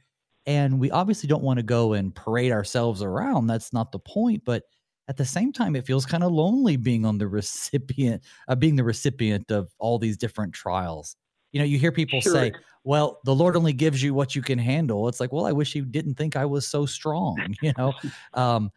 And 0.49 0.79
we 0.79 0.89
obviously 0.89 1.27
don't 1.27 1.43
want 1.43 1.57
to 1.57 1.63
go 1.63 1.93
and 1.93 2.13
parade 2.13 2.51
ourselves 2.51 3.03
around. 3.03 3.45
That's 3.45 3.71
not 3.71 3.91
the 3.91 3.99
point. 3.99 4.41
But 4.43 4.63
at 5.07 5.15
the 5.15 5.23
same 5.23 5.53
time, 5.53 5.75
it 5.75 5.85
feels 5.85 6.07
kind 6.07 6.23
of 6.23 6.31
lonely 6.31 6.75
being 6.75 7.05
on 7.05 7.19
the 7.19 7.27
recipient, 7.27 8.23
uh, 8.47 8.55
being 8.55 8.75
the 8.75 8.83
recipient 8.83 9.51
of 9.51 9.69
all 9.77 9.99
these 9.99 10.17
different 10.17 10.55
trials. 10.55 11.15
You 11.51 11.59
know, 11.59 11.65
you 11.65 11.77
hear 11.77 11.91
people 11.91 12.19
sure. 12.19 12.33
say, 12.33 12.53
well, 12.83 13.19
the 13.25 13.35
Lord 13.35 13.55
only 13.55 13.73
gives 13.73 14.01
you 14.01 14.15
what 14.15 14.35
you 14.35 14.41
can 14.41 14.57
handle. 14.57 15.07
It's 15.07 15.19
like, 15.19 15.31
well, 15.31 15.45
I 15.45 15.51
wish 15.51 15.75
you 15.75 15.85
didn't 15.85 16.15
think 16.15 16.35
I 16.35 16.45
was 16.45 16.67
so 16.67 16.87
strong. 16.87 17.37
You 17.61 17.73
know, 17.77 17.93
um, 18.33 18.71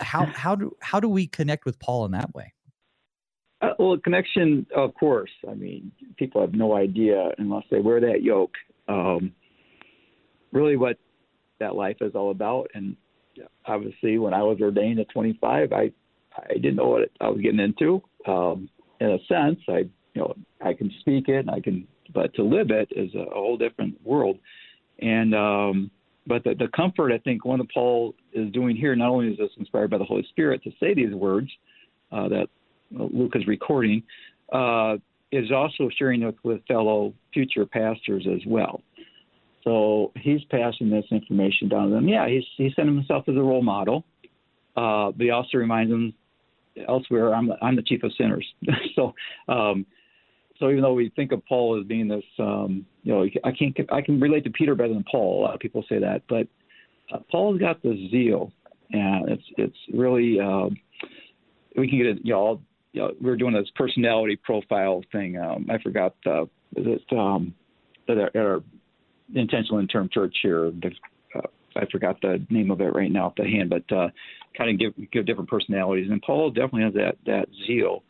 how 0.00 0.24
how 0.24 0.54
do 0.54 0.74
how 0.80 0.98
do 0.98 1.10
we 1.10 1.26
connect 1.26 1.66
with 1.66 1.78
Paul 1.78 2.06
in 2.06 2.12
that 2.12 2.34
way? 2.34 2.54
Uh, 3.60 3.74
well, 3.78 3.98
connection, 3.98 4.66
of 4.74 4.94
course. 4.94 5.30
I 5.46 5.52
mean, 5.52 5.92
people 6.16 6.40
have 6.40 6.54
no 6.54 6.74
idea 6.74 7.32
unless 7.36 7.64
they 7.70 7.80
wear 7.80 8.00
that 8.00 8.22
yoke. 8.22 8.54
Um, 8.88 9.34
really, 10.52 10.76
what 10.76 10.98
that 11.60 11.74
life 11.74 11.96
is 12.00 12.14
all 12.14 12.30
about. 12.30 12.68
And 12.74 12.96
obviously, 13.66 14.18
when 14.18 14.34
I 14.34 14.42
was 14.42 14.58
ordained 14.60 15.00
at 15.00 15.08
25, 15.10 15.72
I 15.72 15.92
I 16.36 16.54
didn't 16.54 16.76
know 16.76 16.88
what 16.88 17.10
I 17.20 17.28
was 17.28 17.40
getting 17.40 17.60
into. 17.60 18.02
Um, 18.26 18.68
in 19.00 19.10
a 19.10 19.18
sense, 19.28 19.58
I 19.68 19.78
you 20.14 20.22
know 20.22 20.34
I 20.64 20.72
can 20.72 20.90
speak 21.00 21.28
it, 21.28 21.48
I 21.48 21.60
can 21.60 21.86
but 22.12 22.34
to 22.34 22.42
live 22.42 22.70
it 22.70 22.88
is 22.94 23.14
a, 23.14 23.24
whole 23.32 23.56
different 23.56 23.94
world. 24.04 24.38
And 25.00 25.34
um, 25.34 25.90
but 26.26 26.44
the, 26.44 26.54
the 26.54 26.68
comfort 26.74 27.12
I 27.12 27.18
think 27.18 27.44
one 27.44 27.60
of 27.60 27.68
Paul 27.72 28.14
is 28.32 28.52
doing 28.52 28.76
here 28.76 28.94
not 28.94 29.10
only 29.10 29.28
is 29.28 29.38
this 29.38 29.50
inspired 29.58 29.90
by 29.90 29.98
the 29.98 30.04
Holy 30.04 30.26
Spirit 30.30 30.62
to 30.64 30.70
say 30.78 30.94
these 30.94 31.14
words 31.14 31.50
uh, 32.10 32.28
that 32.28 32.46
Luke 32.90 33.32
is 33.34 33.46
recording, 33.46 34.02
uh, 34.52 34.96
is 35.32 35.50
also 35.50 35.88
sharing 35.98 36.22
it 36.22 36.36
with 36.42 36.60
fellow 36.66 37.14
future 37.32 37.64
pastors 37.64 38.26
as 38.32 38.40
well. 38.46 38.82
So 39.64 40.12
he's 40.16 40.42
passing 40.50 40.90
this 40.90 41.04
information 41.10 41.68
down 41.68 41.88
to 41.88 41.94
them. 41.94 42.08
Yeah, 42.08 42.28
he's 42.28 42.44
he's 42.56 42.72
sending 42.74 42.96
himself 42.96 43.28
as 43.28 43.36
a 43.36 43.42
role 43.42 43.62
model, 43.62 44.04
uh, 44.76 45.12
but 45.12 45.20
he 45.20 45.30
also 45.30 45.58
reminds 45.58 45.90
them 45.90 46.14
elsewhere, 46.88 47.34
I'm 47.34 47.48
the, 47.48 47.56
I'm 47.62 47.76
the 47.76 47.82
chief 47.82 48.02
of 48.02 48.12
sinners. 48.16 48.46
so 48.96 49.14
um, 49.48 49.86
so 50.58 50.70
even 50.70 50.82
though 50.82 50.94
we 50.94 51.10
think 51.14 51.32
of 51.32 51.44
Paul 51.46 51.80
as 51.80 51.86
being 51.86 52.08
this, 52.08 52.24
um, 52.38 52.86
you 53.02 53.12
know, 53.12 53.26
I 53.44 53.52
can't 53.52 53.76
I 53.90 54.00
can 54.00 54.20
relate 54.20 54.44
to 54.44 54.50
Peter 54.50 54.74
better 54.74 54.94
than 54.94 55.04
Paul. 55.10 55.40
A 55.40 55.42
lot 55.42 55.54
of 55.54 55.60
people 55.60 55.84
say 55.88 55.98
that, 55.98 56.22
but 56.28 56.46
uh, 57.12 57.18
Paul's 57.30 57.58
got 57.58 57.82
this 57.82 57.96
zeal, 58.10 58.52
and 58.90 59.28
it's 59.28 59.44
it's 59.58 59.76
really 59.92 60.38
uh, 60.40 60.68
we 61.76 61.88
can 61.88 61.98
get 61.98 62.06
it. 62.06 62.24
Know, 62.24 62.60
you 62.92 63.00
know, 63.00 63.12
we 63.20 63.30
are 63.30 63.36
doing 63.36 63.54
this 63.54 63.70
personality 63.74 64.36
profile 64.36 65.02
thing. 65.10 65.38
Um, 65.38 65.66
I 65.70 65.78
forgot 65.82 66.14
uh, 66.26 66.42
is 66.76 66.86
it 66.86 67.16
um, 67.16 67.54
at 68.08 68.18
our, 68.18 68.26
at 68.28 68.36
our 68.36 68.62
intentional 69.34 69.78
interim 69.78 70.08
church 70.12 70.36
here. 70.42 70.72
Uh, 71.34 71.40
I 71.76 71.86
forgot 71.90 72.20
the 72.20 72.44
name 72.50 72.70
of 72.70 72.80
it 72.80 72.94
right 72.94 73.10
now 73.10 73.26
off 73.26 73.34
the 73.36 73.44
hand, 73.44 73.70
but 73.70 73.96
uh, 73.96 74.08
kind 74.56 74.70
of 74.70 74.78
give 74.78 75.10
give 75.10 75.26
different 75.26 75.48
personalities. 75.48 76.10
And 76.10 76.20
Paul 76.22 76.50
definitely 76.50 76.82
has 76.82 76.94
that 76.94 77.16
that 77.26 77.46
zeal 77.66 78.02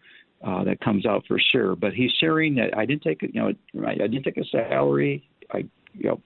uh, 0.45 0.65
that 0.65 0.81
comes 0.81 1.07
out 1.07 1.25
for 1.27 1.39
sure. 1.53 1.77
But 1.77 1.93
he's 1.93 2.11
sharing 2.21 2.55
that 2.57 2.77
I 2.77 2.87
didn't 2.87 3.03
take 3.03 3.23
you 3.23 3.41
know 3.41 3.53
I 3.87 3.95
didn't 3.95 4.25
take 4.25 4.37
a 4.37 4.45
salary. 4.45 5.29
I 5.51 5.59
you 5.95 6.09
know, 6.09 6.21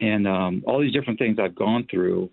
and 0.00 0.28
um, 0.28 0.64
all 0.66 0.80
these 0.80 0.92
different 0.92 1.18
things 1.18 1.38
I've 1.40 1.54
gone 1.56 1.86
through, 1.90 2.30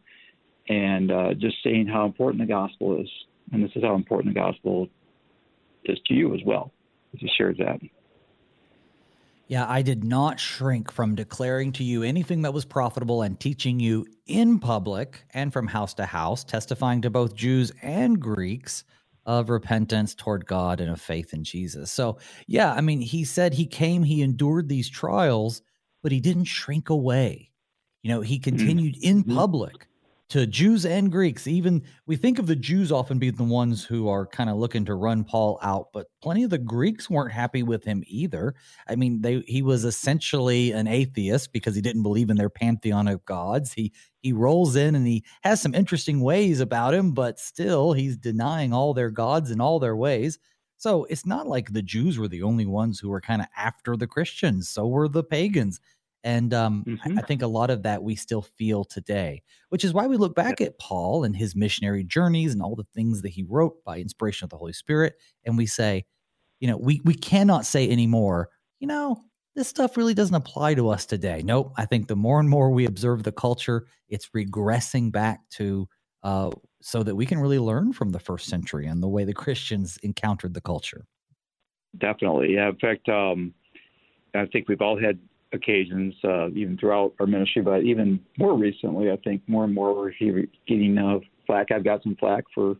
and 0.69 1.11
uh, 1.11 1.33
just 1.33 1.55
saying 1.63 1.87
how 1.87 2.05
important 2.05 2.41
the 2.41 2.53
gospel 2.53 3.01
is, 3.01 3.09
and 3.51 3.63
this 3.63 3.71
is 3.75 3.83
how 3.83 3.95
important 3.95 4.33
the 4.33 4.39
gospel 4.39 4.87
is 5.85 5.97
to 6.07 6.13
you 6.13 6.33
as 6.33 6.41
well. 6.45 6.71
He 7.17 7.29
shares 7.37 7.57
that. 7.59 7.79
Yeah, 9.47 9.65
I 9.69 9.83
did 9.83 10.03
not 10.03 10.39
shrink 10.39 10.91
from 10.91 11.13
declaring 11.13 11.71
to 11.73 11.83
you 11.83 12.01
anything 12.01 12.41
that 12.41 12.53
was 12.53 12.65
profitable 12.65 13.21
and 13.21 13.39
teaching 13.39 13.79
you 13.79 14.07
in 14.25 14.59
public 14.59 15.23
and 15.35 15.53
from 15.53 15.67
house 15.67 15.93
to 15.95 16.05
house, 16.05 16.43
testifying 16.43 17.01
to 17.03 17.11
both 17.11 17.35
Jews 17.35 17.71
and 17.83 18.19
Greeks 18.19 18.83
of 19.25 19.49
repentance 19.49 20.15
toward 20.15 20.47
God 20.47 20.81
and 20.81 20.91
of 20.91 20.99
faith 20.99 21.33
in 21.33 21.43
Jesus. 21.43 21.91
So, 21.91 22.17
yeah, 22.47 22.73
I 22.73 22.81
mean, 22.81 23.01
he 23.01 23.23
said 23.23 23.53
he 23.53 23.67
came, 23.67 24.03
he 24.03 24.23
endured 24.23 24.67
these 24.67 24.89
trials, 24.89 25.61
but 26.01 26.11
he 26.11 26.19
didn't 26.19 26.45
shrink 26.45 26.89
away. 26.89 27.51
You 28.01 28.09
know, 28.09 28.21
he 28.21 28.35
mm-hmm. 28.35 28.43
continued 28.43 28.97
in 29.01 29.23
mm-hmm. 29.23 29.35
public 29.35 29.87
to 30.29 30.47
Jews 30.47 30.85
and 30.85 31.11
Greeks. 31.11 31.47
Even 31.47 31.83
we 32.07 32.15
think 32.15 32.39
of 32.39 32.47
the 32.47 32.55
Jews 32.55 32.91
often 32.91 33.19
being 33.19 33.35
the 33.35 33.43
ones 33.43 33.83
who 33.83 34.07
are 34.07 34.25
kind 34.25 34.49
of 34.49 34.57
looking 34.57 34.85
to 34.85 34.95
run 34.95 35.23
Paul 35.23 35.59
out, 35.61 35.89
but 35.93 36.07
plenty 36.21 36.43
of 36.43 36.49
the 36.49 36.57
Greeks 36.57 37.09
weren't 37.09 37.31
happy 37.31 37.61
with 37.63 37.83
him 37.83 38.03
either. 38.07 38.55
I 38.87 38.95
mean, 38.95 39.21
they 39.21 39.41
he 39.47 39.61
was 39.61 39.85
essentially 39.85 40.71
an 40.71 40.87
atheist 40.87 41.53
because 41.53 41.75
he 41.75 41.81
didn't 41.81 42.03
believe 42.03 42.29
in 42.29 42.37
their 42.37 42.49
pantheon 42.49 43.07
of 43.07 43.23
gods. 43.25 43.73
He 43.73 43.93
he 44.21 44.33
rolls 44.33 44.75
in 44.75 44.95
and 44.95 45.05
he 45.05 45.23
has 45.43 45.61
some 45.61 45.75
interesting 45.75 46.21
ways 46.21 46.59
about 46.59 46.93
him, 46.93 47.11
but 47.11 47.39
still 47.39 47.93
he's 47.93 48.17
denying 48.17 48.73
all 48.73 48.93
their 48.93 49.11
gods 49.11 49.51
and 49.51 49.61
all 49.61 49.79
their 49.79 49.95
ways. 49.95 50.39
So 50.77 51.05
it's 51.05 51.25
not 51.25 51.47
like 51.47 51.71
the 51.71 51.81
Jews 51.81 52.17
were 52.17 52.27
the 52.27 52.43
only 52.43 52.65
ones 52.65 52.99
who 52.99 53.09
were 53.09 53.21
kind 53.21 53.41
of 53.41 53.47
after 53.55 53.95
the 53.95 54.07
Christians. 54.07 54.69
So 54.69 54.87
were 54.87 55.07
the 55.07 55.23
pagans. 55.23 55.79
And 56.25 56.55
um, 56.55 56.83
mm-hmm. 56.87 57.19
I, 57.19 57.21
I, 57.21 57.25
think 57.25 57.43
a 57.43 57.47
lot 57.47 57.69
of 57.69 57.83
that 57.83 58.01
we 58.01 58.15
still 58.15 58.41
feel 58.41 58.83
today, 58.83 59.43
which 59.69 59.85
is 59.85 59.93
why 59.93 60.07
we 60.07 60.17
look 60.17 60.35
back 60.35 60.59
at 60.59 60.79
Paul 60.79 61.23
and 61.23 61.35
his 61.35 61.55
missionary 61.55 62.03
journeys 62.03 62.51
and 62.51 62.63
all 62.63 62.75
the 62.75 62.87
things 62.95 63.21
that 63.21 63.29
he 63.29 63.45
wrote 63.47 63.83
by 63.85 63.99
inspiration 63.99 64.43
of 64.43 64.49
the 64.49 64.57
Holy 64.57 64.73
Spirit. 64.73 65.13
And 65.45 65.55
we 65.55 65.67
say, 65.67 66.05
you 66.59 66.67
know, 66.67 66.77
we, 66.77 66.99
we 67.05 67.13
cannot 67.13 67.67
say 67.67 67.87
anymore, 67.87 68.49
you 68.79 68.87
know, 68.87 69.21
this 69.55 69.67
stuff 69.67 69.97
really 69.97 70.15
doesn't 70.15 70.35
apply 70.35 70.73
to 70.73 70.89
us 70.89 71.05
today. 71.05 71.43
Nope. 71.45 71.73
I 71.77 71.85
think 71.85 72.07
the 72.07 72.15
more 72.15 72.39
and 72.39 72.49
more 72.49 72.71
we 72.71 72.85
observe 72.85 73.21
the 73.21 73.31
culture, 73.31 73.85
it's 74.09 74.29
regressing 74.35 75.11
back 75.11 75.41
to 75.51 75.87
uh, 76.23 76.49
so 76.81 77.03
that 77.03 77.15
we 77.15 77.27
can 77.27 77.39
really 77.39 77.59
learn 77.59 77.93
from 77.93 78.09
the 78.09 78.19
first 78.19 78.47
century 78.47 78.87
and 78.87 79.01
the 79.03 79.07
way 79.07 79.25
the 79.25 79.33
Christians 79.33 79.99
encountered 80.01 80.55
the 80.55 80.61
culture. 80.61 81.05
Definitely. 81.99 82.55
Yeah. 82.55 82.69
In 82.69 82.77
fact, 82.77 83.07
um, 83.09 83.53
I 84.33 84.47
think 84.47 84.67
we've 84.67 84.81
all 84.81 84.99
had 84.99 85.19
occasions, 85.55 86.13
uh, 86.23 86.49
even 86.49 86.77
throughout 86.77 87.13
our 87.19 87.25
ministry, 87.25 87.61
but 87.61 87.83
even 87.83 88.19
more 88.37 88.57
recently, 88.57 89.11
I 89.11 89.17
think 89.17 89.41
more 89.47 89.63
and 89.63 89.73
more 89.73 89.95
we're 89.95 90.11
getting 90.67 90.97
uh, 90.97 91.19
flack. 91.47 91.71
I've 91.71 91.83
got 91.83 92.03
some 92.03 92.15
flack 92.15 92.43
for 92.53 92.75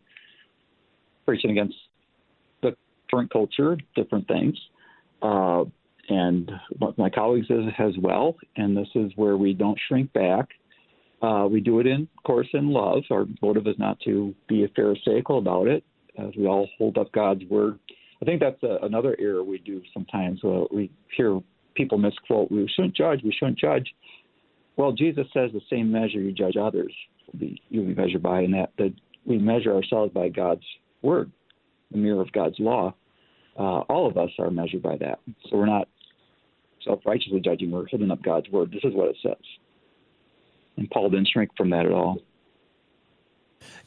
preaching 1.26 1.52
against 1.52 1.76
the 2.62 2.76
current 3.10 3.32
culture, 3.32 3.78
different 3.96 4.28
things, 4.28 4.56
uh, 5.22 5.64
and 6.10 6.52
my 6.98 7.10
colleagues 7.10 7.48
as, 7.80 7.94
well. 8.00 8.36
And 8.58 8.78
this 8.78 8.88
is 8.94 9.12
where 9.16 9.38
we 9.38 9.54
don't 9.54 9.80
shrink 9.88 10.14
back. 10.14 10.50
Uh, 11.22 11.48
we 11.50 11.62
do 11.62 11.80
it 11.80 11.88
in, 11.88 12.08
of 12.18 12.24
course, 12.24 12.48
in 12.54 12.70
love. 12.70 13.04
Our 13.10 13.26
motive 13.42 13.66
is 13.68 13.80
not 13.80 14.00
to 14.02 14.36
be 14.48 14.66
a 14.66 14.68
pharisaical 14.70 15.40
about 15.40 15.68
it, 15.68 15.84
as 16.20 16.32
we 16.38 16.46
all 16.46 16.68
hold 16.78 16.98
up 16.98 17.12
God's 17.12 17.44
word. 17.50 17.80
I 18.22 18.26
think 18.26 18.40
that's 18.40 18.62
a, 18.64 18.86
another 18.86 19.16
error 19.20 19.44
we 19.44 19.58
do 19.60 19.82
sometimes. 19.94 20.40
Uh, 20.44 20.66
we 20.72 20.92
hear 21.16 21.40
people 21.76 21.98
misquote, 21.98 22.52
we 22.52 22.70
shouldn't 22.76 22.96
judge, 22.96 23.22
we 23.24 23.32
shouldn't 23.32 23.60
judge. 23.60 23.94
Well, 24.78 24.92
Jesus 24.92 25.28
says 25.34 25.52
the 25.54 25.62
same 25.70 25.92
measure 25.92 26.20
you 26.20 26.32
judge 26.32 26.58
others, 26.58 26.94
will 27.32 27.40
be, 27.40 27.62
you'll 27.70 27.86
be 27.86 27.96
measured 27.96 28.24
by, 28.24 28.42
and 28.42 28.54
that, 28.54 28.72
that 28.78 28.94
we 29.26 29.38
measure 29.38 29.74
ourselves 29.74 30.14
by 30.14 30.30
God's 30.30 30.64
word, 31.02 31.32
the 31.92 31.98
mirror 31.98 32.22
of 32.22 32.32
God's 32.32 32.60
law. 32.60 32.94
Uh, 33.58 33.80
all 33.90 34.08
of 34.08 34.18
us 34.18 34.30
are 34.40 34.52
measured 34.52 34.82
by 34.82 34.98
that. 34.98 35.20
So 35.50 35.58
we're 35.58 35.66
not 35.66 35.88
self 36.84 37.00
righteously 37.06 37.40
judging, 37.40 37.72
we're 37.72 37.88
holding 37.88 38.12
up 38.12 38.22
God's 38.22 38.50
word. 38.50 38.72
This 38.72 38.84
is 38.84 38.94
what 38.94 39.10
it 39.10 39.18
says. 39.22 39.36
And 40.78 40.90
Paul 40.90 41.10
didn't 41.10 41.30
shrink 41.32 41.52
from 41.56 41.70
that 41.70 41.86
at 41.86 41.92
all. 41.92 42.18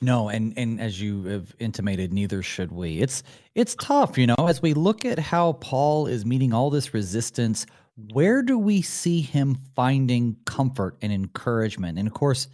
No, 0.01 0.29
and 0.29 0.55
and 0.57 0.81
as 0.81 1.01
you 1.01 1.25
have 1.25 1.55
intimated, 1.59 2.13
neither 2.13 2.43
should 2.43 2.73
we. 2.73 3.01
It's 3.01 3.23
it's 3.55 3.75
tough, 3.77 4.19
you 4.19 4.27
know, 4.27 4.37
as 4.49 4.63
we 4.63 4.75
look 4.75 5.05
at 5.05 5.19
how 5.19 5.55
Paul 5.55 6.07
is 6.07 6.25
meeting 6.25 6.53
all 6.53 6.71
this 6.71 6.95
resistance, 6.95 7.67
where 8.13 8.43
do 8.43 8.59
we 8.59 8.83
see 8.83 9.21
him 9.21 9.57
finding 9.75 10.37
comfort 10.45 10.97
and 11.03 11.13
encouragement? 11.13 11.99
And 11.99 12.07
of 12.07 12.15
course, 12.15 12.49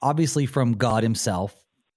obviously 0.00 0.46
from 0.46 0.74
God 0.74 1.02
himself, 1.02 1.54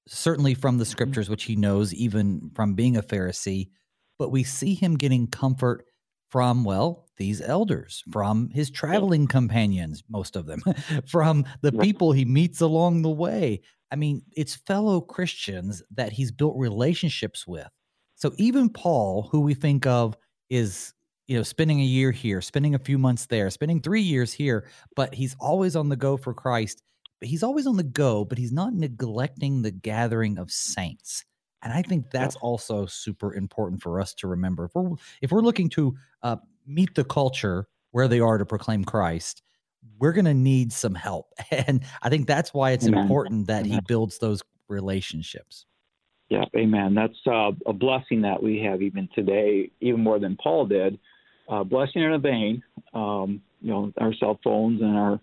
certainly 0.07 0.53
from 0.53 0.77
the 0.77 0.83
mm-hmm. 0.83 0.91
scriptures 0.91 1.29
which 1.29 1.43
he 1.43 1.55
knows 1.55 1.93
even 1.93 2.51
from 2.55 2.73
being 2.73 2.97
a 2.97 3.03
Pharisee, 3.03 3.69
but 4.17 4.31
we 4.31 4.43
see 4.43 4.73
him 4.73 4.97
getting 4.97 5.27
comfort 5.27 5.85
from 6.29 6.63
well, 6.63 7.09
these 7.17 7.41
elders, 7.41 8.03
from 8.09 8.49
his 8.51 8.71
traveling 8.71 9.27
companions, 9.27 10.01
most 10.09 10.37
of 10.37 10.45
them, 10.45 10.61
from 11.05 11.45
the 11.61 11.73
people 11.73 12.13
he 12.13 12.23
meets 12.23 12.61
along 12.61 13.01
the 13.01 13.09
way, 13.09 13.61
I 13.91 13.95
mean, 13.95 14.23
it's 14.35 14.55
fellow 14.55 15.01
Christians 15.01 15.83
that 15.91 16.13
he's 16.13 16.31
built 16.31 16.55
relationships 16.57 17.45
with. 17.45 17.67
So 18.15 18.31
even 18.37 18.69
Paul, 18.69 19.27
who 19.31 19.41
we 19.41 19.53
think 19.53 19.85
of 19.85 20.15
is, 20.49 20.93
you 21.27 21.37
know, 21.37 21.43
spending 21.43 21.81
a 21.81 21.85
year 21.85 22.11
here, 22.11 22.41
spending 22.41 22.75
a 22.75 22.79
few 22.79 22.97
months 22.97 23.25
there, 23.25 23.49
spending 23.49 23.81
three 23.81 24.01
years 24.01 24.31
here, 24.31 24.67
but 24.95 25.13
he's 25.13 25.35
always 25.39 25.75
on 25.75 25.89
the 25.89 25.95
go 25.95 26.17
for 26.17 26.33
Christ. 26.33 26.83
But 27.19 27.29
he's 27.29 27.43
always 27.43 27.67
on 27.67 27.77
the 27.77 27.83
go, 27.83 28.25
but 28.25 28.37
he's 28.37 28.51
not 28.51 28.73
neglecting 28.73 29.61
the 29.61 29.71
gathering 29.71 30.37
of 30.37 30.51
saints. 30.51 31.23
And 31.61 31.71
I 31.71 31.83
think 31.83 32.09
that's 32.09 32.35
also 32.37 32.87
super 32.87 33.35
important 33.35 33.81
for 33.81 34.01
us 34.01 34.13
to 34.15 34.27
remember. 34.27 34.65
If 34.65 34.71
we're 34.73 34.95
if 35.21 35.31
we're 35.31 35.41
looking 35.41 35.69
to 35.69 35.95
uh, 36.23 36.37
meet 36.65 36.95
the 36.95 37.03
culture 37.03 37.67
where 37.91 38.07
they 38.07 38.19
are 38.19 38.37
to 38.37 38.45
proclaim 38.45 38.83
Christ, 38.83 39.43
we're 39.99 40.13
going 40.13 40.25
to 40.25 40.33
need 40.33 40.71
some 40.71 40.95
help. 40.95 41.33
And 41.51 41.83
I 42.01 42.09
think 42.09 42.27
that's 42.27 42.53
why 42.53 42.71
it's 42.71 42.87
amen. 42.87 43.01
important 43.01 43.47
that 43.47 43.65
amen. 43.65 43.71
he 43.71 43.81
builds 43.87 44.17
those 44.17 44.41
relationships. 44.67 45.65
Yeah, 46.29 46.45
amen. 46.55 46.95
That's 46.95 47.17
uh, 47.27 47.51
a 47.65 47.73
blessing 47.73 48.21
that 48.21 48.41
we 48.41 48.59
have 48.59 48.81
even 48.81 49.09
today, 49.13 49.69
even 49.81 50.01
more 50.01 50.17
than 50.17 50.37
Paul 50.41 50.65
did. 50.65 50.97
Uh, 51.49 51.63
blessing 51.65 52.03
in 52.03 52.13
a 52.13 52.19
vein, 52.19 52.63
um, 52.93 53.41
you 53.61 53.69
know, 53.69 53.91
our 53.97 54.13
cell 54.13 54.39
phones 54.41 54.81
and 54.81 54.97
our 54.97 55.19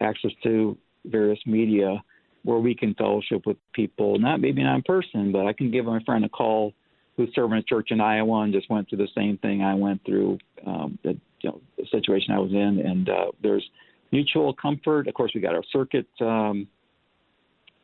access 0.00 0.32
to 0.42 0.76
various 1.04 1.38
media 1.46 2.02
where 2.42 2.58
we 2.58 2.74
can 2.74 2.94
fellowship 2.94 3.46
with 3.46 3.56
people, 3.72 4.18
not 4.18 4.40
maybe 4.40 4.62
not 4.62 4.76
in 4.76 4.82
person, 4.82 5.30
but 5.30 5.46
I 5.46 5.52
can 5.52 5.70
give 5.70 5.84
my 5.84 6.02
friend 6.04 6.24
a 6.24 6.28
call 6.28 6.72
who's 7.16 7.30
serving 7.34 7.58
a 7.58 7.62
church 7.62 7.90
in 7.90 8.00
Iowa 8.00 8.42
and 8.42 8.52
just 8.52 8.70
went 8.70 8.88
through 8.88 8.98
the 8.98 9.08
same 9.14 9.38
thing 9.38 9.62
I 9.62 9.74
went 9.74 10.04
through, 10.04 10.38
um, 10.66 10.98
the, 11.02 11.10
you 11.40 11.50
know, 11.50 11.60
the 11.76 11.84
situation 11.90 12.32
I 12.32 12.38
was 12.38 12.52
in. 12.52 12.80
And 12.84 13.08
uh, 13.08 13.32
there's 13.42 13.68
mutual 14.10 14.52
comfort. 14.54 15.08
Of 15.08 15.14
course, 15.14 15.32
we 15.34 15.40
got 15.40 15.54
our 15.54 15.64
circuit 15.72 16.06
um, 16.20 16.66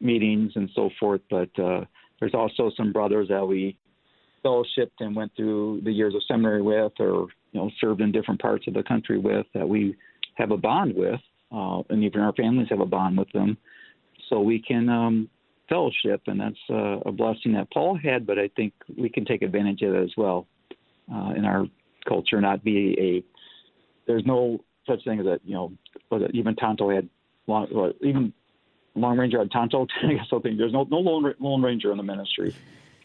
meetings 0.00 0.52
and 0.54 0.70
so 0.74 0.90
forth, 0.98 1.20
but 1.30 1.50
uh, 1.58 1.84
there's 2.20 2.34
also 2.34 2.70
some 2.76 2.92
brothers 2.92 3.28
that 3.28 3.46
we 3.46 3.76
fellowshipped 4.44 5.00
and 5.00 5.16
went 5.16 5.32
through 5.36 5.80
the 5.84 5.92
years 5.92 6.14
of 6.14 6.22
seminary 6.28 6.62
with, 6.62 6.92
or 6.98 7.26
you 7.52 7.60
know, 7.60 7.70
served 7.80 8.00
in 8.00 8.12
different 8.12 8.40
parts 8.40 8.66
of 8.66 8.74
the 8.74 8.82
country 8.82 9.18
with 9.18 9.46
that 9.54 9.68
we 9.68 9.96
have 10.34 10.50
a 10.50 10.56
bond 10.56 10.94
with, 10.94 11.20
uh, 11.52 11.82
and 11.88 12.04
even 12.04 12.20
our 12.20 12.32
families 12.32 12.68
have 12.68 12.80
a 12.80 12.86
bond 12.86 13.16
with 13.16 13.30
them, 13.32 13.56
so 14.28 14.40
we 14.40 14.60
can 14.60 14.88
um, 14.88 15.28
fellowship, 15.68 16.22
and 16.26 16.40
that's 16.40 16.56
uh, 16.70 16.98
a 17.06 17.12
blessing 17.12 17.52
that 17.52 17.70
Paul 17.72 17.96
had. 17.96 18.26
But 18.26 18.38
I 18.38 18.48
think 18.56 18.74
we 18.98 19.08
can 19.08 19.24
take 19.24 19.42
advantage 19.42 19.82
of 19.82 19.94
it 19.94 20.02
as 20.02 20.12
well 20.16 20.46
uh, 21.12 21.32
in 21.36 21.44
our 21.44 21.66
culture, 22.06 22.40
not 22.40 22.62
be 22.62 22.96
a 22.98 23.24
there's 24.06 24.24
no 24.26 24.58
such 24.86 25.04
thing 25.04 25.20
as 25.20 25.26
a 25.26 25.38
you 25.44 25.54
know 25.54 25.72
was 26.10 26.22
it 26.22 26.30
even 26.34 26.54
Tonto 26.56 26.90
had 26.90 27.08
long 27.46 27.92
even 28.00 28.32
Long 28.94 29.18
Ranger 29.18 29.38
had 29.38 29.50
Tonto. 29.50 29.86
I 30.02 30.14
guess 30.14 30.28
something. 30.30 30.56
There's 30.56 30.72
no 30.72 30.84
no 30.84 30.98
lone 30.98 31.34
lone 31.40 31.62
ranger 31.62 31.90
in 31.90 31.96
the 31.96 32.02
ministry. 32.02 32.54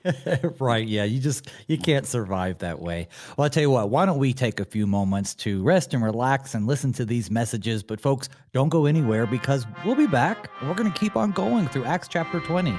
right. 0.59 0.87
Yeah. 0.87 1.03
You 1.03 1.19
just 1.19 1.49
you 1.67 1.77
can't 1.77 2.05
survive 2.05 2.59
that 2.59 2.79
way. 2.79 3.09
Well, 3.37 3.45
I 3.45 3.49
tell 3.49 3.61
you 3.61 3.69
what. 3.69 3.89
Why 3.89 4.05
don't 4.05 4.17
we 4.17 4.33
take 4.33 4.59
a 4.59 4.65
few 4.65 4.87
moments 4.87 5.35
to 5.35 5.61
rest 5.63 5.93
and 5.93 6.03
relax 6.03 6.55
and 6.55 6.67
listen 6.67 6.93
to 6.93 7.05
these 7.05 7.29
messages? 7.29 7.83
But 7.83 7.99
folks, 7.99 8.29
don't 8.53 8.69
go 8.69 8.85
anywhere 8.85 9.25
because 9.25 9.65
we'll 9.85 9.95
be 9.95 10.07
back. 10.07 10.49
We're 10.61 10.73
going 10.73 10.91
to 10.91 10.97
keep 10.97 11.15
on 11.17 11.31
going 11.31 11.67
through 11.67 11.85
Acts 11.85 12.07
chapter 12.07 12.39
20. 12.39 12.73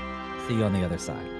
See 0.48 0.54
you 0.54 0.64
on 0.64 0.72
the 0.72 0.84
other 0.84 0.98
side. 0.98 1.39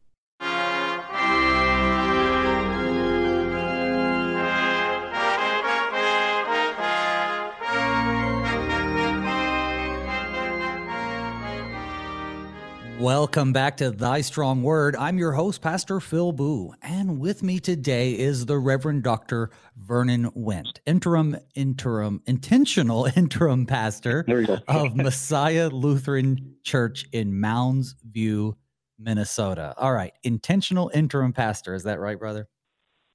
Welcome 13.01 13.51
back 13.51 13.77
to 13.77 13.89
Thy 13.89 14.21
Strong 14.21 14.61
Word. 14.61 14.95
I'm 14.95 15.17
your 15.17 15.31
host, 15.31 15.59
Pastor 15.59 15.99
Phil 15.99 16.31
Booe, 16.31 16.75
and 16.83 17.17
with 17.17 17.41
me 17.41 17.59
today 17.59 18.11
is 18.11 18.45
the 18.45 18.59
Reverend 18.59 19.01
Dr. 19.01 19.49
Vernon 19.75 20.29
Wendt, 20.37 20.77
interim, 20.85 21.35
interim, 21.55 22.21
intentional 22.27 23.09
interim 23.15 23.65
pastor 23.65 24.23
of 24.67 24.95
Messiah 24.95 25.69
Lutheran 25.69 26.57
Church 26.63 27.07
in 27.11 27.39
Mounds 27.39 27.95
View, 28.03 28.55
Minnesota. 28.99 29.73
All 29.77 29.93
right, 29.93 30.13
intentional 30.21 30.91
interim 30.93 31.33
pastor. 31.33 31.73
Is 31.73 31.81
that 31.85 31.99
right, 31.99 32.19
brother? 32.19 32.49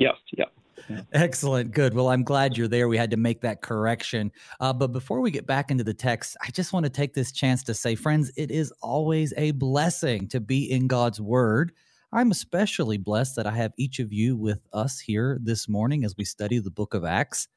Yes. 0.01 0.17
Yes, 0.37 0.49
Excellent. 1.13 1.73
Good. 1.73 1.95
Well, 1.95 2.09
I'm 2.09 2.23
glad 2.23 2.57
you're 2.57 2.69
there. 2.69 2.89
We 2.89 2.97
had 2.97 3.11
to 3.11 3.17
make 3.17 3.41
that 3.43 3.63
correction. 3.63 4.33
Uh, 4.61 4.73
but 4.73 4.89
before 4.93 5.21
we 5.21 5.31
get 5.31 5.47
back 5.47 5.71
into 5.71 5.85
the 5.85 5.95
text, 5.95 6.37
I 6.43 6.51
just 6.51 6.73
want 6.73 6.85
to 6.85 6.91
take 6.91 7.15
this 7.15 7.33
chance 7.33 7.63
to 7.65 7.75
say, 7.75 7.95
friends, 7.95 8.31
it 8.37 8.51
is 8.51 8.73
always 8.83 9.33
a 9.37 9.53
blessing 9.53 10.29
to 10.29 10.41
be 10.41 10.71
in 10.71 10.87
God's 10.87 11.21
Word. 11.21 11.73
I'm 12.13 12.31
especially 12.31 12.99
blessed 12.99 13.37
that 13.37 13.47
I 13.47 13.53
have 13.53 13.73
each 13.77 13.99
of 13.99 14.13
you 14.13 14.37
with 14.37 14.61
us 14.73 15.01
here 15.01 15.39
this 15.43 15.69
morning 15.69 16.05
as 16.05 16.15
we 16.17 16.25
study 16.25 16.59
the 16.59 16.71
book 16.71 16.95
of 16.95 17.05
Acts. 17.05 17.49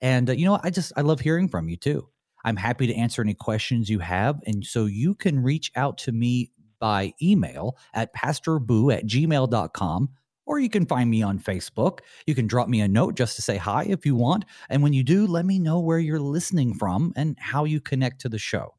And, 0.00 0.30
uh, 0.30 0.32
you 0.32 0.44
know, 0.44 0.60
I 0.62 0.70
just, 0.70 0.92
I 0.96 1.00
love 1.00 1.20
hearing 1.20 1.48
from 1.48 1.68
you 1.68 1.76
too. 1.76 2.08
I'm 2.44 2.56
happy 2.56 2.86
to 2.86 2.94
answer 2.94 3.22
any 3.22 3.34
questions 3.34 3.90
you 3.90 3.98
have. 3.98 4.40
And 4.46 4.64
so 4.64 4.86
you 4.86 5.14
can 5.14 5.42
reach 5.42 5.72
out 5.74 5.98
to 5.98 6.12
me 6.12 6.52
by 6.78 7.12
email 7.20 7.76
at 7.94 8.14
pastorboo 8.14 8.94
at 8.94 9.06
gmail.com 9.06 10.10
or 10.46 10.58
you 10.58 10.70
can 10.70 10.86
find 10.86 11.10
me 11.10 11.22
on 11.22 11.38
Facebook. 11.38 11.98
You 12.26 12.34
can 12.34 12.46
drop 12.46 12.68
me 12.68 12.80
a 12.80 12.88
note 12.88 13.16
just 13.16 13.36
to 13.36 13.42
say 13.42 13.56
hi 13.56 13.84
if 13.84 14.06
you 14.06 14.14
want. 14.14 14.44
And 14.70 14.82
when 14.82 14.92
you 14.92 15.02
do, 15.02 15.26
let 15.26 15.44
me 15.44 15.58
know 15.58 15.80
where 15.80 15.98
you're 15.98 16.20
listening 16.20 16.74
from 16.74 17.12
and 17.16 17.36
how 17.38 17.64
you 17.64 17.80
connect 17.80 18.20
to 18.22 18.28
the 18.28 18.38
show. 18.38 18.74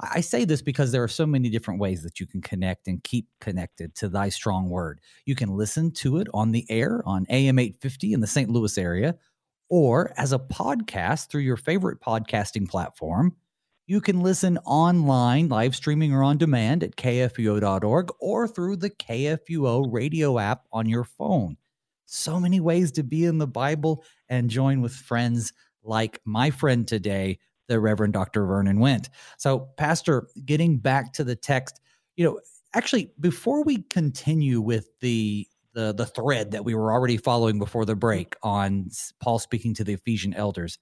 I 0.00 0.20
say 0.20 0.44
this 0.44 0.62
because 0.62 0.92
there 0.92 1.02
are 1.02 1.08
so 1.08 1.26
many 1.26 1.50
different 1.50 1.80
ways 1.80 2.04
that 2.04 2.20
you 2.20 2.26
can 2.26 2.40
connect 2.40 2.86
and 2.86 3.02
keep 3.02 3.26
connected 3.40 3.96
to 3.96 4.08
Thy 4.08 4.28
Strong 4.28 4.68
Word. 4.68 5.00
You 5.26 5.34
can 5.34 5.48
listen 5.48 5.90
to 5.92 6.18
it 6.18 6.28
on 6.32 6.52
the 6.52 6.64
air 6.70 7.02
on 7.04 7.26
AM 7.30 7.58
850 7.58 8.12
in 8.12 8.20
the 8.20 8.28
St. 8.28 8.48
Louis 8.48 8.78
area, 8.78 9.16
or 9.68 10.12
as 10.16 10.32
a 10.32 10.38
podcast 10.38 11.28
through 11.28 11.40
your 11.40 11.56
favorite 11.56 12.00
podcasting 12.00 12.68
platform. 12.68 13.34
You 13.90 14.02
can 14.02 14.20
listen 14.20 14.58
online, 14.66 15.48
live 15.48 15.74
streaming 15.74 16.12
or 16.12 16.22
on 16.22 16.36
demand 16.36 16.84
at 16.84 16.96
kfuo.org 16.96 18.10
or 18.20 18.46
through 18.46 18.76
the 18.76 18.90
KFUO 18.90 19.90
radio 19.90 20.38
app 20.38 20.66
on 20.70 20.86
your 20.86 21.04
phone. 21.04 21.56
So 22.04 22.38
many 22.38 22.60
ways 22.60 22.92
to 22.92 23.02
be 23.02 23.24
in 23.24 23.38
the 23.38 23.46
Bible 23.46 24.04
and 24.28 24.50
join 24.50 24.82
with 24.82 24.92
friends 24.92 25.54
like 25.82 26.20
my 26.26 26.50
friend 26.50 26.86
today, 26.86 27.38
the 27.66 27.80
Reverend 27.80 28.12
Dr. 28.12 28.44
Vernon 28.44 28.76
Wendt. 28.76 29.08
So, 29.38 29.70
Pastor, 29.78 30.28
getting 30.44 30.76
back 30.76 31.14
to 31.14 31.24
the 31.24 31.34
text, 31.34 31.80
you 32.14 32.26
know, 32.26 32.40
actually, 32.74 33.10
before 33.18 33.64
we 33.64 33.84
continue 33.84 34.60
with 34.60 34.90
the 35.00 35.48
the, 35.72 35.94
the 35.94 36.06
thread 36.06 36.50
that 36.50 36.64
we 36.64 36.74
were 36.74 36.92
already 36.92 37.16
following 37.16 37.58
before 37.58 37.86
the 37.86 37.96
break 37.96 38.36
on 38.42 38.90
Paul 39.22 39.38
speaking 39.38 39.72
to 39.74 39.84
the 39.84 39.94
Ephesian 39.94 40.34
elders, 40.34 40.76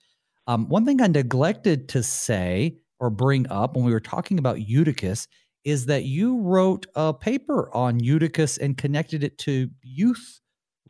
um, 0.49 0.69
one 0.69 0.85
thing 0.85 1.01
I 1.01 1.07
neglected 1.07 1.89
to 1.91 2.03
say 2.03 2.79
or 2.99 3.11
bring 3.11 3.49
up 3.49 3.77
when 3.77 3.85
we 3.85 3.93
were 3.93 4.01
talking 4.01 4.39
about 4.39 4.61
Eutychus 4.67 5.27
is 5.65 5.87
that 5.87 6.05
you 6.05 6.41
wrote 6.41 6.87
a 6.95 7.13
paper 7.13 7.69
on 7.75 7.99
Eutychus 7.99 8.57
and 8.57 8.77
connected 8.79 9.25
it 9.25 9.37
to 9.39 9.69
youth 9.83 10.41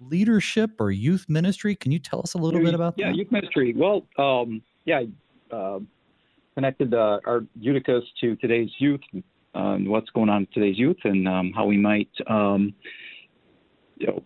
leadership 0.01 0.73
or 0.79 0.91
youth 0.91 1.25
ministry. 1.29 1.75
Can 1.75 1.93
you 1.93 1.99
tell 1.99 2.21
us 2.21 2.35
a 2.35 2.39
little 2.39 2.61
bit 2.61 2.75
about 2.75 2.95
yeah, 2.97 3.07
that? 3.07 3.15
Yeah, 3.15 3.23
youth 3.23 3.33
ministry. 3.33 3.75
Well, 3.75 4.07
um, 4.19 4.63
yeah, 4.85 5.05
uh, 5.51 5.79
connected 6.55 6.93
uh, 6.93 7.21
our 7.27 7.45
Eutychus 7.59 8.05
to 8.21 8.37
today's 8.37 8.71
youth 8.79 9.01
uh, 9.15 9.75
and 9.75 9.89
what's 9.89 10.11
going 10.11 10.29
on 10.29 10.43
in 10.43 10.49
today's 10.53 10.79
youth 10.79 10.99
and 11.05 11.27
um, 11.27 11.53
how 11.55 11.65
we 11.65 11.79
might, 11.79 12.11
um, 12.27 12.75
you 13.97 14.09
know, 14.09 14.23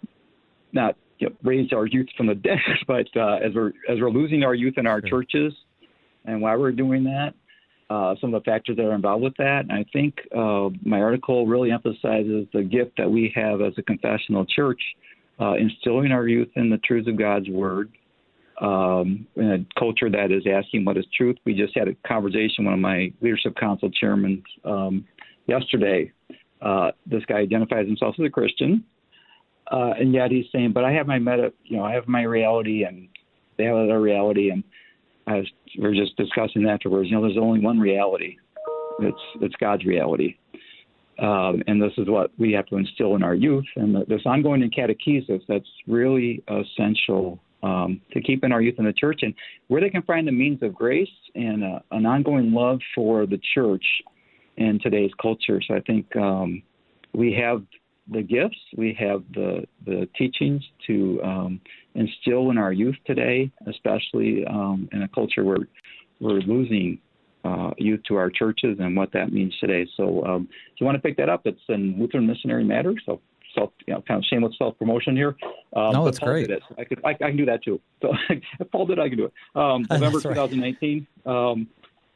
not 0.72 0.96
you 1.18 1.28
know, 1.28 1.34
raise 1.44 1.72
our 1.72 1.86
youth 1.86 2.08
from 2.16 2.26
the 2.26 2.34
dead, 2.36 2.58
but 2.86 3.06
uh, 3.16 3.36
as 3.36 3.54
we're 3.54 3.72
as 3.88 4.00
we're 4.00 4.10
losing 4.10 4.42
our 4.42 4.54
youth 4.54 4.74
in 4.78 4.86
our 4.86 5.00
sure. 5.00 5.22
churches, 5.22 5.52
and 6.24 6.40
why 6.40 6.56
we're 6.56 6.72
doing 6.72 7.04
that, 7.04 7.34
uh, 7.90 8.14
some 8.20 8.32
of 8.32 8.42
the 8.42 8.50
factors 8.50 8.76
that 8.76 8.84
are 8.84 8.94
involved 8.94 9.24
with 9.24 9.36
that. 9.36 9.64
And 9.68 9.72
I 9.72 9.84
think 9.92 10.14
uh, 10.34 10.70
my 10.84 11.00
article 11.00 11.46
really 11.46 11.72
emphasizes 11.72 12.46
the 12.54 12.62
gift 12.62 12.92
that 12.98 13.10
we 13.10 13.32
have 13.34 13.60
as 13.60 13.72
a 13.78 13.82
confessional 13.82 14.46
church, 14.46 14.80
uh, 15.40 15.54
instilling 15.54 16.12
our 16.12 16.28
youth 16.28 16.48
in 16.54 16.70
the 16.70 16.78
truths 16.78 17.08
of 17.08 17.18
God's 17.18 17.48
Word. 17.48 17.90
Um, 18.60 19.26
in 19.36 19.52
a 19.52 19.80
culture 19.80 20.10
that 20.10 20.30
is 20.30 20.42
asking 20.46 20.84
what 20.84 20.98
is 20.98 21.06
truth. 21.16 21.38
We 21.46 21.54
just 21.54 21.74
had 21.74 21.88
a 21.88 21.94
conversation, 22.06 22.56
with 22.58 22.66
one 22.66 22.74
of 22.74 22.80
my 22.80 23.10
leadership 23.22 23.56
council 23.56 23.90
chairmen 23.90 24.42
um, 24.66 25.06
yesterday. 25.46 26.12
Uh, 26.60 26.90
this 27.06 27.24
guy 27.24 27.36
identifies 27.36 27.86
himself 27.86 28.16
as 28.18 28.26
a 28.26 28.28
Christian, 28.28 28.84
uh, 29.72 29.92
and 29.98 30.12
yet 30.12 30.30
he's 30.30 30.44
saying, 30.52 30.72
"But 30.72 30.84
I 30.84 30.92
have 30.92 31.06
my 31.06 31.18
meta, 31.18 31.54
you 31.64 31.78
know, 31.78 31.84
I 31.84 31.92
have 31.94 32.06
my 32.06 32.24
reality, 32.24 32.84
and 32.84 33.08
they 33.56 33.64
have 33.64 33.76
their 33.86 33.98
reality, 33.98 34.50
and 34.50 34.62
as 35.30 35.44
we 35.78 35.84
are 35.84 35.94
just 35.94 36.16
discussing 36.16 36.66
afterwards, 36.68 37.08
you 37.08 37.16
know, 37.16 37.22
there's 37.22 37.38
only 37.38 37.60
one 37.60 37.78
reality. 37.78 38.36
It's 39.00 39.20
it's 39.40 39.54
God's 39.56 39.84
reality, 39.84 40.36
um, 41.18 41.62
and 41.66 41.80
this 41.80 41.92
is 41.96 42.08
what 42.08 42.30
we 42.38 42.52
have 42.52 42.66
to 42.66 42.76
instill 42.76 43.14
in 43.16 43.22
our 43.22 43.34
youth. 43.34 43.64
And 43.76 43.96
this 44.08 44.22
ongoing 44.26 44.68
catechesis 44.70 45.40
that's 45.48 45.68
really 45.86 46.42
essential 46.48 47.38
um, 47.62 48.00
to 48.12 48.20
keep 48.20 48.44
in 48.44 48.52
our 48.52 48.60
youth 48.60 48.76
in 48.78 48.84
the 48.84 48.92
church, 48.92 49.20
and 49.22 49.34
where 49.68 49.80
they 49.80 49.90
can 49.90 50.02
find 50.02 50.26
the 50.26 50.32
means 50.32 50.62
of 50.62 50.74
grace 50.74 51.08
and 51.34 51.64
uh, 51.64 51.78
an 51.92 52.04
ongoing 52.04 52.52
love 52.52 52.80
for 52.94 53.26
the 53.26 53.40
church 53.54 53.84
in 54.56 54.78
today's 54.82 55.12
culture. 55.20 55.60
So 55.66 55.74
I 55.74 55.80
think 55.80 56.14
um, 56.16 56.62
we 57.14 57.32
have 57.34 57.62
the 58.08 58.22
gifts, 58.22 58.58
we 58.76 58.96
have 58.98 59.22
the 59.34 59.66
the 59.84 60.08
teachings 60.16 60.62
to 60.86 61.20
um, 61.22 61.60
instill 61.94 62.50
in 62.50 62.58
our 62.58 62.72
youth 62.72 62.96
today, 63.06 63.50
especially 63.66 64.44
um, 64.46 64.88
in 64.92 65.02
a 65.02 65.08
culture 65.08 65.44
where 65.44 65.58
we're 66.20 66.40
losing 66.40 66.98
uh, 67.44 67.70
youth 67.78 68.00
to 68.08 68.16
our 68.16 68.30
churches 68.30 68.78
and 68.80 68.96
what 68.96 69.12
that 69.12 69.32
means 69.32 69.56
today. 69.58 69.86
So, 69.96 70.24
um, 70.24 70.48
if 70.72 70.80
you 70.80 70.86
want 70.86 70.96
to 70.96 71.02
pick 71.02 71.16
that 71.16 71.28
up, 71.28 71.42
it's 71.46 71.60
in 71.68 71.96
Lutheran 71.98 72.26
Missionary 72.26 72.64
Matters. 72.64 73.02
So, 73.06 73.20
self, 73.54 73.70
you 73.86 73.94
know, 73.94 74.02
kind 74.06 74.18
of 74.18 74.24
shameless 74.24 74.56
self 74.58 74.78
promotion 74.78 75.16
here. 75.16 75.36
Um, 75.74 75.92
no, 75.92 76.04
that's 76.04 76.18
great. 76.18 76.50
It. 76.50 76.62
I 76.78 76.84
could, 76.84 77.00
I, 77.04 77.10
I, 77.10 77.14
can 77.14 77.36
do 77.36 77.46
that 77.46 77.64
too. 77.64 77.80
So, 78.02 78.12
if 78.60 78.70
Paul 78.70 78.86
did, 78.86 78.98
I 78.98 79.08
can 79.08 79.18
do 79.18 79.24
it. 79.26 79.32
Um, 79.54 79.86
November 79.90 80.20
2019, 80.20 81.06
um, 81.26 81.68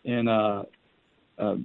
in 0.04 0.28
uh, 0.28 0.64
uh, 1.38 1.56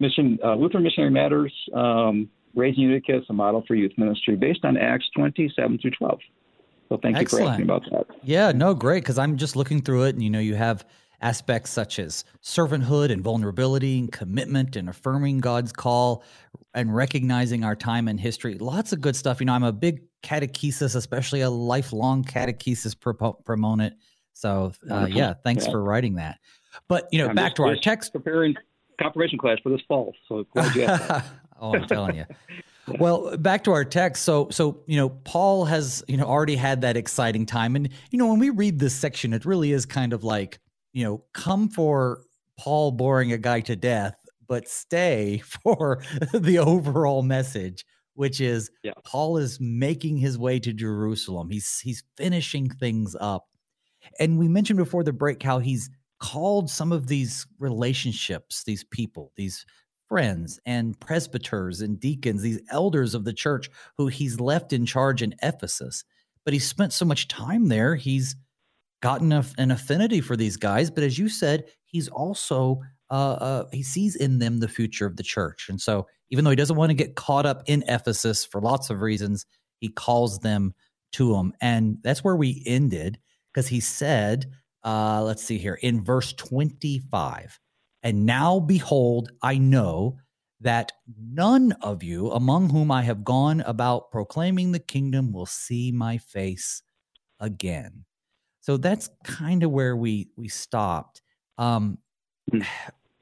mission 0.00 0.38
uh, 0.42 0.54
Lutheran 0.54 0.84
Missionary 0.84 1.10
Matters. 1.10 1.52
Um, 1.74 2.30
Raising 2.54 2.84
Eutychus, 2.84 3.24
a 3.28 3.32
model 3.32 3.64
for 3.66 3.74
youth 3.74 3.92
ministry 3.96 4.36
based 4.36 4.64
on 4.64 4.76
Acts 4.76 5.08
27 5.16 5.78
through 5.78 5.90
12. 5.92 6.18
So 6.88 6.98
thank 7.02 7.16
Excellent. 7.16 7.42
you 7.42 7.46
for 7.46 7.52
asking 7.52 7.64
about 7.64 7.82
that. 7.90 8.16
Yeah, 8.22 8.52
no, 8.52 8.74
great. 8.74 9.02
Because 9.02 9.18
I'm 9.18 9.36
just 9.36 9.56
looking 9.56 9.80
through 9.80 10.04
it, 10.04 10.14
and 10.14 10.22
you 10.22 10.30
know, 10.30 10.38
you 10.38 10.54
have 10.54 10.84
aspects 11.20 11.70
such 11.70 11.98
as 11.98 12.24
servanthood 12.42 13.10
and 13.10 13.22
vulnerability 13.22 13.98
and 13.98 14.12
commitment 14.12 14.76
and 14.76 14.88
affirming 14.88 15.38
God's 15.38 15.72
call 15.72 16.22
and 16.74 16.94
recognizing 16.94 17.64
our 17.64 17.74
time 17.74 18.08
in 18.08 18.18
history. 18.18 18.58
Lots 18.58 18.92
of 18.92 19.00
good 19.00 19.16
stuff. 19.16 19.40
You 19.40 19.46
know, 19.46 19.54
I'm 19.54 19.62
a 19.62 19.72
big 19.72 20.02
catechesis, 20.22 20.94
especially 20.94 21.40
a 21.40 21.50
lifelong 21.50 22.24
catechesis 22.24 22.94
proponent. 22.98 23.94
So, 24.34 24.72
uh, 24.90 25.06
yeah, 25.08 25.34
thanks 25.42 25.64
yeah. 25.64 25.70
for 25.72 25.82
writing 25.82 26.16
that. 26.16 26.38
But 26.88 27.08
you 27.12 27.18
know, 27.18 27.28
I'm 27.28 27.36
back 27.36 27.52
just, 27.52 27.56
to 27.56 27.62
our 27.64 27.76
text. 27.76 28.12
Preparing 28.12 28.54
confirmation 29.00 29.38
class 29.38 29.58
for 29.62 29.70
this 29.70 29.80
fall. 29.86 30.14
So 30.28 30.44
glad 30.52 30.74
you 30.74 30.82
asked 30.82 31.30
oh, 31.60 31.74
I'm 31.74 31.86
telling 31.86 32.16
you. 32.16 32.24
Well, 32.98 33.36
back 33.38 33.64
to 33.64 33.72
our 33.72 33.84
text. 33.84 34.24
So, 34.24 34.48
so 34.50 34.82
you 34.86 34.96
know, 34.96 35.08
Paul 35.08 35.64
has 35.64 36.04
you 36.06 36.16
know 36.16 36.24
already 36.24 36.56
had 36.56 36.82
that 36.82 36.96
exciting 36.96 37.46
time, 37.46 37.76
and 37.76 37.88
you 38.10 38.18
know, 38.18 38.26
when 38.26 38.38
we 38.38 38.50
read 38.50 38.78
this 38.78 38.94
section, 38.94 39.32
it 39.32 39.44
really 39.44 39.72
is 39.72 39.86
kind 39.86 40.12
of 40.12 40.22
like 40.22 40.58
you 40.92 41.04
know, 41.04 41.24
come 41.32 41.68
for 41.68 42.22
Paul 42.58 42.92
boring 42.92 43.32
a 43.32 43.38
guy 43.38 43.60
to 43.62 43.76
death, 43.76 44.14
but 44.48 44.68
stay 44.68 45.38
for 45.62 46.02
the 46.32 46.58
overall 46.58 47.22
message, 47.22 47.84
which 48.14 48.40
is 48.40 48.70
yeah. 48.82 48.92
Paul 49.04 49.36
is 49.36 49.58
making 49.60 50.16
his 50.18 50.38
way 50.38 50.58
to 50.60 50.72
Jerusalem. 50.72 51.50
He's 51.50 51.80
he's 51.80 52.02
finishing 52.16 52.70
things 52.70 53.16
up, 53.20 53.46
and 54.18 54.38
we 54.38 54.48
mentioned 54.48 54.78
before 54.78 55.04
the 55.04 55.12
break 55.12 55.42
how 55.42 55.58
he's 55.58 55.90
called 56.20 56.70
some 56.70 56.92
of 56.92 57.06
these 57.06 57.46
relationships, 57.58 58.62
these 58.64 58.84
people, 58.84 59.32
these 59.36 59.66
friends 60.08 60.60
and 60.66 60.98
presbyters 61.00 61.80
and 61.80 61.98
deacons, 61.98 62.42
these 62.42 62.60
elders 62.70 63.14
of 63.14 63.24
the 63.24 63.32
church 63.32 63.70
who 63.98 64.06
he's 64.08 64.40
left 64.40 64.72
in 64.72 64.86
charge 64.86 65.22
in 65.22 65.34
Ephesus. 65.42 66.04
But 66.44 66.54
he 66.54 66.60
spent 66.60 66.92
so 66.92 67.04
much 67.04 67.28
time 67.28 67.68
there, 67.68 67.94
he's 67.94 68.36
gotten 69.00 69.32
a, 69.32 69.44
an 69.58 69.70
affinity 69.70 70.20
for 70.20 70.36
these 70.36 70.56
guys. 70.56 70.90
But 70.90 71.04
as 71.04 71.18
you 71.18 71.28
said, 71.28 71.64
he's 71.84 72.08
also 72.08 72.80
uh, 73.10 73.32
uh, 73.34 73.64
he 73.70 73.82
sees 73.82 74.16
in 74.16 74.38
them 74.38 74.58
the 74.58 74.68
future 74.68 75.06
of 75.06 75.16
the 75.16 75.22
church. 75.22 75.68
And 75.68 75.80
so, 75.80 76.06
even 76.30 76.44
though 76.44 76.50
he 76.50 76.56
doesn't 76.56 76.76
want 76.76 76.90
to 76.90 76.94
get 76.94 77.16
caught 77.16 77.46
up 77.46 77.62
in 77.66 77.84
Ephesus 77.86 78.44
for 78.44 78.60
lots 78.60 78.90
of 78.90 79.02
reasons, 79.02 79.46
he 79.78 79.88
calls 79.88 80.38
them 80.40 80.74
to 81.12 81.34
him. 81.36 81.52
And 81.60 81.98
that's 82.02 82.24
where 82.24 82.34
we 82.34 82.62
ended 82.66 83.18
because 83.52 83.68
he 83.68 83.80
said, 83.80 84.46
uh, 84.84 85.22
let's 85.22 85.44
see 85.44 85.58
here 85.58 85.78
in 85.80 86.02
verse 86.02 86.32
25 86.32 87.60
and 88.04 88.26
now 88.26 88.60
behold, 88.60 89.32
I 89.42 89.58
know 89.58 90.18
that 90.60 90.92
none 91.18 91.72
of 91.82 92.02
you 92.02 92.30
among 92.30 92.70
whom 92.70 92.90
I 92.90 93.02
have 93.02 93.24
gone 93.24 93.62
about 93.62 94.10
proclaiming 94.10 94.72
the 94.72 94.78
kingdom 94.78 95.32
will 95.32 95.46
see 95.46 95.90
my 95.90 96.18
face 96.18 96.82
again. 97.40 98.04
So 98.60 98.76
that's 98.76 99.10
kind 99.24 99.62
of 99.62 99.70
where 99.70 99.96
we 99.96 100.28
we 100.36 100.48
stopped. 100.48 101.22
Um, 101.58 101.98
hmm. 102.50 102.60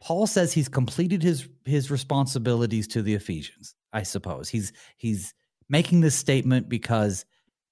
Paul 0.01 0.27
says 0.27 0.53
he's 0.53 0.69
completed 0.69 1.23
his 1.23 1.49
his 1.65 1.91
responsibilities 1.91 2.89
to 2.89 3.03
the 3.03 3.15
Ephesians. 3.15 3.75
I 3.93 4.03
suppose 4.03 4.49
he's 4.49 4.73
he's 4.97 5.33
making 5.69 6.01
this 6.01 6.15
statement 6.15 6.69
because 6.69 7.25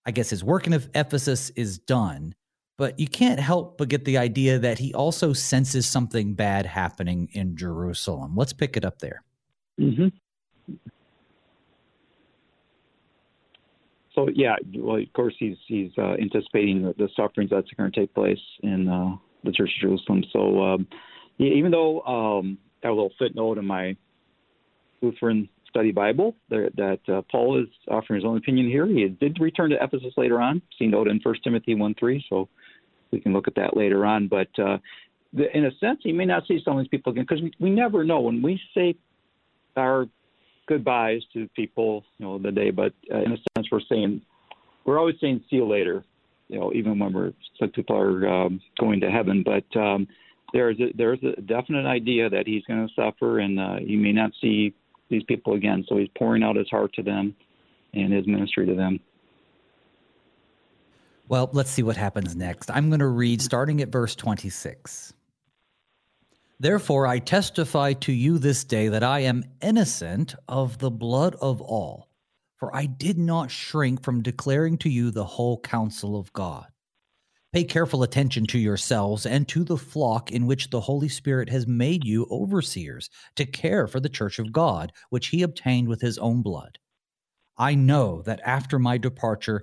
I 0.06 0.12
guess 0.12 0.30
his 0.30 0.42
work 0.42 0.66
in 0.66 0.72
Ephesus 0.94 1.50
is 1.50 1.78
done, 1.78 2.34
but 2.80 2.98
you 2.98 3.06
can't 3.06 3.38
help 3.38 3.76
but 3.76 3.90
get 3.90 4.06
the 4.06 4.16
idea 4.16 4.58
that 4.58 4.78
he 4.78 4.94
also 4.94 5.34
senses 5.34 5.84
something 5.84 6.32
bad 6.32 6.64
happening 6.64 7.28
in 7.32 7.54
Jerusalem. 7.54 8.32
Let's 8.34 8.54
pick 8.54 8.74
it 8.74 8.86
up 8.86 9.00
there. 9.00 9.22
Mm-hmm. 9.78 10.08
So 14.14 14.28
yeah, 14.34 14.56
well, 14.76 14.96
of 14.96 15.12
course 15.12 15.34
he's 15.38 15.58
he's 15.66 15.90
uh, 15.98 16.14
anticipating 16.14 16.80
the, 16.80 16.94
the, 16.96 17.10
sufferings 17.14 17.50
that's 17.50 17.68
going 17.76 17.92
to 17.92 18.00
take 18.00 18.14
place 18.14 18.40
in 18.62 18.88
uh, 18.88 19.14
the 19.44 19.52
Church 19.52 19.68
of 19.76 19.90
Jerusalem. 19.90 20.24
So 20.32 20.62
um, 20.62 20.88
yeah, 21.36 21.50
even 21.50 21.70
though 21.72 22.00
um, 22.00 22.56
I 22.82 22.86
have 22.86 22.92
a 22.92 22.94
little 22.94 23.12
footnote 23.18 23.58
in 23.58 23.66
my 23.66 23.94
Lutheran 25.02 25.50
study 25.68 25.92
Bible 25.92 26.34
that, 26.48 26.70
that 26.76 27.14
uh, 27.14 27.20
Paul 27.30 27.62
is 27.62 27.68
offering 27.88 28.20
his 28.20 28.24
own 28.26 28.38
opinion 28.38 28.68
here. 28.68 28.86
He 28.86 29.06
did 29.06 29.38
return 29.38 29.68
to 29.68 29.76
Ephesus 29.76 30.14
later 30.16 30.40
on. 30.40 30.62
See 30.78 30.86
note 30.86 31.08
in 31.08 31.20
1 31.22 31.34
Timothy 31.44 31.74
1 31.74 31.94
3, 32.00 32.24
so 32.30 32.48
we 33.12 33.20
can 33.20 33.32
look 33.32 33.48
at 33.48 33.54
that 33.56 33.76
later 33.76 34.04
on. 34.04 34.28
But 34.28 34.48
uh, 34.58 34.78
the, 35.32 35.54
in 35.56 35.64
a 35.66 35.70
sense, 35.78 36.00
he 36.02 36.12
may 36.12 36.24
not 36.24 36.46
see 36.46 36.60
some 36.64 36.76
of 36.76 36.84
these 36.84 36.88
people 36.88 37.12
again 37.12 37.24
because 37.28 37.42
we, 37.42 37.52
we 37.60 37.70
never 37.70 38.04
know. 38.04 38.20
When 38.20 38.42
we 38.42 38.60
say 38.74 38.94
our 39.76 40.06
goodbyes 40.66 41.22
to 41.34 41.48
people, 41.56 42.04
you 42.18 42.26
know, 42.26 42.38
the 42.38 42.52
day, 42.52 42.70
but 42.70 42.92
uh, 43.12 43.18
in 43.18 43.32
a 43.32 43.36
sense, 43.56 43.68
we're 43.70 43.80
saying, 43.88 44.22
we're 44.84 44.98
always 44.98 45.16
saying, 45.20 45.42
see 45.50 45.56
you 45.56 45.66
later, 45.66 46.04
you 46.48 46.58
know, 46.58 46.72
even 46.72 46.98
when 46.98 47.12
we're, 47.12 47.32
some 47.58 47.70
people 47.70 47.96
are 47.96 48.28
um, 48.28 48.60
going 48.78 49.00
to 49.00 49.10
heaven. 49.10 49.44
But 49.44 49.78
um, 49.78 50.06
there's 50.52 50.78
a, 50.80 50.92
there's 50.96 51.20
a 51.22 51.40
definite 51.42 51.86
idea 51.86 52.28
that 52.30 52.46
he's 52.46 52.64
going 52.64 52.86
to 52.86 52.94
suffer 52.94 53.40
and 53.40 53.58
uh, 53.58 53.76
he 53.76 53.96
may 53.96 54.12
not 54.12 54.32
see 54.40 54.74
these 55.08 55.22
people 55.24 55.54
again. 55.54 55.84
So 55.88 55.96
he's 55.96 56.08
pouring 56.16 56.42
out 56.42 56.56
his 56.56 56.68
heart 56.68 56.92
to 56.94 57.02
them 57.02 57.34
and 57.94 58.12
his 58.12 58.26
ministry 58.26 58.66
to 58.66 58.74
them. 58.74 59.00
Well, 61.30 61.48
let's 61.52 61.70
see 61.70 61.84
what 61.84 61.96
happens 61.96 62.34
next. 62.34 62.72
I'm 62.72 62.90
going 62.90 62.98
to 62.98 63.06
read 63.06 63.40
starting 63.40 63.80
at 63.82 63.92
verse 63.92 64.16
26. 64.16 65.12
Therefore, 66.58 67.06
I 67.06 67.20
testify 67.20 67.92
to 67.92 68.12
you 68.12 68.38
this 68.38 68.64
day 68.64 68.88
that 68.88 69.04
I 69.04 69.20
am 69.20 69.44
innocent 69.62 70.34
of 70.48 70.78
the 70.78 70.90
blood 70.90 71.36
of 71.36 71.60
all, 71.60 72.08
for 72.56 72.74
I 72.74 72.86
did 72.86 73.16
not 73.16 73.52
shrink 73.52 74.02
from 74.02 74.24
declaring 74.24 74.76
to 74.78 74.88
you 74.88 75.12
the 75.12 75.24
whole 75.24 75.60
counsel 75.60 76.18
of 76.18 76.32
God. 76.32 76.66
Pay 77.52 77.62
careful 77.62 78.02
attention 78.02 78.44
to 78.48 78.58
yourselves 78.58 79.24
and 79.24 79.46
to 79.50 79.62
the 79.62 79.78
flock 79.78 80.32
in 80.32 80.48
which 80.48 80.70
the 80.70 80.80
Holy 80.80 81.08
Spirit 81.08 81.48
has 81.48 81.64
made 81.64 82.04
you 82.04 82.26
overseers 82.28 83.08
to 83.36 83.46
care 83.46 83.86
for 83.86 84.00
the 84.00 84.08
church 84.08 84.40
of 84.40 84.50
God, 84.50 84.90
which 85.10 85.28
he 85.28 85.44
obtained 85.44 85.86
with 85.86 86.00
his 86.00 86.18
own 86.18 86.42
blood. 86.42 86.80
I 87.56 87.74
know 87.74 88.22
that 88.22 88.40
after 88.42 88.78
my 88.78 88.96
departure, 88.96 89.62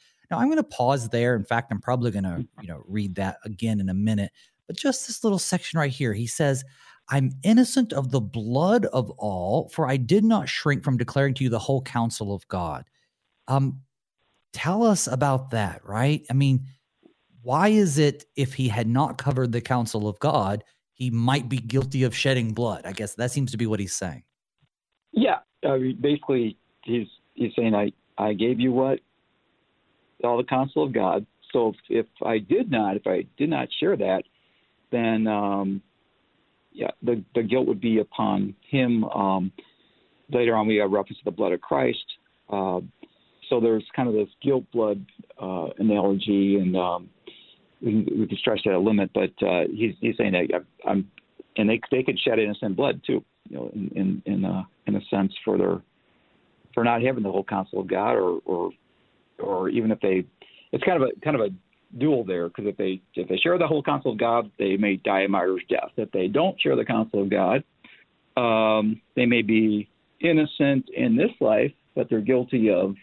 Now 0.31 0.39
I'm 0.39 0.47
going 0.47 0.57
to 0.57 0.63
pause 0.63 1.09
there. 1.09 1.35
In 1.35 1.43
fact, 1.43 1.71
I'm 1.71 1.81
probably 1.81 2.11
going 2.11 2.23
to, 2.23 2.47
you 2.61 2.67
know, 2.67 2.81
read 2.87 3.15
that 3.15 3.37
again 3.45 3.79
in 3.79 3.89
a 3.89 3.93
minute. 3.93 4.31
But 4.67 4.77
just 4.77 5.05
this 5.05 5.23
little 5.23 5.39
section 5.39 5.77
right 5.77 5.91
here, 5.91 6.13
he 6.13 6.25
says, 6.25 6.63
I'm 7.09 7.31
innocent 7.43 7.91
of 7.91 8.09
the 8.09 8.21
blood 8.21 8.85
of 8.87 9.09
all, 9.11 9.69
for 9.69 9.87
I 9.87 9.97
did 9.97 10.23
not 10.23 10.47
shrink 10.47 10.83
from 10.83 10.97
declaring 10.97 11.33
to 11.35 11.43
you 11.43 11.49
the 11.49 11.59
whole 11.59 11.81
counsel 11.81 12.33
of 12.33 12.47
God. 12.47 12.85
Um, 13.47 13.81
Tell 14.53 14.83
us 14.83 15.07
about 15.07 15.51
that, 15.51 15.81
right? 15.85 16.25
I 16.29 16.33
mean, 16.33 16.65
why 17.41 17.69
is 17.69 17.97
it 17.97 18.25
if 18.35 18.53
he 18.53 18.67
had 18.67 18.87
not 18.87 19.17
covered 19.17 19.51
the 19.51 19.61
counsel 19.61 20.07
of 20.07 20.19
God, 20.19 20.63
he 20.93 21.09
might 21.09 21.47
be 21.47 21.57
guilty 21.57 22.03
of 22.03 22.15
shedding 22.15 22.53
blood? 22.53 22.85
I 22.85 22.91
guess 22.91 23.15
that 23.15 23.31
seems 23.31 23.51
to 23.51 23.57
be 23.57 23.65
what 23.65 23.79
he's 23.79 23.93
saying. 23.93 24.23
Yeah, 25.13 25.39
I 25.63 25.77
mean, 25.77 25.97
basically, 26.01 26.57
he's 26.83 27.07
he's 27.33 27.53
saying, 27.55 27.73
I 27.73 27.93
I 28.17 28.33
gave 28.33 28.59
you 28.59 28.73
what 28.73 28.99
all 30.23 30.37
the 30.37 30.43
counsel 30.43 30.83
of 30.83 30.93
God. 30.93 31.25
So 31.51 31.69
if, 31.69 31.75
if 31.89 32.05
I 32.25 32.37
did 32.37 32.71
not, 32.71 32.95
if 32.95 33.07
I 33.07 33.25
did 33.37 33.49
not 33.49 33.67
share 33.79 33.97
that, 33.97 34.23
then 34.91 35.27
um, 35.27 35.81
yeah, 36.73 36.91
the 37.01 37.23
the 37.35 37.43
guilt 37.43 37.67
would 37.67 37.81
be 37.81 37.99
upon 37.99 38.55
him. 38.69 39.03
Um, 39.05 39.51
later 40.29 40.55
on, 40.55 40.67
we 40.67 40.77
have 40.77 40.91
reference 40.91 41.19
to 41.19 41.25
the 41.25 41.31
blood 41.31 41.51
of 41.51 41.61
Christ. 41.61 42.05
Uh, 42.49 42.81
so 43.49 43.59
there's 43.59 43.83
kind 43.95 44.07
of 44.07 44.15
this 44.15 44.29
guilt 44.41 44.63
blood 44.71 45.05
uh, 45.41 45.67
analogy, 45.77 46.55
and 46.55 46.75
um, 46.77 47.09
we, 47.81 48.05
can 48.27 48.37
stretch 48.37 48.61
that 48.65 48.73
a 48.73 48.79
limit. 48.79 49.11
But 49.13 49.31
uh, 49.45 49.63
he's, 49.73 49.93
he's 49.99 50.15
saying 50.17 50.31
that 50.31 50.63
I'm, 50.87 51.09
and 51.57 51.69
they 51.69 51.81
they 51.91 52.03
could 52.03 52.19
shed 52.19 52.39
innocent 52.39 52.77
blood 52.77 53.01
too, 53.05 53.23
you 53.49 53.57
know, 53.57 53.71
in 53.73 53.91
in 53.95 54.33
in 54.33 54.45
a, 54.45 54.67
in 54.87 54.95
a 54.95 55.01
sense 55.09 55.33
for 55.43 55.57
their 55.57 55.81
for 56.73 56.83
not 56.85 57.01
having 57.01 57.23
the 57.23 57.31
whole 57.31 57.43
counsel 57.43 57.81
of 57.81 57.87
God, 57.87 58.13
or 58.13 58.39
or 58.45 58.71
or 59.41 59.69
even 59.69 59.91
if 59.91 59.99
they, 59.99 60.25
it's 60.71 60.83
kind 60.83 61.01
of 61.01 61.09
a 61.09 61.19
kind 61.21 61.35
of 61.35 61.41
a 61.41 61.49
duel 61.97 62.23
there 62.23 62.47
because 62.47 62.65
if 62.67 62.77
they 62.77 63.01
if 63.15 63.27
they 63.27 63.37
share 63.37 63.57
the 63.57 63.67
whole 63.67 63.83
counsel 63.83 64.11
of 64.13 64.17
God, 64.17 64.51
they 64.57 64.77
may 64.77 64.95
die 64.97 65.21
a 65.21 65.27
martyr's 65.27 65.63
death. 65.69 65.91
If 65.97 66.11
they 66.11 66.27
don't 66.27 66.59
share 66.61 66.75
the 66.75 66.85
counsel 66.85 67.23
of 67.23 67.29
God, 67.29 67.63
um, 68.37 69.01
they 69.15 69.25
may 69.25 69.41
be 69.41 69.89
innocent 70.21 70.89
in 70.95 71.15
this 71.15 71.31
life, 71.39 71.71
but 71.95 72.09
they're 72.09 72.21
guilty 72.21 72.69
of 72.69 72.95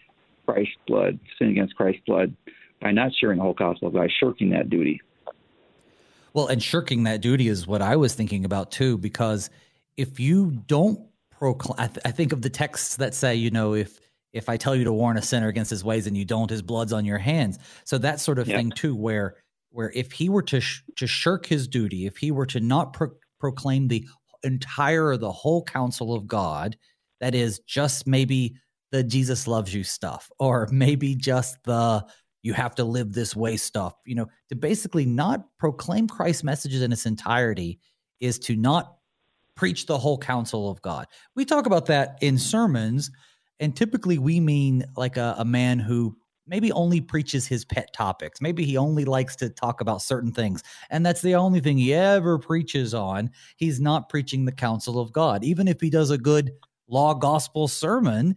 Christ's 0.45 0.75
blood, 0.87 1.19
sin 1.37 1.49
against 1.49 1.75
Christ's 1.75 2.01
blood, 2.07 2.33
by 2.81 2.91
not 2.91 3.11
sharing 3.19 3.37
the 3.37 3.43
whole 3.43 3.53
gospel, 3.53 3.91
by 3.91 4.07
shirking 4.19 4.49
that 4.51 4.69
duty. 4.69 5.01
Well, 6.33 6.47
and 6.47 6.61
shirking 6.61 7.03
that 7.03 7.21
duty 7.21 7.47
is 7.47 7.67
what 7.67 7.81
I 7.81 7.95
was 7.95 8.13
thinking 8.13 8.45
about 8.45 8.71
too, 8.71 8.97
because 8.97 9.49
if 9.97 10.19
you 10.19 10.51
don't 10.67 11.01
proclaim, 11.31 11.75
I, 11.77 11.87
th- 11.87 11.99
I 12.05 12.11
think 12.11 12.33
of 12.33 12.41
the 12.41 12.49
texts 12.49 12.97
that 12.97 13.13
say, 13.13 13.35
you 13.35 13.51
know, 13.51 13.73
if 13.73 13.99
if 14.33 14.49
I 14.49 14.57
tell 14.57 14.75
you 14.75 14.83
to 14.83 14.93
warn 14.93 15.17
a 15.17 15.21
sinner 15.21 15.47
against 15.47 15.71
his 15.71 15.83
ways 15.83 16.07
and 16.07 16.15
you 16.15 16.25
don't, 16.25 16.49
his 16.49 16.61
blood's 16.61 16.93
on 16.93 17.05
your 17.05 17.17
hands. 17.17 17.59
So 17.83 17.97
that 17.99 18.19
sort 18.19 18.39
of 18.39 18.47
yeah. 18.47 18.57
thing 18.57 18.71
too, 18.71 18.95
where 18.95 19.35
where 19.71 19.91
if 19.93 20.11
he 20.11 20.29
were 20.29 20.43
to 20.43 20.61
sh- 20.61 20.83
to 20.97 21.07
shirk 21.07 21.45
his 21.45 21.67
duty, 21.67 22.05
if 22.05 22.17
he 22.17 22.31
were 22.31 22.45
to 22.47 22.59
not 22.59 22.93
pro- 22.93 23.11
proclaim 23.39 23.87
the 23.87 24.07
entire 24.43 25.07
or 25.07 25.17
the 25.17 25.31
whole 25.31 25.63
counsel 25.63 26.13
of 26.13 26.27
God, 26.27 26.77
that 27.19 27.35
is 27.35 27.59
just 27.59 28.07
maybe 28.07 28.55
the 28.91 29.03
Jesus 29.03 29.47
loves 29.47 29.73
you 29.73 29.83
stuff, 29.83 30.29
or 30.39 30.67
maybe 30.71 31.15
just 31.15 31.57
the 31.63 32.05
you 32.41 32.53
have 32.53 32.75
to 32.75 32.83
live 32.83 33.13
this 33.13 33.35
way 33.35 33.57
stuff. 33.57 33.93
You 34.05 34.15
know, 34.15 34.27
to 34.49 34.55
basically 34.55 35.05
not 35.05 35.45
proclaim 35.59 36.07
Christ's 36.07 36.43
messages 36.43 36.81
in 36.81 36.91
its 36.91 37.05
entirety 37.05 37.79
is 38.19 38.39
to 38.39 38.55
not 38.55 38.95
preach 39.55 39.85
the 39.85 39.97
whole 39.97 40.17
counsel 40.17 40.69
of 40.69 40.81
God. 40.81 41.05
We 41.35 41.45
talk 41.45 41.65
about 41.65 41.87
that 41.87 42.17
in 42.21 42.37
sermons, 42.37 43.11
and 43.59 43.75
typically 43.75 44.17
we 44.17 44.39
mean 44.39 44.85
like 44.95 45.17
a, 45.17 45.35
a 45.37 45.45
man 45.45 45.79
who 45.79 46.15
maybe 46.47 46.71
only 46.71 46.99
preaches 46.99 47.45
his 47.45 47.63
pet 47.63 47.93
topics. 47.93 48.41
Maybe 48.41 48.65
he 48.65 48.75
only 48.75 49.05
likes 49.05 49.35
to 49.37 49.49
talk 49.49 49.81
about 49.81 50.01
certain 50.01 50.31
things, 50.31 50.63
and 50.89 51.05
that's 51.05 51.21
the 51.21 51.35
only 51.35 51.59
thing 51.59 51.77
he 51.77 51.93
ever 51.93 52.37
preaches 52.37 52.93
on. 52.93 53.31
He's 53.57 53.79
not 53.79 54.09
preaching 54.09 54.45
the 54.45 54.51
counsel 54.51 54.99
of 54.99 55.11
God. 55.11 55.43
Even 55.43 55.67
if 55.67 55.79
he 55.81 55.89
does 55.89 56.09
a 56.09 56.17
good 56.17 56.51
law 56.87 57.13
gospel 57.13 57.67
sermon, 57.67 58.35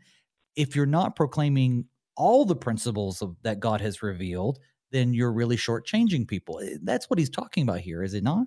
if 0.57 0.77
you're 0.77 0.87
not 0.87 1.17
proclaiming 1.17 1.87
all 2.17 2.45
the 2.45 2.57
principles 2.57 3.23
of, 3.23 3.37
that 3.43 3.61
God 3.61 3.81
has 3.81 4.03
revealed, 4.03 4.59
then 4.91 5.15
you're 5.15 5.33
really 5.33 5.57
shortchanging 5.57 6.29
people. 6.29 6.61
Eh, 6.61 6.77
that's 6.83 7.09
what 7.09 7.19
he's 7.19 7.31
talking 7.31 7.63
about 7.63 7.81
here, 7.81 8.03
is 8.03 8.15
it 8.15 8.23
not? 8.23 8.47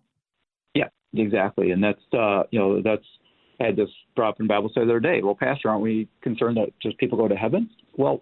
Yeah, 0.74 0.90
exactly. 1.14 1.72
And 1.72 1.84
that's 1.84 2.02
uh, 2.14 2.44
you 2.52 2.60
know 2.60 2.82
that's 2.82 3.06
had 3.60 3.76
this 3.76 3.90
in 4.40 4.48
Bible 4.48 4.70
study 4.70 4.86
the 4.86 4.94
other 4.94 5.00
day. 5.00 5.22
Well, 5.22 5.36
Pastor, 5.36 5.70
aren't 5.70 5.82
we 5.82 6.08
concerned 6.22 6.58
that 6.58 6.70
just 6.82 6.98
people 6.98 7.18
go 7.18 7.28
to 7.28 7.36
heaven? 7.36 7.70
Well, 7.98 8.22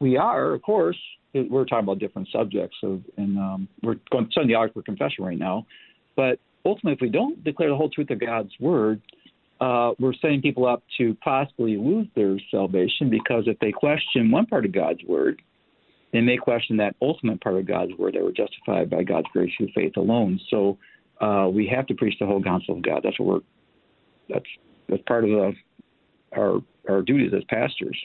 we 0.00 0.16
are, 0.16 0.52
of 0.52 0.62
course. 0.62 0.98
We're 1.34 1.64
talking 1.64 1.84
about 1.84 1.98
different 1.98 2.28
subjects, 2.32 2.76
of, 2.82 3.02
and 3.16 3.36
um, 3.38 3.68
we're 3.82 3.96
going 4.12 4.28
studying 4.30 4.48
the 4.48 4.54
article 4.54 4.80
of 4.80 4.84
confession 4.84 5.24
right 5.24 5.38
now. 5.38 5.66
But 6.14 6.38
ultimately, 6.64 6.92
if 6.92 7.00
we 7.00 7.08
don't 7.08 7.42
declare 7.42 7.70
the 7.70 7.76
whole 7.76 7.90
truth 7.90 8.10
of 8.10 8.20
God's 8.20 8.52
word, 8.60 9.00
uh, 9.60 9.92
we're 9.98 10.14
setting 10.14 10.40
people 10.40 10.66
up 10.66 10.82
to 10.98 11.16
possibly 11.22 11.76
lose 11.76 12.06
their 12.14 12.36
salvation 12.50 13.10
because 13.10 13.44
if 13.46 13.58
they 13.58 13.72
question 13.72 14.30
one 14.30 14.46
part 14.46 14.64
of 14.64 14.72
God's 14.72 15.02
word, 15.04 15.42
they 16.12 16.20
may 16.20 16.36
question 16.36 16.76
that 16.76 16.94
ultimate 17.02 17.40
part 17.40 17.56
of 17.56 17.66
God's 17.66 17.92
word 17.98 18.14
that 18.14 18.22
we're 18.22 18.30
justified 18.30 18.88
by 18.90 19.02
God's 19.02 19.26
grace 19.32 19.52
through 19.56 19.68
faith 19.74 19.96
alone. 19.96 20.38
So 20.50 20.78
uh, 21.20 21.48
we 21.52 21.66
have 21.66 21.86
to 21.88 21.94
preach 21.94 22.14
the 22.20 22.26
whole 22.26 22.42
counsel 22.42 22.76
of 22.76 22.82
God. 22.82 23.00
That's 23.02 23.18
what 23.18 23.28
we're 23.28 23.40
that's 24.28 24.46
that's 24.88 25.02
part 25.06 25.24
of 25.24 25.30
the, 25.30 25.52
our 26.36 26.60
our 26.88 27.02
duties 27.02 27.32
as 27.34 27.44
pastors. 27.44 27.98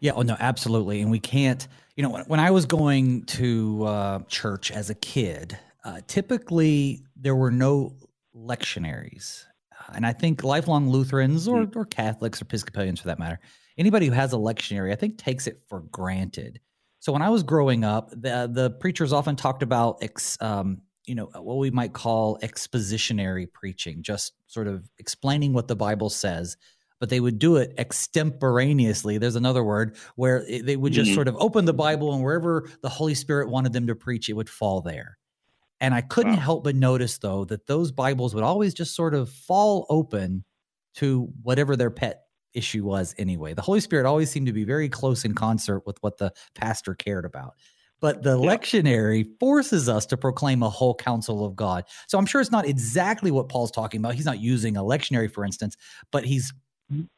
Yeah, 0.00 0.12
oh 0.14 0.22
no, 0.22 0.36
absolutely, 0.38 1.00
and 1.00 1.10
we 1.10 1.20
can't. 1.20 1.66
You 1.96 2.04
know, 2.04 2.10
when, 2.10 2.24
when 2.24 2.40
I 2.40 2.50
was 2.50 2.64
going 2.64 3.24
to 3.24 3.84
uh, 3.84 4.18
church 4.28 4.70
as 4.70 4.88
a 4.88 4.94
kid, 4.94 5.58
uh, 5.84 6.00
typically 6.06 7.04
there 7.16 7.36
were 7.36 7.50
no 7.50 7.94
lectionaries, 8.34 9.44
and 9.94 10.06
I 10.06 10.12
think 10.12 10.42
lifelong 10.42 10.88
Lutherans 10.88 11.46
or, 11.46 11.64
mm-hmm. 11.64 11.78
or 11.78 11.84
Catholics 11.84 12.40
or 12.40 12.44
Episcopalians, 12.44 13.00
for 13.00 13.08
that 13.08 13.18
matter, 13.18 13.40
anybody 13.76 14.06
who 14.06 14.12
has 14.12 14.32
a 14.32 14.36
lectionary, 14.36 14.92
I 14.92 14.96
think, 14.96 15.18
takes 15.18 15.46
it 15.46 15.60
for 15.68 15.80
granted. 15.80 16.60
So 17.00 17.12
when 17.12 17.22
I 17.22 17.30
was 17.30 17.42
growing 17.42 17.84
up, 17.84 18.10
the 18.10 18.48
the 18.50 18.70
preachers 18.70 19.12
often 19.12 19.36
talked 19.36 19.62
about 19.62 19.98
ex, 20.02 20.38
um, 20.40 20.82
you 21.04 21.14
know 21.14 21.26
what 21.34 21.58
we 21.58 21.70
might 21.70 21.92
call 21.92 22.38
expositionary 22.38 23.50
preaching, 23.50 24.02
just 24.02 24.32
sort 24.46 24.66
of 24.68 24.88
explaining 24.98 25.52
what 25.52 25.68
the 25.68 25.76
Bible 25.76 26.10
says. 26.10 26.56
But 26.98 27.08
they 27.08 27.20
would 27.20 27.38
do 27.38 27.56
it 27.56 27.72
extemporaneously. 27.78 29.16
There's 29.16 29.36
another 29.36 29.64
word 29.64 29.96
where 30.16 30.44
they 30.44 30.76
would 30.76 30.92
just 30.92 31.08
mm-hmm. 31.08 31.14
sort 31.14 31.28
of 31.28 31.36
open 31.38 31.64
the 31.64 31.72
Bible 31.72 32.12
and 32.12 32.22
wherever 32.22 32.68
the 32.82 32.90
Holy 32.90 33.14
Spirit 33.14 33.48
wanted 33.48 33.72
them 33.72 33.86
to 33.86 33.94
preach, 33.94 34.28
it 34.28 34.34
would 34.34 34.50
fall 34.50 34.82
there. 34.82 35.16
And 35.80 35.94
I 35.94 36.02
couldn't 36.02 36.34
wow. 36.34 36.40
help 36.40 36.64
but 36.64 36.76
notice, 36.76 37.16
though, 37.16 37.46
that 37.46 37.66
those 37.66 37.90
Bibles 37.90 38.34
would 38.34 38.44
always 38.44 38.74
just 38.74 38.94
sort 38.94 39.14
of 39.14 39.30
fall 39.30 39.86
open 39.88 40.44
to 40.96 41.32
whatever 41.42 41.74
their 41.74 41.90
pet 41.90 42.24
issue 42.52 42.84
was 42.84 43.14
anyway. 43.16 43.54
The 43.54 43.62
Holy 43.62 43.80
Spirit 43.80 44.06
always 44.06 44.30
seemed 44.30 44.46
to 44.48 44.52
be 44.52 44.64
very 44.64 44.88
close 44.88 45.24
in 45.24 45.34
concert 45.34 45.86
with 45.86 45.96
what 46.02 46.18
the 46.18 46.32
pastor 46.54 46.94
cared 46.94 47.24
about. 47.24 47.54
But 48.00 48.22
the 48.22 48.38
yeah. 48.38 48.56
lectionary 48.56 49.26
forces 49.38 49.88
us 49.88 50.06
to 50.06 50.16
proclaim 50.16 50.62
a 50.62 50.70
whole 50.70 50.94
counsel 50.94 51.44
of 51.44 51.54
God. 51.54 51.84
So 52.08 52.18
I'm 52.18 52.26
sure 52.26 52.40
it's 52.40 52.50
not 52.50 52.66
exactly 52.66 53.30
what 53.30 53.48
Paul's 53.48 53.70
talking 53.70 54.00
about. 54.00 54.14
He's 54.14 54.24
not 54.24 54.40
using 54.40 54.76
a 54.76 54.82
lectionary, 54.82 55.30
for 55.30 55.44
instance, 55.44 55.76
but 56.10 56.24
he's 56.24 56.52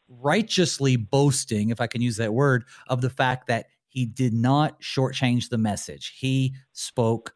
righteously 0.09 0.97
boasting, 0.97 1.71
if 1.71 1.81
I 1.81 1.87
can 1.87 2.03
use 2.03 2.17
that 2.19 2.35
word, 2.35 2.65
of 2.89 3.01
the 3.01 3.11
fact 3.11 3.47
that 3.47 3.67
he 3.89 4.07
did 4.07 4.33
not 4.33 4.81
shortchange 4.81 5.49
the 5.49 5.59
message. 5.59 6.15
He 6.19 6.55
spoke 6.73 7.35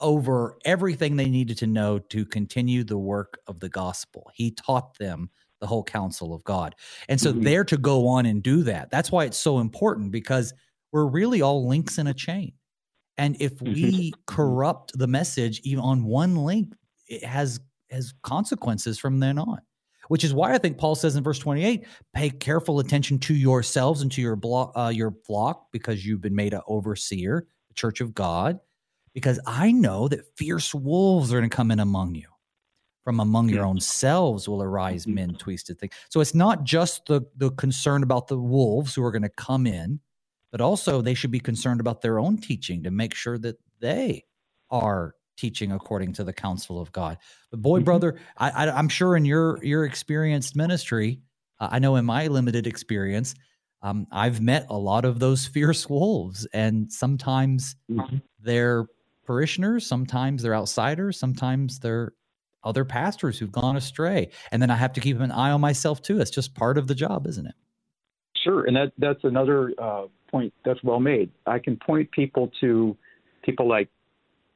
over 0.00 0.58
everything 0.64 1.16
they 1.16 1.28
needed 1.28 1.58
to 1.58 1.66
know 1.66 1.98
to 1.98 2.24
continue 2.26 2.84
the 2.84 2.98
work 2.98 3.38
of 3.46 3.60
the 3.60 3.68
gospel. 3.68 4.30
He 4.34 4.50
taught 4.50 4.98
them 4.98 5.30
the 5.60 5.66
whole 5.66 5.82
counsel 5.82 6.34
of 6.34 6.44
God. 6.44 6.74
And 7.08 7.18
so 7.18 7.32
mm-hmm. 7.32 7.42
they're 7.42 7.64
to 7.64 7.78
go 7.78 8.06
on 8.06 8.26
and 8.26 8.42
do 8.42 8.62
that. 8.64 8.90
That's 8.90 9.10
why 9.10 9.24
it's 9.24 9.38
so 9.38 9.58
important 9.58 10.10
because 10.12 10.52
we're 10.92 11.06
really 11.06 11.42
all 11.42 11.66
links 11.66 11.98
in 11.98 12.06
a 12.06 12.14
chain. 12.14 12.52
And 13.18 13.36
if 13.40 13.56
mm-hmm. 13.56 13.72
we 13.72 14.14
corrupt 14.26 14.96
the 14.98 15.06
message 15.06 15.60
even 15.64 15.82
on 15.82 16.04
one 16.04 16.36
link, 16.36 16.74
it 17.08 17.24
has 17.24 17.60
has 17.90 18.14
consequences 18.22 18.98
from 18.98 19.20
then 19.20 19.38
on. 19.38 19.58
Which 20.08 20.22
is 20.22 20.32
why 20.32 20.52
I 20.52 20.58
think 20.58 20.78
Paul 20.78 20.94
says 20.94 21.16
in 21.16 21.24
verse 21.24 21.38
28, 21.40 21.84
pay 22.14 22.30
careful 22.30 22.78
attention 22.78 23.18
to 23.20 23.34
yourselves 23.34 24.02
and 24.02 24.12
to 24.12 24.22
your 24.22 24.36
blo- 24.36 24.70
uh, 24.76 24.92
your 24.94 25.12
flock 25.26 25.66
because 25.72 26.06
you've 26.06 26.20
been 26.20 26.34
made 26.34 26.54
an 26.54 26.60
overseer, 26.68 27.44
the 27.68 27.74
church 27.74 28.00
of 28.00 28.14
God, 28.14 28.60
because 29.14 29.40
I 29.46 29.72
know 29.72 30.06
that 30.06 30.36
fierce 30.36 30.72
wolves 30.72 31.32
are 31.32 31.40
going 31.40 31.50
to 31.50 31.56
come 31.56 31.72
in 31.72 31.80
among 31.80 32.14
you 32.14 32.28
from 33.06 33.20
among 33.20 33.48
your 33.48 33.64
own 33.64 33.78
selves 33.78 34.48
will 34.48 34.60
arise 34.60 35.06
mm-hmm. 35.06 35.14
men 35.14 35.34
twisted 35.36 35.78
things. 35.78 35.92
So 36.08 36.20
it's 36.20 36.34
not 36.34 36.64
just 36.64 37.06
the 37.06 37.22
the 37.36 37.52
concern 37.52 38.02
about 38.02 38.26
the 38.26 38.36
wolves 38.36 38.96
who 38.96 39.04
are 39.04 39.12
going 39.12 39.22
to 39.22 39.28
come 39.28 39.64
in, 39.64 40.00
but 40.50 40.60
also 40.60 41.00
they 41.00 41.14
should 41.14 41.30
be 41.30 41.40
concerned 41.40 41.80
about 41.80 42.02
their 42.02 42.18
own 42.18 42.38
teaching 42.38 42.82
to 42.84 42.90
make 42.90 43.14
sure 43.14 43.38
that 43.38 43.56
they 43.80 44.24
are 44.70 45.14
teaching 45.36 45.72
according 45.72 46.14
to 46.14 46.24
the 46.24 46.32
counsel 46.32 46.80
of 46.80 46.92
God. 46.92 47.18
But 47.50 47.62
boy, 47.62 47.78
mm-hmm. 47.78 47.84
brother, 47.84 48.16
I, 48.36 48.68
am 48.68 48.88
sure 48.88 49.16
in 49.16 49.24
your 49.24 49.62
your 49.62 49.84
experienced 49.84 50.56
ministry, 50.56 51.20
uh, 51.60 51.68
I 51.70 51.78
know 51.78 51.96
in 51.96 52.04
my 52.04 52.26
limited 52.28 52.66
experience, 52.66 53.34
um, 53.82 54.06
I've 54.10 54.40
met 54.40 54.66
a 54.70 54.78
lot 54.78 55.04
of 55.04 55.18
those 55.18 55.46
fierce 55.54 55.88
wolves, 55.88 56.46
and 56.52 56.90
sometimes 56.92 57.76
mm-hmm. 57.90 58.16
they're 58.40 58.86
parishioners, 59.24 59.86
sometimes 59.86 60.42
they're 60.42 60.54
outsiders, 60.54 61.18
sometimes 61.18 61.80
they're 61.80 62.12
other 62.64 62.84
pastors 62.84 63.38
who've 63.38 63.52
gone 63.52 63.76
astray. 63.76 64.30
And 64.50 64.60
then 64.60 64.70
I 64.70 64.76
have 64.76 64.92
to 64.94 65.00
keep 65.00 65.20
an 65.20 65.30
eye 65.30 65.50
on 65.50 65.60
myself 65.60 66.02
too. 66.02 66.20
It's 66.20 66.32
just 66.32 66.54
part 66.54 66.78
of 66.78 66.88
the 66.88 66.94
job, 66.94 67.26
isn't 67.26 67.46
it? 67.46 67.54
Sure. 68.46 68.64
And 68.64 68.76
that, 68.76 68.92
that's 68.98 69.24
another 69.24 69.72
uh, 69.78 70.04
point 70.30 70.52
that's 70.64 70.82
well 70.84 71.00
made. 71.00 71.30
I 71.46 71.58
can 71.58 71.76
point 71.76 72.10
people 72.12 72.50
to 72.60 72.96
people 73.42 73.68
like 73.68 73.88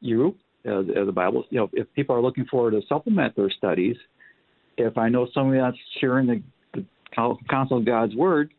you, 0.00 0.36
uh, 0.64 0.82
the 0.82 1.12
Bible. 1.12 1.44
You 1.50 1.60
know, 1.60 1.70
if 1.72 1.92
people 1.94 2.14
are 2.14 2.22
looking 2.22 2.46
for 2.50 2.70
to 2.70 2.80
supplement 2.88 3.34
their 3.34 3.50
studies, 3.50 3.96
if 4.76 4.96
I 4.96 5.08
know 5.08 5.26
somebody 5.34 5.60
that's 5.60 5.76
sharing 6.00 6.26
the, 6.26 6.42
the 6.74 6.84
counsel 7.48 7.78
of 7.78 7.84
God's 7.84 8.14
word, 8.14 8.52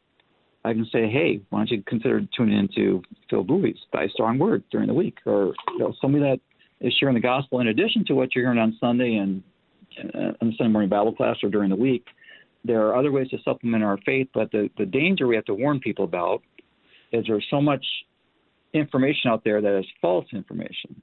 I 0.63 0.73
can 0.73 0.85
say, 0.91 1.09
hey, 1.09 1.41
why 1.49 1.59
don't 1.59 1.71
you 1.71 1.83
consider 1.87 2.21
tuning 2.37 2.57
into 2.57 3.01
Phil 3.29 3.43
Booe's 3.43 3.77
Thy 3.91 4.07
Strong 4.09 4.37
Word 4.37 4.63
during 4.69 4.87
the 4.87 4.93
week, 4.93 5.17
or 5.25 5.53
you 5.69 5.79
know, 5.79 5.93
somebody 5.99 6.23
that 6.23 6.39
is 6.85 6.93
sharing 6.99 7.15
the 7.15 7.21
gospel 7.21 7.61
in 7.61 7.67
addition 7.67 8.05
to 8.05 8.13
what 8.13 8.35
you're 8.35 8.43
hearing 8.43 8.59
on 8.59 8.77
Sunday 8.79 9.15
and 9.15 9.41
uh, 10.13 10.33
on 10.41 10.49
the 10.49 10.53
Sunday 10.57 10.71
morning 10.71 10.89
Bible 10.89 11.15
class 11.15 11.37
or 11.41 11.49
during 11.49 11.69
the 11.69 11.75
week. 11.75 12.05
There 12.63 12.87
are 12.87 12.95
other 12.95 13.11
ways 13.11 13.29
to 13.29 13.37
supplement 13.43 13.83
our 13.83 13.97
faith, 14.05 14.27
but 14.33 14.51
the, 14.51 14.69
the 14.77 14.85
danger 14.85 15.27
we 15.27 15.35
have 15.35 15.45
to 15.45 15.53
warn 15.53 15.79
people 15.79 16.05
about 16.05 16.41
is 17.11 17.25
there's 17.27 17.45
so 17.49 17.61
much 17.61 17.85
information 18.73 19.31
out 19.31 19.43
there 19.43 19.61
that 19.61 19.79
is 19.79 19.85
false 20.01 20.25
information. 20.31 21.01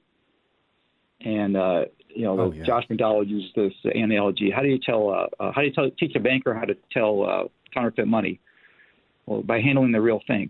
And 1.21 1.57
uh, 1.57 1.85
you 2.07 2.23
know, 2.23 2.39
oh, 2.39 2.51
yeah. 2.51 2.63
Josh 2.63 2.85
McDowell 2.89 3.27
uses 3.27 3.51
this 3.55 3.73
analogy. 3.83 4.51
How 4.51 4.61
do 4.61 4.69
you 4.69 4.79
tell? 4.79 5.09
Uh, 5.09 5.27
uh, 5.39 5.51
how 5.51 5.61
do 5.61 5.67
you 5.67 5.73
tell, 5.73 5.89
teach 5.99 6.15
a 6.15 6.19
banker 6.19 6.53
how 6.53 6.65
to 6.65 6.75
tell 6.91 7.25
uh, 7.25 7.43
counterfeit 7.73 8.07
money? 8.07 8.39
Well, 9.25 9.41
by 9.41 9.59
handling 9.59 9.91
the 9.91 10.01
real 10.01 10.21
thing. 10.27 10.49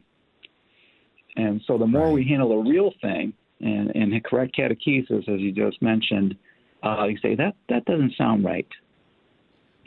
And 1.36 1.62
so, 1.66 1.78
the 1.78 1.88
more 1.88 2.06
right. 2.06 2.14
we 2.14 2.26
handle 2.26 2.50
the 2.50 2.70
real 2.70 2.92
thing, 3.02 3.34
and, 3.62 3.96
and 3.96 4.24
correct 4.24 4.56
catechesis, 4.58 5.28
as 5.28 5.40
you 5.40 5.52
just 5.52 5.82
mentioned, 5.82 6.36
uh, 6.84 7.06
you 7.06 7.18
say 7.22 7.36
that 7.36 7.56
that 7.70 7.86
doesn't 7.86 8.14
sound 8.18 8.44
right. 8.44 8.68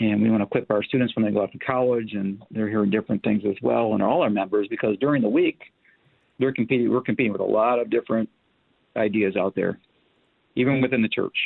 And 0.02 0.20
we 0.20 0.30
want 0.30 0.40
to 0.40 0.46
equip 0.46 0.68
our 0.70 0.82
students 0.82 1.14
when 1.14 1.24
they 1.24 1.30
go 1.30 1.42
off 1.42 1.52
to 1.52 1.58
college, 1.58 2.14
and 2.14 2.42
they're 2.50 2.68
hearing 2.68 2.90
different 2.90 3.22
things 3.22 3.44
as 3.48 3.54
well, 3.62 3.94
and 3.94 4.02
all 4.02 4.22
our 4.22 4.30
members, 4.30 4.66
because 4.68 4.96
during 4.98 5.22
the 5.22 5.28
week, 5.28 5.60
they're 6.40 6.52
competing. 6.52 6.90
We're 6.90 7.02
competing 7.02 7.30
with 7.30 7.40
a 7.40 7.44
lot 7.44 7.78
of 7.78 7.88
different 7.88 8.28
ideas 8.96 9.36
out 9.36 9.54
there, 9.54 9.78
even 10.56 10.80
within 10.80 11.02
the 11.02 11.08
church. 11.08 11.36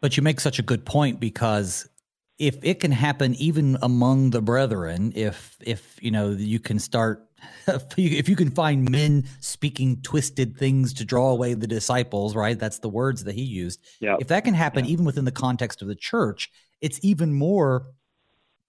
But 0.00 0.16
you 0.16 0.22
make 0.22 0.38
such 0.38 0.60
a 0.60 0.62
good 0.62 0.84
point 0.84 1.18
because 1.18 1.88
if 2.38 2.58
it 2.62 2.78
can 2.78 2.92
happen 2.92 3.34
even 3.34 3.76
among 3.82 4.30
the 4.30 4.40
brethren, 4.40 5.12
if 5.16 5.56
if 5.62 5.98
you 6.00 6.12
know 6.12 6.30
you 6.30 6.60
can 6.60 6.78
start 6.78 7.26
if 7.96 8.28
you 8.28 8.36
can 8.36 8.50
find 8.50 8.90
men 8.90 9.24
speaking 9.40 10.00
twisted 10.02 10.56
things 10.56 10.92
to 10.94 11.04
draw 11.04 11.30
away 11.30 11.54
the 11.54 11.66
disciples, 11.66 12.34
right? 12.34 12.58
That's 12.58 12.78
the 12.78 12.88
words 12.88 13.24
that 13.24 13.34
he 13.34 13.42
used. 13.42 13.80
Yeah. 14.00 14.16
If 14.20 14.28
that 14.28 14.44
can 14.44 14.54
happen 14.54 14.86
even 14.86 15.04
within 15.04 15.24
the 15.24 15.32
context 15.32 15.82
of 15.82 15.88
the 15.88 15.94
church, 15.94 16.50
it's 16.80 16.98
even 17.02 17.32
more 17.32 17.86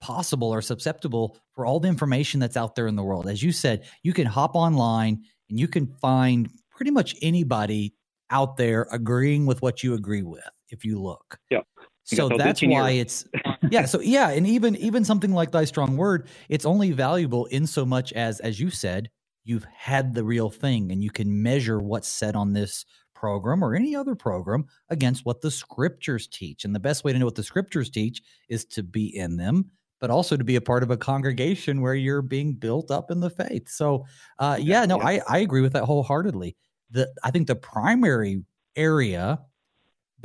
possible 0.00 0.52
or 0.52 0.62
susceptible 0.62 1.38
for 1.54 1.64
all 1.66 1.80
the 1.80 1.88
information 1.88 2.40
that's 2.40 2.56
out 2.56 2.74
there 2.74 2.86
in 2.86 2.96
the 2.96 3.02
world. 3.02 3.26
As 3.26 3.42
you 3.42 3.52
said, 3.52 3.86
you 4.02 4.12
can 4.12 4.26
hop 4.26 4.54
online 4.54 5.22
and 5.48 5.58
you 5.58 5.68
can 5.68 5.86
find 5.86 6.50
pretty 6.70 6.90
much 6.90 7.16
anybody 7.22 7.94
out 8.30 8.56
there 8.56 8.86
agreeing 8.90 9.46
with 9.46 9.62
what 9.62 9.82
you 9.82 9.94
agree 9.94 10.22
with 10.22 10.48
if 10.70 10.84
you 10.84 11.00
look. 11.00 11.38
Yeah 11.50 11.60
so 12.04 12.28
that's 12.36 12.62
why 12.62 12.90
it's 12.90 13.24
yeah 13.70 13.84
so 13.84 14.00
yeah 14.00 14.30
and 14.30 14.46
even 14.46 14.76
even 14.76 15.04
something 15.04 15.32
like 15.32 15.50
thy 15.50 15.64
strong 15.64 15.96
word 15.96 16.28
it's 16.48 16.66
only 16.66 16.92
valuable 16.92 17.46
in 17.46 17.66
so 17.66 17.84
much 17.84 18.12
as 18.12 18.40
as 18.40 18.60
you 18.60 18.70
said 18.70 19.08
you've 19.44 19.66
had 19.74 20.14
the 20.14 20.24
real 20.24 20.50
thing 20.50 20.90
and 20.90 21.02
you 21.02 21.10
can 21.10 21.42
measure 21.42 21.78
what's 21.78 22.08
said 22.08 22.34
on 22.34 22.52
this 22.52 22.84
program 23.14 23.62
or 23.62 23.74
any 23.74 23.94
other 23.94 24.14
program 24.14 24.66
against 24.90 25.24
what 25.24 25.40
the 25.40 25.50
scriptures 25.50 26.26
teach. 26.26 26.64
And 26.64 26.74
the 26.74 26.80
best 26.80 27.04
way 27.04 27.12
to 27.12 27.18
know 27.18 27.24
what 27.24 27.36
the 27.36 27.42
scriptures 27.42 27.88
teach 27.88 28.22
is 28.48 28.64
to 28.66 28.82
be 28.82 29.16
in 29.16 29.36
them 29.36 29.70
but 30.00 30.10
also 30.10 30.36
to 30.36 30.44
be 30.44 30.56
a 30.56 30.60
part 30.60 30.82
of 30.82 30.90
a 30.90 30.98
congregation 30.98 31.80
where 31.80 31.94
you're 31.94 32.20
being 32.20 32.52
built 32.52 32.90
up 32.90 33.10
in 33.10 33.20
the 33.20 33.30
faith. 33.30 33.70
So 33.70 34.04
uh, 34.38 34.58
yeah 34.60 34.84
no 34.84 35.00
I, 35.00 35.22
I 35.26 35.38
agree 35.38 35.62
with 35.62 35.72
that 35.72 35.84
wholeheartedly. 35.84 36.56
The 36.90 37.10
i 37.22 37.30
think 37.30 37.46
the 37.46 37.56
primary 37.56 38.42
area 38.76 39.38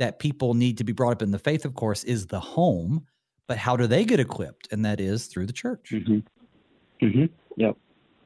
that 0.00 0.18
people 0.18 0.54
need 0.54 0.78
to 0.78 0.84
be 0.84 0.92
brought 0.92 1.12
up 1.12 1.22
in 1.22 1.30
the 1.30 1.38
faith, 1.38 1.66
of 1.66 1.74
course, 1.74 2.04
is 2.04 2.26
the 2.26 2.40
home. 2.40 3.06
But 3.46 3.58
how 3.58 3.76
do 3.76 3.86
they 3.86 4.04
get 4.04 4.18
equipped? 4.18 4.66
And 4.72 4.82
that 4.84 4.98
is 4.98 5.26
through 5.26 5.46
the 5.46 5.52
church. 5.52 5.90
Mm-hmm. 5.92 7.06
Mm-hmm. 7.06 7.24
Yep. 7.56 7.76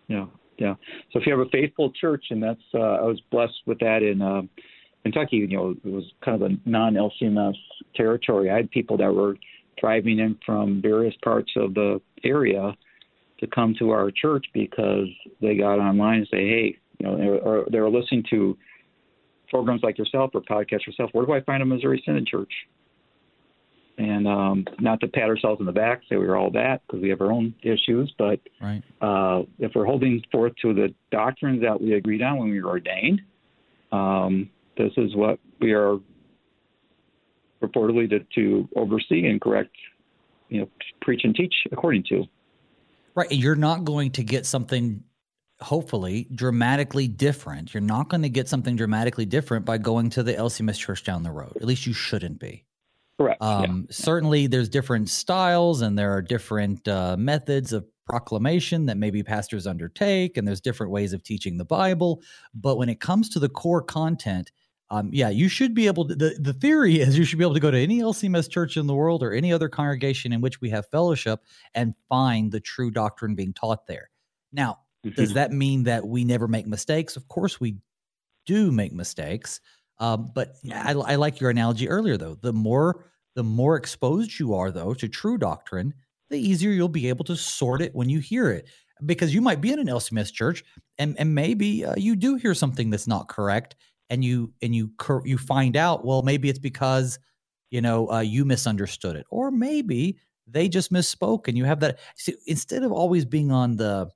Yeah. 0.06 0.26
Yeah. 0.56 0.74
So 1.12 1.18
if 1.18 1.26
you 1.26 1.36
have 1.36 1.44
a 1.44 1.50
faithful 1.50 1.90
church, 1.90 2.26
and 2.30 2.40
that's 2.40 2.62
uh, 2.74 2.78
I 2.78 3.02
was 3.02 3.20
blessed 3.32 3.60
with 3.66 3.80
that 3.80 4.04
in 4.04 4.22
uh, 4.22 4.42
Kentucky, 5.02 5.38
you 5.38 5.48
know, 5.48 5.74
it 5.84 5.90
was 5.90 6.04
kind 6.24 6.40
of 6.40 6.48
a 6.48 6.56
non-LCMS 6.64 7.56
territory. 7.96 8.50
I 8.50 8.56
had 8.56 8.70
people 8.70 8.96
that 8.98 9.12
were 9.12 9.36
driving 9.80 10.20
in 10.20 10.38
from 10.46 10.80
various 10.80 11.14
parts 11.24 11.50
of 11.56 11.74
the 11.74 12.00
area 12.22 12.72
to 13.40 13.46
come 13.48 13.74
to 13.80 13.90
our 13.90 14.12
church 14.12 14.46
because 14.54 15.08
they 15.40 15.56
got 15.56 15.80
online 15.80 16.18
and 16.18 16.28
say, 16.30 16.48
hey, 16.48 16.78
you 17.00 17.06
know, 17.06 17.38
or 17.38 17.66
they 17.68 17.80
were 17.80 17.90
listening 17.90 18.22
to 18.30 18.56
programs 19.54 19.84
like 19.84 19.96
yourself 19.96 20.32
or 20.34 20.40
podcasts 20.40 20.84
yourself. 20.84 21.10
Where 21.12 21.24
do 21.24 21.32
I 21.32 21.40
find 21.42 21.62
a 21.62 21.64
Missouri 21.64 22.02
Synod 22.04 22.26
church? 22.26 22.52
And 23.98 24.26
um, 24.26 24.64
not 24.80 24.98
to 25.02 25.06
pat 25.06 25.28
ourselves 25.28 25.60
in 25.60 25.66
the 25.66 25.72
back, 25.72 26.00
say 26.08 26.16
we're 26.16 26.34
all 26.34 26.50
that 26.50 26.80
because 26.84 27.00
we 27.00 27.08
have 27.10 27.20
our 27.20 27.30
own 27.30 27.54
issues, 27.62 28.12
but 28.18 28.40
right. 28.60 28.82
uh, 29.00 29.44
if 29.60 29.70
we're 29.76 29.84
holding 29.84 30.20
forth 30.32 30.54
to 30.62 30.74
the 30.74 30.92
doctrines 31.12 31.62
that 31.62 31.80
we 31.80 31.94
agreed 31.94 32.20
on 32.20 32.38
when 32.38 32.50
we 32.50 32.60
were 32.60 32.68
ordained, 32.68 33.20
um, 33.92 34.50
this 34.76 34.90
is 34.96 35.14
what 35.14 35.38
we 35.60 35.72
are 35.72 35.98
purportedly 37.62 38.10
to, 38.10 38.26
to 38.34 38.68
oversee 38.74 39.28
and 39.28 39.40
correct, 39.40 39.70
you 40.48 40.62
know, 40.62 40.68
preach 41.00 41.20
and 41.22 41.36
teach 41.36 41.54
according 41.70 42.02
to. 42.08 42.24
Right. 43.14 43.30
You're 43.30 43.54
not 43.54 43.84
going 43.84 44.10
to 44.12 44.24
get 44.24 44.46
something 44.46 45.04
hopefully 45.60 46.28
dramatically 46.34 47.08
different. 47.08 47.72
You're 47.74 47.80
not 47.80 48.08
going 48.08 48.22
to 48.22 48.28
get 48.28 48.48
something 48.48 48.76
dramatically 48.76 49.26
different 49.26 49.64
by 49.64 49.78
going 49.78 50.10
to 50.10 50.22
the 50.22 50.34
LCMS 50.34 50.78
church 50.78 51.04
down 51.04 51.22
the 51.22 51.30
road. 51.30 51.52
At 51.56 51.64
least 51.64 51.86
you 51.86 51.92
shouldn't 51.92 52.38
be. 52.38 52.64
Correct. 53.18 53.40
Um, 53.40 53.86
yeah. 53.88 53.94
Certainly, 53.94 54.48
there's 54.48 54.68
different 54.68 55.08
styles 55.08 55.80
and 55.82 55.98
there 55.98 56.12
are 56.12 56.22
different 56.22 56.86
uh, 56.88 57.16
methods 57.16 57.72
of 57.72 57.86
proclamation 58.06 58.86
that 58.86 58.96
maybe 58.96 59.22
pastors 59.22 59.66
undertake, 59.66 60.36
and 60.36 60.46
there's 60.46 60.60
different 60.60 60.92
ways 60.92 61.12
of 61.12 61.22
teaching 61.22 61.56
the 61.56 61.64
Bible. 61.64 62.22
But 62.54 62.76
when 62.76 62.88
it 62.88 63.00
comes 63.00 63.28
to 63.30 63.38
the 63.38 63.48
core 63.48 63.82
content, 63.82 64.52
um, 64.90 65.10
yeah, 65.12 65.30
you 65.30 65.48
should 65.48 65.74
be 65.74 65.86
able 65.86 66.06
to. 66.08 66.14
The, 66.14 66.36
the 66.38 66.52
theory 66.52 67.00
is 67.00 67.16
you 67.16 67.24
should 67.24 67.38
be 67.38 67.44
able 67.44 67.54
to 67.54 67.60
go 67.60 67.70
to 67.70 67.78
any 67.78 68.00
LCMS 68.00 68.50
church 68.50 68.76
in 68.76 68.86
the 68.86 68.94
world 68.94 69.22
or 69.22 69.32
any 69.32 69.52
other 69.52 69.68
congregation 69.68 70.32
in 70.32 70.40
which 70.40 70.60
we 70.60 70.70
have 70.70 70.86
fellowship 70.88 71.40
and 71.74 71.94
find 72.08 72.52
the 72.52 72.60
true 72.60 72.90
doctrine 72.90 73.34
being 73.34 73.52
taught 73.52 73.86
there. 73.86 74.10
Now. 74.52 74.80
Does 75.10 75.34
that 75.34 75.52
mean 75.52 75.84
that 75.84 76.06
we 76.06 76.24
never 76.24 76.48
make 76.48 76.66
mistakes? 76.66 77.16
Of 77.16 77.28
course, 77.28 77.60
we 77.60 77.76
do 78.46 78.72
make 78.72 78.92
mistakes. 78.92 79.60
Um, 79.98 80.30
but 80.34 80.56
I, 80.72 80.92
I 80.92 81.14
like 81.16 81.40
your 81.40 81.50
analogy 81.50 81.88
earlier, 81.88 82.16
though. 82.16 82.36
The 82.40 82.52
more 82.52 83.06
the 83.36 83.44
more 83.44 83.76
exposed 83.76 84.38
you 84.38 84.54
are, 84.54 84.70
though, 84.70 84.94
to 84.94 85.08
true 85.08 85.38
doctrine, 85.38 85.94
the 86.30 86.38
easier 86.38 86.70
you'll 86.70 86.88
be 86.88 87.08
able 87.08 87.24
to 87.24 87.36
sort 87.36 87.82
it 87.82 87.94
when 87.94 88.08
you 88.08 88.20
hear 88.20 88.50
it. 88.50 88.68
Because 89.04 89.34
you 89.34 89.40
might 89.40 89.60
be 89.60 89.72
in 89.72 89.80
an 89.80 89.88
LCMS 89.88 90.32
church, 90.32 90.64
and 90.98 91.18
and 91.18 91.34
maybe 91.34 91.84
uh, 91.84 91.94
you 91.96 92.16
do 92.16 92.36
hear 92.36 92.54
something 92.54 92.90
that's 92.90 93.08
not 93.08 93.28
correct, 93.28 93.76
and 94.10 94.24
you 94.24 94.52
and 94.62 94.74
you 94.74 94.90
you 95.24 95.38
find 95.38 95.76
out 95.76 96.04
well 96.04 96.22
maybe 96.22 96.48
it's 96.48 96.58
because 96.58 97.18
you 97.70 97.80
know 97.80 98.10
uh, 98.10 98.20
you 98.20 98.44
misunderstood 98.44 99.16
it 99.16 99.26
or 99.30 99.50
maybe 99.50 100.18
they 100.46 100.68
just 100.68 100.92
misspoke 100.92 101.48
and 101.48 101.56
you 101.56 101.64
have 101.64 101.80
that 101.80 101.98
see, 102.16 102.34
instead 102.46 102.82
of 102.82 102.92
always 102.92 103.24
being 103.24 103.50
on 103.50 103.76
the 103.76 104.08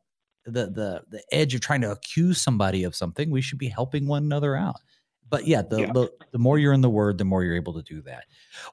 the 0.53 0.67
the 0.71 1.03
the 1.11 1.23
edge 1.33 1.55
of 1.55 1.61
trying 1.61 1.81
to 1.81 1.91
accuse 1.91 2.41
somebody 2.41 2.85
of 2.85 2.95
something 2.95 3.31
we 3.31 3.41
should 3.41 3.59
be 3.59 3.69
helping 3.69 4.07
one 4.07 4.25
another 4.25 4.57
out 4.57 4.81
but 5.31 5.47
yeah 5.47 5.63
the, 5.63 5.81
yeah. 5.81 5.93
the 5.93 6.11
the 6.33 6.39
more 6.39 6.59
you're 6.59 6.73
in 6.73 6.81
the 6.81 6.91
word 6.91 7.19
the 7.19 7.25
more 7.25 7.45
you're 7.45 7.57
able 7.57 7.75
to 7.75 7.83
do 7.83 8.01
that 8.03 8.25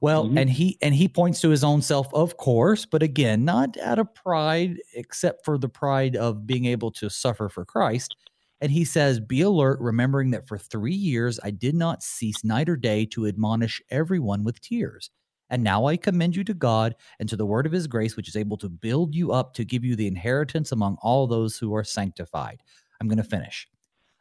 well 0.02 0.26
mm-hmm. 0.26 0.38
and 0.38 0.50
he 0.50 0.78
and 0.82 0.96
he 0.96 1.08
points 1.08 1.42
to 1.42 1.50
his 1.50 1.64
own 1.64 1.82
self 1.82 2.14
of 2.14 2.38
course 2.38 2.86
but 2.86 3.04
again 3.04 3.46
not 3.46 3.78
out 3.80 4.00
of 4.00 4.14
pride 4.14 4.78
except 4.94 5.44
for 5.46 5.58
the 5.58 5.70
pride 5.70 6.16
of 6.16 6.48
being 6.48 6.66
able 6.66 6.92
to 6.92 7.10
suffer 7.10 7.50
for 7.50 7.66
christ 7.66 8.16
and 8.62 8.72
he 8.72 8.86
says, 8.86 9.20
Be 9.20 9.42
alert, 9.42 9.80
remembering 9.80 10.32
that 10.32 10.48
for 10.48 10.58
three 10.58 10.94
years 10.94 11.40
I 11.44 11.52
did 11.52 11.76
not 11.76 12.04
cease 12.04 12.44
night 12.44 12.70
or 12.70 12.78
day 12.78 13.06
to 13.08 13.28
admonish 13.28 13.82
everyone 13.90 14.44
with 14.44 14.62
tears. 14.62 15.10
And 15.50 15.64
now 15.64 15.86
I 15.86 15.98
commend 15.98 16.36
you 16.36 16.44
to 16.46 16.54
God 16.54 16.96
and 17.20 17.30
to 17.30 17.36
the 17.36 17.46
word 17.46 17.66
of 17.66 17.72
his 17.72 17.88
grace, 17.88 18.16
which 18.16 18.28
is 18.28 18.36
able 18.36 18.58
to 18.58 18.70
build 18.70 19.14
you 19.14 19.32
up 19.32 19.54
to 19.56 19.66
give 19.66 19.86
you 19.86 19.96
the 19.96 20.08
inheritance 20.08 20.72
among 20.72 20.98
all 21.02 21.28
those 21.28 21.58
who 21.58 21.76
are 21.76 21.84
sanctified. 21.84 22.62
I'm 23.00 23.08
going 23.08 23.18
to 23.18 23.24
finish. 23.24 23.68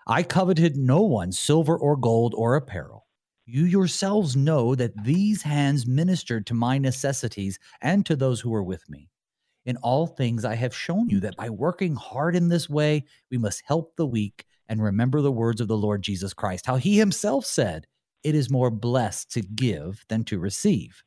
I 0.06 0.22
coveted 0.22 0.76
no 0.76 1.02
one 1.02 1.32
silver 1.32 1.78
or 1.78 1.96
gold 1.96 2.34
or 2.36 2.56
apparel. 2.56 3.06
You 3.46 3.64
yourselves 3.64 4.36
know 4.36 4.74
that 4.74 5.04
these 5.04 5.42
hands 5.42 5.86
ministered 5.86 6.46
to 6.46 6.54
my 6.54 6.78
necessities 6.78 7.58
and 7.80 8.04
to 8.06 8.16
those 8.16 8.40
who 8.40 8.50
were 8.50 8.62
with 8.62 8.88
me. 8.88 9.10
In 9.66 9.76
all 9.78 10.06
things, 10.06 10.44
I 10.44 10.54
have 10.56 10.74
shown 10.74 11.08
you 11.08 11.20
that 11.20 11.36
by 11.36 11.48
working 11.48 11.94
hard 11.94 12.36
in 12.36 12.48
this 12.48 12.68
way, 12.68 13.04
we 13.30 13.38
must 13.38 13.62
help 13.66 13.96
the 13.96 14.06
weak 14.06 14.44
and 14.68 14.82
remember 14.82 15.20
the 15.20 15.32
words 15.32 15.60
of 15.60 15.68
the 15.68 15.76
Lord 15.76 16.02
Jesus 16.02 16.34
Christ, 16.34 16.66
how 16.66 16.76
he 16.76 16.98
himself 16.98 17.46
said, 17.46 17.86
It 18.22 18.34
is 18.34 18.50
more 18.50 18.70
blessed 18.70 19.30
to 19.32 19.40
give 19.40 20.04
than 20.08 20.24
to 20.24 20.38
receive. 20.38 21.02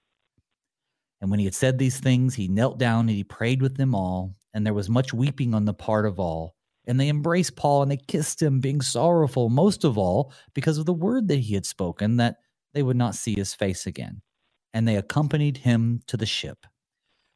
And 1.21 1.31
when 1.31 1.39
he 1.39 1.45
had 1.45 1.55
said 1.55 1.77
these 1.77 1.99
things, 1.99 2.35
he 2.35 2.47
knelt 2.47 2.77
down 2.77 3.01
and 3.01 3.17
he 3.17 3.23
prayed 3.23 3.61
with 3.61 3.77
them 3.77 3.95
all, 3.95 4.35
and 4.53 4.65
there 4.65 4.73
was 4.73 4.89
much 4.89 5.13
weeping 5.13 5.53
on 5.53 5.65
the 5.65 5.73
part 5.73 6.05
of 6.05 6.19
all. 6.19 6.55
And 6.85 6.99
they 6.99 7.09
embraced 7.09 7.55
Paul 7.55 7.81
and 7.81 7.91
they 7.91 7.97
kissed 7.97 8.41
him, 8.41 8.61
being 8.61 8.81
sorrowful, 8.81 9.49
most 9.49 9.83
of 9.83 9.97
all, 9.97 10.31
because 10.53 10.77
of 10.77 10.85
the 10.85 10.93
word 10.93 11.27
that 11.27 11.39
he 11.39 11.53
had 11.53 11.65
spoken, 11.65 12.17
that 12.17 12.37
they 12.73 12.81
would 12.81 12.95
not 12.95 13.15
see 13.15 13.33
his 13.35 13.53
face 13.53 13.85
again. 13.85 14.21
And 14.73 14.87
they 14.87 14.95
accompanied 14.95 15.57
him 15.57 16.01
to 16.07 16.15
the 16.15 16.25
ship. 16.25 16.65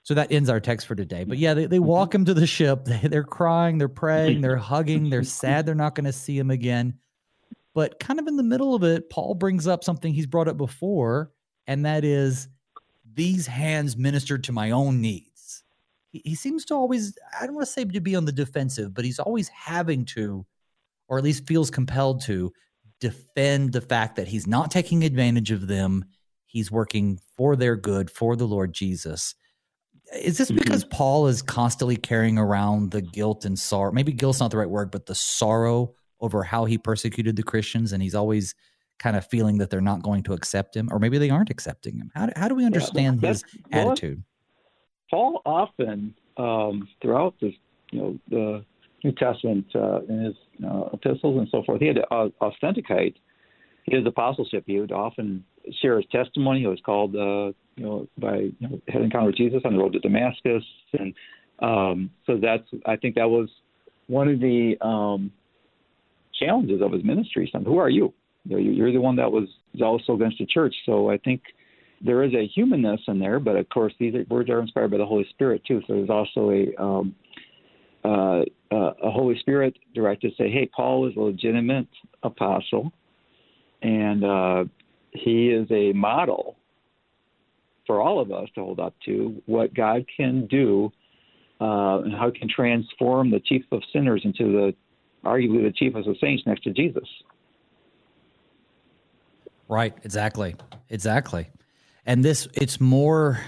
So 0.04 0.14
that 0.14 0.32
ends 0.32 0.50
our 0.50 0.60
text 0.60 0.88
for 0.88 0.96
today. 0.96 1.26
But 1.26 1.38
yeah, 1.38 1.54
they, 1.54 1.66
they 1.66 1.80
walk 1.80 2.10
mm-hmm. 2.10 2.22
him 2.22 2.26
to 2.26 2.34
the 2.34 2.48
ship. 2.48 2.84
They, 2.86 3.08
they're 3.08 3.24
crying, 3.24 3.78
they're 3.78 3.90
praying, 3.90 4.42
they're 4.42 4.56
hugging, 4.58 5.10
they're 5.10 5.24
sad 5.24 5.66
they're 5.66 5.76
not 5.76 5.96
going 5.96 6.06
to 6.06 6.14
see 6.14 6.38
him 6.38 6.50
again. 6.50 6.96
But 7.74 8.00
kind 8.00 8.20
of 8.20 8.28
in 8.28 8.38
the 8.38 8.44
middle 8.44 8.76
of 8.76 8.84
it, 8.84 9.10
Paul 9.10 9.36
brings 9.36 9.68
up 9.68 9.84
something 9.84 10.14
he's 10.14 10.28
brought 10.28 10.48
up 10.48 10.58
before, 10.58 11.32
and 11.68 11.86
that 11.86 12.04
is 12.04 12.50
these 13.14 13.48
hands 13.48 13.98
ministered 13.98 14.44
to 14.46 14.52
my 14.52 14.72
own 14.72 15.02
needs. 15.02 15.64
He, 16.10 16.22
he 16.26 16.36
seems 16.36 16.66
to 16.66 16.76
always, 16.76 17.18
I 17.40 17.46
don't 17.46 17.56
want 17.56 17.68
to 17.68 17.72
say 17.72 17.84
to 17.84 18.02
be 18.02 18.16
on 18.16 18.26
the 18.26 18.32
defensive, 18.32 18.94
but 18.94 19.06
he's 19.06 19.20
always 19.20 19.50
having 19.50 20.06
to, 20.06 20.46
or 21.08 21.18
at 21.18 21.24
least 21.24 21.48
feels 21.48 21.70
compelled 21.70 22.22
to, 22.24 22.52
defend 23.00 23.74
the 23.74 23.82
fact 23.82 24.18
that 24.18 24.28
he's 24.28 24.46
not 24.46 24.70
taking 24.70 25.04
advantage 25.04 25.52
of 25.52 25.68
them. 25.68 26.06
He's 26.46 26.72
working 26.72 27.20
for 27.36 27.56
their 27.56 27.76
good, 27.76 28.12
for 28.12 28.36
the 28.36 28.48
Lord 28.48 28.74
Jesus 28.74 29.34
is 30.14 30.38
this 30.38 30.50
mm-hmm. 30.50 30.58
because 30.60 30.84
mm-hmm. 30.84 30.96
Paul 30.96 31.28
is 31.28 31.42
constantly 31.42 31.98
carrying 31.98 32.38
around 32.38 32.92
the 32.92 33.02
guilt 33.02 33.46
and 33.46 33.58
sorrow? 33.58 33.92
Maybe 33.92 34.12
guilt's 34.12 34.40
not 34.40 34.52
the 34.52 34.58
right 34.58 34.70
word, 34.70 34.92
but 34.92 35.06
the 35.06 35.16
sorrow 35.16 35.94
over 36.20 36.44
how 36.44 36.66
he 36.66 36.78
persecuted 36.78 37.36
the 37.36 37.44
Christians, 37.44 37.94
and 37.94 38.04
he's 38.04 38.16
always 38.16 38.54
kind 39.02 39.18
of 39.18 39.26
feeling 39.26 39.58
that 39.58 39.70
they're 39.70 39.82
not 39.82 40.04
going 40.04 40.22
to 40.24 40.34
accept 40.34 40.76
him, 40.76 40.88
or 40.92 41.00
maybe 41.00 41.18
they 41.18 41.30
aren't 41.30 41.50
accepting 41.50 41.98
him. 41.98 42.12
How 42.14 42.28
do, 42.28 42.34
how 42.36 42.48
do 42.48 42.56
we 42.56 42.66
understand 42.66 43.22
yeah, 43.22 43.30
his 43.30 43.44
attitude? 43.72 44.24
Paul 45.10 45.42
often, 45.44 46.14
um, 46.38 46.88
throughout 47.02 47.34
this, 47.42 47.54
you 47.92 48.00
know, 48.00 48.20
the 48.30 48.66
New 49.04 49.12
Testament 49.14 49.66
uh, 49.76 50.02
in 50.04 50.26
his 50.26 50.36
uh, 50.64 50.90
epistles 50.94 51.40
and 51.40 51.48
so 51.52 51.64
forth, 51.64 51.82
he 51.82 51.88
had 51.88 51.96
to 51.98 52.14
uh, 52.14 52.30
authenticate 52.42 53.18
his 53.86 54.06
apostleship. 54.06 54.64
He 54.68 54.80
would 54.80 54.92
often 54.92 55.44
share 55.82 55.98
his 55.98 56.06
testimony. 56.12 56.62
He 56.62 56.68
was 56.68 56.80
called 56.86 57.16
uh, 57.16 57.52
you 57.76 57.84
know, 57.84 58.08
by 58.20 58.36
you 58.38 58.54
know, 58.60 58.82
had 58.88 59.02
encounter 59.02 59.28
with 59.28 59.38
Jesus 59.38 59.62
on 59.66 59.74
the 59.74 59.80
road 59.80 59.94
to 59.94 60.00
Damascus, 60.00 60.64
and 60.98 61.14
um, 61.60 62.12
so 62.26 62.38
that's 62.38 62.68
I 62.86 62.96
think 62.96 63.16
that 63.16 63.30
was 63.30 63.50
one 64.08 64.28
of 64.28 64.40
the 64.40 64.76
um, 64.82 65.32
challenges 66.40 66.82
of 66.82 66.92
his 66.92 67.04
ministry. 67.04 67.50
Some, 67.52 67.66
who 67.66 67.78
are 67.78 67.90
you? 67.90 68.14
You 68.46 68.56
know, 68.56 68.58
you're 68.58 68.92
the 68.92 69.02
one 69.02 69.16
that 69.18 69.32
was 69.32 69.48
also 69.82 70.14
against 70.14 70.38
the 70.40 70.46
church. 70.46 70.76
So 70.86 71.10
I 71.10 71.18
think 71.18 71.42
there 72.04 72.24
is 72.24 72.34
a 72.34 72.48
humanness 72.48 73.02
in 73.08 73.20
there, 73.20 73.40
but 73.40 73.56
of 73.56 73.70
course 73.70 73.94
these 74.00 74.14
words 74.30 74.50
are 74.50 74.60
inspired 74.60 74.92
by 74.92 74.98
the 74.98 75.06
Holy 75.06 75.26
Spirit 75.30 75.62
too. 75.68 75.82
So 75.88 75.96
there's 75.96 76.10
also 76.10 76.52
a 76.52 76.82
um, 76.82 77.16
uh, 78.04 78.42
uh, 78.72 78.94
a 79.04 79.12
Holy 79.12 79.38
Spirit 79.40 79.78
directed 79.94 80.32
to 80.32 80.36
say, 80.44 80.50
hey, 80.50 80.68
Paul 80.76 81.08
is 81.08 81.16
a 81.16 81.20
legitimate 81.20 81.88
apostle, 82.24 82.92
and 83.84 84.24
uh, 84.24 84.64
he 85.12 85.50
is 85.50 85.68
a 85.70 85.94
model 85.94 86.56
for 87.86 88.02
all 88.02 88.20
of 88.20 88.32
us 88.32 88.48
to 88.56 88.62
hold 88.62 88.80
up 88.80 88.96
to 89.06 89.42
what 89.46 89.74
God 89.74 90.06
can 90.16 90.48
do 90.48 90.92
uh, 91.60 92.00
and 92.00 92.14
how 92.14 92.32
He 92.32 92.40
can 92.40 92.50
transform 92.50 93.30
the 93.30 93.40
chief 93.40 93.64
of 93.72 93.82
sinners 93.94 94.22
into 94.24 94.52
the 94.52 94.74
arguably 95.24 95.64
the 95.64 95.74
chief 95.76 95.94
of 95.96 96.06
the 96.06 96.16
saints 96.20 96.44
next 96.48 96.64
to 96.64 96.72
Jesus. 96.72 97.08
Right, 99.72 99.94
exactly. 100.04 100.56
Exactly. 100.90 101.50
And 102.06 102.26
this 102.26 102.46
it's 102.54 102.82
more 102.82 103.40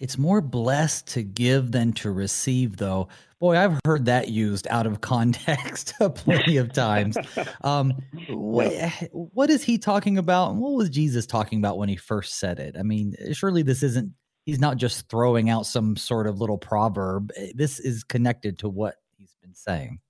it's 0.00 0.18
more 0.18 0.40
blessed 0.40 1.06
to 1.08 1.22
give 1.22 1.70
than 1.70 1.92
to 1.92 2.10
receive 2.10 2.76
though. 2.76 3.08
Boy 3.38 3.56
i've 3.56 3.78
heard 3.84 4.06
that 4.06 4.26
used 4.28 4.66
out 4.68 4.88
of 4.88 5.00
context 5.02 5.94
plenty 6.16 6.56
of 6.56 6.72
times. 6.72 7.16
Um, 7.62 7.94
what, 8.28 8.72
what 9.12 9.50
is 9.50 9.62
he 9.62 9.78
talking 9.78 10.18
about? 10.18 10.50
And 10.50 10.60
what 10.60 10.72
was 10.72 10.90
jesus 10.90 11.26
talking 11.26 11.60
about 11.60 11.78
when 11.78 11.88
he 11.88 11.94
first 11.94 12.40
said 12.40 12.58
it? 12.58 12.74
I 12.76 12.82
mean 12.82 13.14
surely 13.32 13.62
this 13.62 13.84
isn't 13.84 14.12
he's 14.46 14.58
not 14.58 14.78
just 14.78 15.08
throwing 15.08 15.48
out 15.48 15.64
some 15.64 15.94
sort 15.94 16.26
of 16.26 16.40
little 16.40 16.58
proverb. 16.58 17.30
This 17.54 17.78
is 17.78 18.02
connected 18.02 18.58
to 18.60 18.68
what 18.68 18.96
he's 19.16 19.36
been 19.40 19.54
saying 19.54 20.00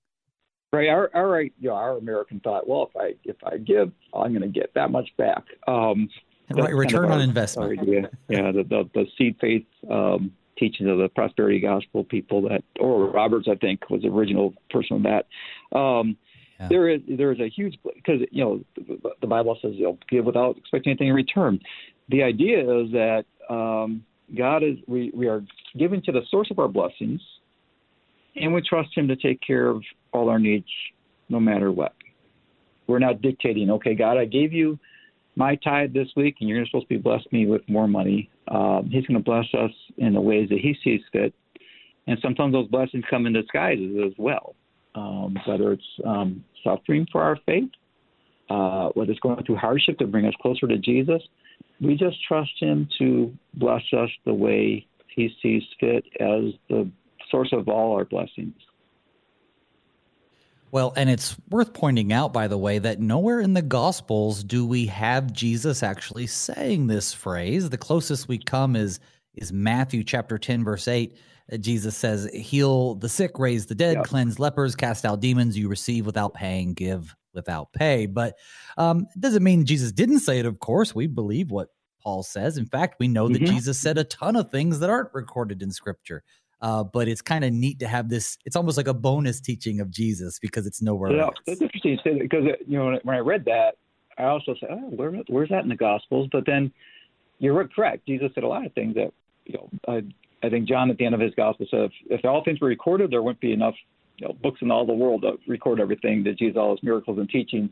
Right. 0.71 0.89
Our, 0.89 1.09
our, 1.15 1.41
you 1.41 1.51
know, 1.61 1.73
our 1.73 1.97
American 1.97 2.39
thought, 2.41 2.67
well, 2.67 2.89
if 2.93 3.01
I 3.01 3.15
if 3.23 3.37
I 3.43 3.57
give, 3.57 3.91
I'm 4.13 4.33
going 4.33 4.41
to 4.41 4.47
get 4.47 4.73
that 4.75 4.91
much 4.91 5.09
back. 5.17 5.43
Um, 5.67 6.09
right. 6.51 6.75
Return 6.75 7.11
on 7.11 7.21
investment. 7.21 7.79
Idea. 7.79 8.09
Yeah. 8.27 8.51
The, 8.51 8.63
the, 8.63 8.89
the 8.93 9.05
seed 9.17 9.35
faith 9.41 9.65
um, 9.89 10.31
teachings 10.59 10.89
of 10.89 10.97
the 10.97 11.09
prosperity 11.09 11.59
gospel 11.59 12.03
people 12.03 12.41
that, 12.49 12.63
Oral 12.79 13.11
Roberts, 13.11 13.47
I 13.49 13.55
think, 13.55 13.89
was 13.89 14.03
the 14.03 14.09
original 14.09 14.53
person 14.69 14.97
of 14.97 15.03
that. 15.03 15.77
Um, 15.77 16.17
yeah. 16.59 16.67
There 16.67 16.89
is 16.89 17.01
there 17.07 17.31
is 17.31 17.39
a 17.39 17.49
huge 17.49 17.79
because 17.83 18.19
you 18.31 18.43
know 18.43 18.59
the 19.21 19.27
Bible 19.27 19.57
says 19.61 19.71
you 19.75 19.85
know 19.85 19.97
give 20.09 20.25
without 20.25 20.57
expecting 20.57 20.91
anything 20.91 21.07
in 21.07 21.13
return. 21.13 21.59
The 22.09 22.23
idea 22.23 22.59
is 22.81 22.91
that 22.91 23.23
um, 23.49 24.03
God 24.37 24.63
is 24.63 24.77
we, 24.85 25.11
we 25.13 25.27
are 25.27 25.41
given 25.77 26.01
to 26.03 26.11
the 26.11 26.21
source 26.29 26.49
of 26.51 26.59
our 26.59 26.67
blessings, 26.67 27.21
and 28.35 28.53
we 28.53 28.61
trust 28.61 28.89
Him 28.95 29.07
to 29.07 29.15
take 29.15 29.39
care 29.41 29.67
of 29.67 29.83
all 30.11 30.29
our 30.29 30.39
needs, 30.39 30.67
no 31.29 31.39
matter 31.39 31.71
what. 31.71 31.93
We're 32.87 32.99
not 32.99 33.21
dictating. 33.21 33.69
Okay, 33.71 33.93
God, 33.93 34.17
I 34.17 34.25
gave 34.25 34.51
you 34.51 34.79
my 35.35 35.55
tithe 35.55 35.93
this 35.93 36.07
week, 36.15 36.37
and 36.39 36.49
you're 36.49 36.65
supposed 36.65 36.89
to 36.89 36.95
be 36.95 36.97
blessed 36.97 37.31
me 37.31 37.45
with 37.45 37.61
more 37.69 37.87
money. 37.87 38.29
Um, 38.49 38.89
he's 38.91 39.05
going 39.05 39.17
to 39.17 39.23
bless 39.23 39.45
us 39.53 39.71
in 39.97 40.13
the 40.13 40.21
ways 40.21 40.49
that 40.49 40.59
He 40.59 40.75
sees 40.83 41.01
fit, 41.11 41.33
and 42.07 42.17
sometimes 42.21 42.53
those 42.53 42.67
blessings 42.67 43.03
come 43.09 43.25
in 43.25 43.33
disguises 43.33 43.95
as 44.05 44.13
well. 44.17 44.55
Um, 44.95 45.37
whether 45.45 45.71
it's 45.71 45.83
um, 46.05 46.43
suffering 46.63 47.07
for 47.11 47.21
our 47.21 47.37
faith, 47.45 47.69
uh, 48.49 48.89
whether 48.95 49.11
it's 49.11 49.19
going 49.19 49.43
through 49.45 49.57
hardship 49.57 49.99
to 49.99 50.07
bring 50.07 50.25
us 50.25 50.33
closer 50.41 50.67
to 50.67 50.77
Jesus, 50.79 51.21
we 51.79 51.95
just 51.95 52.17
trust 52.27 52.51
Him 52.59 52.89
to 52.97 53.31
bless 53.53 53.83
us 53.95 54.09
the 54.25 54.33
way 54.33 54.85
He 55.15 55.29
sees 55.41 55.63
fit 55.79 56.03
as 56.19 56.53
the 56.69 56.89
source 57.29 57.49
of 57.51 57.67
all 57.67 57.93
our 57.93 58.05
blessings. 58.05 58.55
Well, 60.71 60.93
and 60.95 61.09
it's 61.09 61.35
worth 61.49 61.73
pointing 61.73 62.13
out, 62.13 62.31
by 62.31 62.47
the 62.47 62.57
way, 62.57 62.77
that 62.77 62.99
nowhere 62.99 63.39
in 63.39 63.55
the 63.55 63.61
Gospels 63.63 64.43
do 64.43 64.65
we 64.65 64.85
have 64.85 65.33
Jesus 65.33 65.81
actually 65.81 66.27
saying 66.27 66.85
this 66.85 67.11
phrase. 67.11 67.69
The 67.69 67.77
closest 67.77 68.27
we 68.27 68.37
come 68.37 68.75
is 68.75 68.99
is 69.33 69.51
Matthew 69.51 70.03
chapter 70.03 70.37
ten, 70.37 70.63
verse 70.63 70.87
eight. 70.87 71.17
Uh, 71.51 71.57
Jesus 71.57 71.95
says, 71.97 72.29
"Heal 72.33 72.95
the 72.95 73.09
sick, 73.09 73.39
raise 73.39 73.65
the 73.65 73.73
dead, 73.73 74.03
cleanse 74.03 74.37
lepers, 74.37 74.75
cast 74.75 75.05
out 75.05 75.21
demons. 75.21 75.57
You 75.57 75.69
receive 75.69 76.05
without 76.05 76.35
paying, 76.35 76.75
give 76.75 77.15
without 77.33 77.73
pay." 77.73 78.05
But 78.05 78.35
um, 78.77 79.07
it 79.15 79.21
doesn't 79.21 79.43
mean 79.43 79.65
Jesus 79.65 79.91
didn't 79.91 80.19
say 80.19 80.37
it. 80.37 80.45
Of 80.45 80.59
course, 80.59 80.93
we 80.93 81.07
believe 81.07 81.49
what 81.49 81.69
Paul 82.03 82.21
says. 82.21 82.57
In 82.57 82.67
fact, 82.67 82.97
we 82.99 83.07
know 83.07 83.27
that 83.27 83.41
mm-hmm. 83.41 83.55
Jesus 83.55 83.79
said 83.79 83.97
a 83.97 84.03
ton 84.03 84.35
of 84.35 84.51
things 84.51 84.79
that 84.79 84.89
aren't 84.91 85.15
recorded 85.15 85.63
in 85.63 85.71
Scripture. 85.71 86.23
Uh, 86.61 86.83
but 86.83 87.07
it's 87.07 87.21
kind 87.21 87.45
of 87.45 87.53
neat 87.53 87.79
to 87.79 87.87
have 87.87 88.09
this. 88.09 88.37
It's 88.45 88.55
almost 88.55 88.75
like 88.75 88.87
a 88.87 88.93
bonus 88.93 89.39
teaching 89.39 89.79
of 89.79 89.89
Jesus 89.89 90.39
because 90.39 90.67
it's 90.67 90.81
nowhere 90.81 91.11
yeah, 91.11 91.23
else. 91.23 91.35
That's 91.47 91.61
interesting 91.61 91.97
to 91.97 92.03
say 92.03 92.13
that 92.13 92.21
because 92.21 92.45
you 92.67 92.77
know 92.77 92.99
when 93.03 93.15
I 93.15 93.19
read 93.19 93.45
that, 93.45 93.75
I 94.17 94.25
also 94.25 94.55
said, 94.59 94.69
"Oh, 94.71 94.89
where, 94.89 95.11
where's 95.27 95.49
that 95.49 95.63
in 95.63 95.69
the 95.69 95.75
Gospels?" 95.75 96.27
But 96.31 96.45
then 96.45 96.71
you're 97.39 97.65
correct. 97.69 98.05
Jesus 98.07 98.29
said 98.35 98.43
a 98.43 98.47
lot 98.47 98.65
of 98.65 98.73
things 98.73 98.95
that 98.95 99.13
you 99.45 99.53
know. 99.53 99.69
I, 99.87 100.03
I 100.41 100.49
think 100.49 100.67
John 100.67 100.89
at 100.89 100.97
the 100.97 101.05
end 101.05 101.15
of 101.15 101.21
his 101.21 101.33
Gospel 101.35 101.65
said, 101.69 101.81
if, 101.81 101.91
if 102.09 102.25
all 102.25 102.43
things 102.43 102.61
were 102.61 102.67
recorded, 102.69 103.11
there 103.11 103.21
wouldn't 103.21 103.41
be 103.41 103.51
enough 103.51 103.75
you 104.17 104.27
know, 104.27 104.33
books 104.41 104.59
in 104.61 104.71
all 104.71 104.85
the 104.85 104.93
world 104.93 105.23
to 105.23 105.37
record 105.47 105.79
everything 105.79 106.23
that 106.23 106.37
Jesus, 106.37 106.57
all 106.57 106.71
his 106.71 106.83
miracles 106.83 107.17
and 107.17 107.29
teachings. 107.29 107.69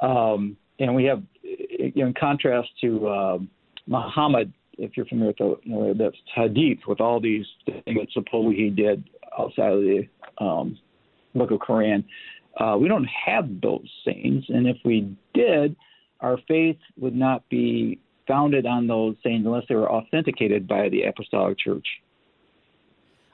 Um, 0.00 0.56
and 0.78 0.94
we 0.94 1.04
have, 1.04 1.22
you 1.42 1.92
know, 1.96 2.06
in 2.06 2.14
contrast 2.14 2.68
to 2.80 3.06
uh, 3.08 3.38
Muhammad, 3.86 4.52
if 4.82 4.96
you're 4.96 5.06
familiar 5.06 5.28
with 5.28 5.38
the, 5.38 5.56
you 5.62 5.74
know, 5.74 5.94
that's 5.94 6.16
hadith 6.34 6.80
with 6.88 7.00
all 7.00 7.20
these 7.20 7.46
things 7.64 7.82
that 7.86 8.08
supposedly 8.12 8.56
he 8.56 8.68
did 8.68 9.08
outside 9.38 9.72
of 9.72 9.80
the 9.80 10.08
um, 10.38 10.76
book 11.34 11.52
of 11.52 11.60
Quran. 11.60 12.04
Uh, 12.58 12.76
we 12.76 12.88
don't 12.88 13.06
have 13.06 13.48
those 13.62 13.88
sayings, 14.04 14.44
and 14.48 14.66
if 14.66 14.76
we 14.84 15.16
did, 15.34 15.76
our 16.20 16.36
faith 16.48 16.78
would 16.98 17.14
not 17.14 17.48
be 17.48 17.98
founded 18.26 18.66
on 18.66 18.86
those 18.86 19.16
sayings 19.22 19.46
unless 19.46 19.64
they 19.68 19.74
were 19.74 19.90
authenticated 19.90 20.66
by 20.66 20.88
the 20.88 21.02
apostolic 21.04 21.58
church. 21.58 21.86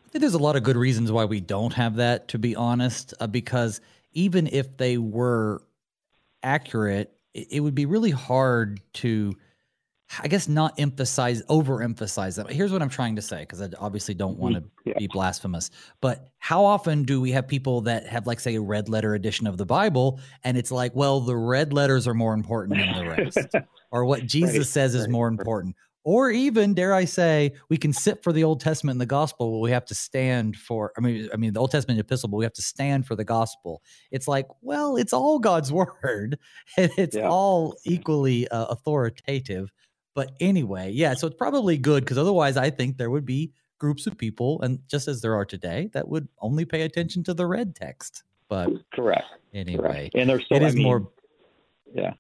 I 0.07 0.11
think 0.11 0.21
there's 0.21 0.35
a 0.35 0.39
lot 0.39 0.57
of 0.57 0.63
good 0.63 0.77
reasons 0.77 1.11
why 1.11 1.25
we 1.25 1.41
don't 1.41 1.73
have 1.75 1.97
that, 1.97 2.29
to 2.29 2.39
be 2.39 2.55
honest, 2.55 3.15
uh, 3.21 3.27
because 3.27 3.81
even 4.13 4.47
if 4.47 4.77
they 4.77 4.99
were 4.99 5.63
accurate, 6.43 7.13
it, 7.35 7.49
it 7.51 7.61
would 7.61 7.75
be 7.75 7.87
really 7.87 8.11
hard 8.11 8.81
to 8.95 9.35
I 10.21 10.29
guess 10.29 10.49
not 10.49 10.75
emphasize, 10.79 11.43
overemphasize 11.45 12.37
that. 12.37 12.51
Here's 12.51 12.73
what 12.73 12.81
I'm 12.81 12.89
trying 12.89 13.17
to 13.17 13.23
say 13.23 13.41
because 13.41 13.61
I 13.61 13.69
obviously 13.79 14.15
don't 14.15 14.39
want 14.39 14.55
to 14.55 14.65
yeah. 14.85 14.95
be 14.99 15.07
blasphemous. 15.07 15.71
But 16.01 16.31
how 16.39 16.65
often 16.65 17.03
do 17.03 17.21
we 17.21 17.31
have 17.33 17.47
people 17.47 17.83
that 17.83 18.07
have, 18.07 18.27
like, 18.27 18.41
say, 18.41 18.55
a 18.55 18.61
red 18.61 18.89
letter 18.89 19.15
edition 19.15 19.47
of 19.47 19.59
the 19.59 19.67
Bible, 19.67 20.21
and 20.45 20.57
it's 20.57 20.71
like, 20.71 20.95
well, 20.95 21.21
the 21.21 21.37
red 21.37 21.73
letters 21.73 22.09
are 22.09 22.15
more 22.15 22.33
important 22.33 22.79
than 22.79 22.95
the 22.95 23.11
rest, 23.11 23.49
or 23.91 24.05
what 24.05 24.27
Jesus 24.27 24.57
right, 24.57 24.67
says 24.67 24.95
is 24.95 25.03
right, 25.03 25.11
more 25.11 25.29
important, 25.29 25.77
or 26.05 26.31
even, 26.31 26.73
dare 26.73 26.95
I 26.95 27.05
say, 27.05 27.53
we 27.69 27.77
can 27.77 27.93
sit 27.93 28.23
for 28.23 28.33
the 28.33 28.43
Old 28.43 28.61
Testament 28.61 28.95
and 28.95 29.01
the 29.03 29.05
Gospel, 29.05 29.51
but 29.51 29.59
we 29.59 29.73
have 29.73 29.85
to 29.85 29.95
stand 29.95 30.57
for. 30.57 30.91
I 30.97 31.03
mean, 31.03 31.29
I 31.35 31.37
mean, 31.37 31.53
the 31.53 31.61
Old 31.61 31.71
Testament 31.71 32.01
epistle, 32.01 32.31
but 32.31 32.39
we 32.39 32.47
have 32.47 32.55
to 32.55 32.63
stand 32.63 33.07
for 33.07 33.15
the 33.15 33.25
Gospel. 33.25 33.83
It's 34.11 34.27
like, 34.27 34.47
well, 34.63 34.97
it's 34.97 35.13
all 35.13 35.39
God's 35.39 35.71
word, 36.03 36.39
and 36.79 36.91
it's 36.97 37.15
yeah. 37.15 37.29
all 37.29 37.77
equally 37.85 38.49
uh, 38.49 38.67
authoritative. 38.67 39.71
But 40.19 40.33
anyway, 40.41 40.91
yeah, 40.91 41.15
so 41.15 41.29
it's 41.29 41.37
probably 41.37 41.79
good 41.79 42.03
because 42.03 42.19
otherwise, 42.19 42.57
I 42.57 42.71
think 42.71 42.97
there 42.97 43.09
would 43.09 43.25
be 43.25 43.53
groups 43.79 44.09
of 44.09 44.19
people, 44.19 44.61
and 44.63 44.81
just 44.89 45.07
as 45.07 45.21
there 45.21 45.37
are 45.37 45.45
today, 45.45 45.91
that 45.93 46.09
would 46.09 46.27
only 46.41 46.65
pay 46.65 46.83
attention 46.83 47.23
to 47.23 47.35
the 47.35 47.47
red 47.47 47.77
text. 47.77 48.25
But 48.49 48.69
correct. 48.93 49.27
Anyway, 49.55 49.81
correct. 49.81 50.17
and 50.17 50.29
there's 50.29 50.45
so, 50.49 50.57
it 50.57 50.63
I 50.65 50.67
is 50.67 50.75
mean, 50.75 50.83
more. 50.83 51.09
Yeah. 51.95 52.15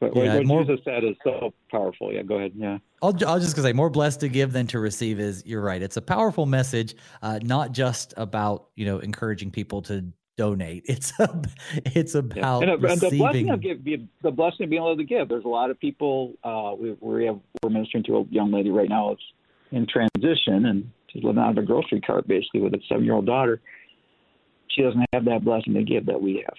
But 0.00 0.16
yeah, 0.16 0.34
what 0.34 0.46
more, 0.46 0.64
Jesus 0.64 0.80
said 0.84 1.04
is 1.04 1.14
so 1.22 1.54
powerful. 1.70 2.12
Yeah, 2.12 2.24
go 2.24 2.38
ahead. 2.38 2.54
Yeah. 2.56 2.78
I'll, 3.00 3.14
I'll 3.24 3.38
just 3.38 3.56
say 3.56 3.72
more 3.72 3.88
blessed 3.88 4.18
to 4.20 4.28
give 4.28 4.52
than 4.52 4.66
to 4.66 4.80
receive 4.80 5.20
is 5.20 5.46
you're 5.46 5.62
right. 5.62 5.80
It's 5.80 5.96
a 5.96 6.02
powerful 6.02 6.46
message, 6.46 6.96
uh, 7.22 7.38
not 7.40 7.70
just 7.70 8.14
about 8.16 8.70
you 8.74 8.84
know 8.84 8.98
encouraging 8.98 9.52
people 9.52 9.80
to 9.82 10.12
donate. 10.36 10.84
It's 10.88 11.12
a, 11.18 11.42
it's 11.84 12.14
about 12.14 12.62
yeah. 12.62 12.74
and, 12.74 12.84
and 12.84 13.00
the 13.00 13.10
blessing 13.16 13.50
of 13.50 13.60
give, 13.60 13.84
the 14.22 14.30
blessing 14.30 14.64
of 14.64 14.70
being 14.70 14.82
able 14.82 14.96
to 14.96 15.04
give. 15.04 15.28
There's 15.28 15.44
a 15.44 15.48
lot 15.48 15.70
of 15.70 15.78
people. 15.78 16.34
Uh, 16.42 16.74
we 16.78 16.96
we 17.00 17.26
have 17.26 17.40
we're 17.62 17.70
ministering 17.70 18.04
to 18.04 18.18
a 18.18 18.24
young 18.30 18.52
lady 18.52 18.70
right 18.70 18.88
now. 18.88 19.12
It's 19.12 19.22
in 19.72 19.86
transition 19.86 20.66
and 20.66 20.90
she's 21.08 21.24
living 21.24 21.42
out 21.42 21.50
of 21.50 21.58
a 21.58 21.62
grocery 21.66 22.00
cart 22.00 22.28
basically 22.28 22.60
with 22.60 22.74
a 22.74 22.80
seven 22.88 23.04
year 23.04 23.14
old 23.14 23.26
daughter. 23.26 23.60
She 24.68 24.82
doesn't 24.82 25.04
have 25.12 25.24
that 25.26 25.44
blessing 25.44 25.74
to 25.74 25.82
give 25.82 26.06
that 26.06 26.20
we 26.20 26.44
have. 26.46 26.56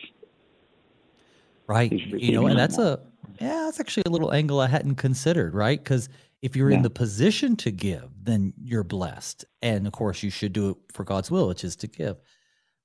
Right. 1.67 1.91
You 1.91 2.31
know, 2.33 2.47
and 2.47 2.57
that's 2.57 2.77
a 2.77 2.99
yeah, 3.41 3.63
that's 3.65 3.79
actually 3.79 4.03
a 4.05 4.09
little 4.09 4.33
angle 4.33 4.59
I 4.59 4.67
hadn't 4.67 4.95
considered. 4.95 5.53
Right, 5.53 5.83
because 5.83 6.09
if 6.41 6.55
you're 6.55 6.69
yeah. 6.69 6.77
in 6.77 6.83
the 6.83 6.89
position 6.89 7.55
to 7.57 7.71
give, 7.71 8.09
then 8.21 8.53
you're 8.61 8.83
blessed, 8.83 9.45
and 9.61 9.87
of 9.87 9.93
course 9.93 10.21
you 10.21 10.29
should 10.29 10.53
do 10.53 10.71
it 10.71 10.77
for 10.93 11.03
God's 11.03 11.31
will, 11.31 11.47
which 11.47 11.63
is 11.63 11.75
to 11.77 11.87
give. 11.87 12.17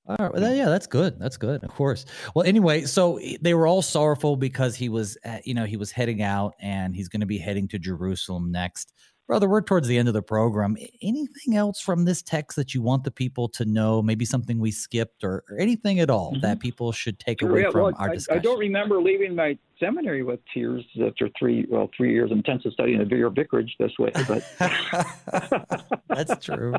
All 0.07 0.17
right. 0.19 0.33
Well, 0.33 0.53
yeah, 0.53 0.69
that's 0.69 0.87
good. 0.87 1.19
That's 1.19 1.37
good. 1.37 1.63
Of 1.63 1.69
course. 1.69 2.05
Well, 2.35 2.45
anyway, 2.45 2.83
so 2.83 3.19
they 3.41 3.53
were 3.53 3.67
all 3.67 3.81
sorrowful 3.81 4.35
because 4.35 4.75
he 4.75 4.89
was, 4.89 5.17
at, 5.23 5.45
you 5.45 5.53
know, 5.53 5.65
he 5.65 5.77
was 5.77 5.91
heading 5.91 6.21
out 6.21 6.55
and 6.59 6.95
he's 6.95 7.07
going 7.07 7.19
to 7.21 7.27
be 7.27 7.37
heading 7.37 7.67
to 7.69 7.79
Jerusalem 7.79 8.51
next. 8.51 8.93
Brother, 9.27 9.47
we're 9.47 9.61
towards 9.61 9.87
the 9.87 9.97
end 9.97 10.09
of 10.09 10.13
the 10.13 10.21
program. 10.21 10.75
Anything 11.01 11.55
else 11.55 11.79
from 11.79 12.03
this 12.03 12.21
text 12.21 12.57
that 12.57 12.73
you 12.73 12.81
want 12.81 13.05
the 13.05 13.11
people 13.11 13.47
to 13.49 13.63
know? 13.63 14.01
Maybe 14.01 14.25
something 14.25 14.59
we 14.59 14.71
skipped 14.71 15.23
or, 15.23 15.45
or 15.49 15.57
anything 15.59 16.01
at 16.01 16.09
all 16.09 16.31
mm-hmm. 16.31 16.41
that 16.41 16.59
people 16.59 16.91
should 16.91 17.17
take 17.17 17.39
sure, 17.39 17.49
away 17.49 17.61
yeah, 17.61 17.69
from 17.69 17.83
well, 17.83 17.93
our 17.97 18.09
discussion? 18.09 18.39
I, 18.39 18.41
I, 18.41 18.43
don't 18.43 18.59
remember 18.59 19.01
leaving 19.01 19.35
my 19.35 19.57
seminary 19.79 20.23
with 20.23 20.41
tears 20.53 20.83
after 21.07 21.29
three, 21.39 21.65
well, 21.69 21.89
three 21.95 22.11
years 22.11 22.31
of 22.31 22.37
intensive 22.37 22.73
study 22.73 22.95
in 22.95 23.01
a 23.01 23.05
your 23.15 23.29
vicarage 23.29 23.73
this 23.79 23.93
way, 23.97 24.11
but 24.27 24.43
that's 26.09 26.43
true. 26.43 26.73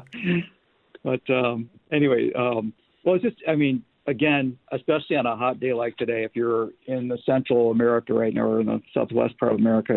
but 1.05 1.31
um, 1.31 1.71
anyway, 1.91 2.33
um, 2.35 2.75
well, 3.05 3.17
it's 3.17 3.25
just, 3.25 3.37
I 3.49 3.55
mean, 3.55 3.83
again, 4.07 4.59
especially 4.73 5.17
on 5.17 5.27
a 5.27 5.37
hot 5.37 5.61
day 5.61 5.73
like 5.73 5.97
today, 5.97 6.25
if 6.25 6.33
you're 6.35 6.71
in 6.87 7.09
the 7.09 7.19
Central 7.25 7.71
America 7.71 8.13
right 8.13 8.35
now 8.35 8.43
or 8.43 8.61
in 8.61 8.67
the 8.67 8.81
Southwest 8.95 9.39
part 9.39 9.53
of 9.53 9.59
America, 9.59 9.95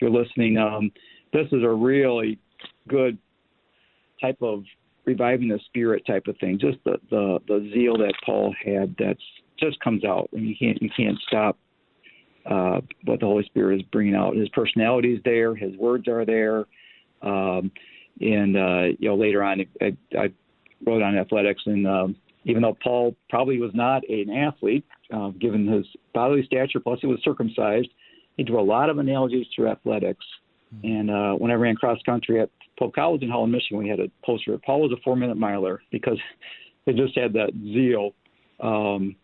you're 0.00 0.10
listening, 0.10 0.58
um, 0.58 0.90
this 1.32 1.46
is 1.52 1.62
a 1.62 1.68
really 1.68 2.38
good 2.88 3.18
type 4.20 4.38
of 4.42 4.64
reviving 5.04 5.48
the 5.48 5.58
spirit 5.66 6.04
type 6.06 6.26
of 6.26 6.36
thing. 6.38 6.58
Just 6.58 6.78
the 6.84 6.98
the, 7.10 7.38
the 7.48 7.70
zeal 7.72 7.96
that 7.98 8.14
Paul 8.24 8.54
had 8.64 8.94
that's 8.98 9.22
just 9.58 9.80
comes 9.80 10.04
out, 10.04 10.28
and 10.32 10.46
you 10.46 10.54
can't 10.58 10.80
you 10.82 10.90
can't 10.96 11.18
stop 11.26 11.56
uh, 12.46 12.80
what 13.04 13.20
the 13.20 13.26
Holy 13.26 13.44
Spirit 13.44 13.80
is 13.80 13.86
bringing 13.92 14.14
out. 14.14 14.36
His 14.36 14.48
personality 14.50 15.14
is 15.14 15.20
there, 15.24 15.54
his 15.54 15.76
words 15.76 16.08
are 16.08 16.24
there, 16.24 16.66
um, 17.22 17.70
and 18.20 18.56
uh, 18.56 18.96
you 18.98 19.08
know 19.08 19.16
later 19.16 19.42
on 19.42 19.64
I, 19.80 19.96
I 20.16 20.32
wrote 20.84 21.02
on 21.02 21.16
athletics 21.16 21.62
and. 21.66 21.86
Um, 21.86 22.16
even 22.44 22.62
though 22.62 22.76
Paul 22.82 23.14
probably 23.28 23.58
was 23.58 23.70
not 23.74 24.02
an 24.08 24.30
athlete, 24.30 24.84
uh, 25.12 25.28
given 25.30 25.66
his 25.66 25.84
bodily 26.14 26.44
stature, 26.44 26.80
plus 26.80 26.98
he 27.00 27.06
was 27.06 27.20
circumcised, 27.22 27.88
he 28.36 28.44
drew 28.44 28.60
a 28.60 28.62
lot 28.62 28.88
of 28.88 28.98
analogies 28.98 29.46
through 29.54 29.68
athletics. 29.68 30.24
Mm-hmm. 30.74 30.86
And 30.86 31.10
uh, 31.10 31.32
when 31.34 31.50
I 31.50 31.54
ran 31.54 31.74
cross 31.74 31.98
country 32.06 32.40
at 32.40 32.50
Hope 32.78 32.94
College 32.94 33.22
in 33.22 33.28
Holland, 33.28 33.52
Michigan, 33.52 33.78
we 33.78 33.88
had 33.88 34.00
a 34.00 34.10
poster. 34.24 34.56
Paul 34.64 34.80
was 34.80 34.92
a 34.92 35.02
four 35.02 35.16
minute 35.16 35.36
miler 35.36 35.82
because 35.90 36.18
they 36.86 36.92
just 36.92 37.16
had 37.16 37.32
that 37.34 37.50
zeal. 37.62 38.12
Um, 38.60 39.16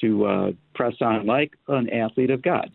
to 0.00 0.26
uh, 0.26 0.50
press 0.74 0.94
on 1.00 1.26
like 1.26 1.52
an 1.68 1.88
athlete 1.90 2.30
of 2.30 2.42
God. 2.42 2.70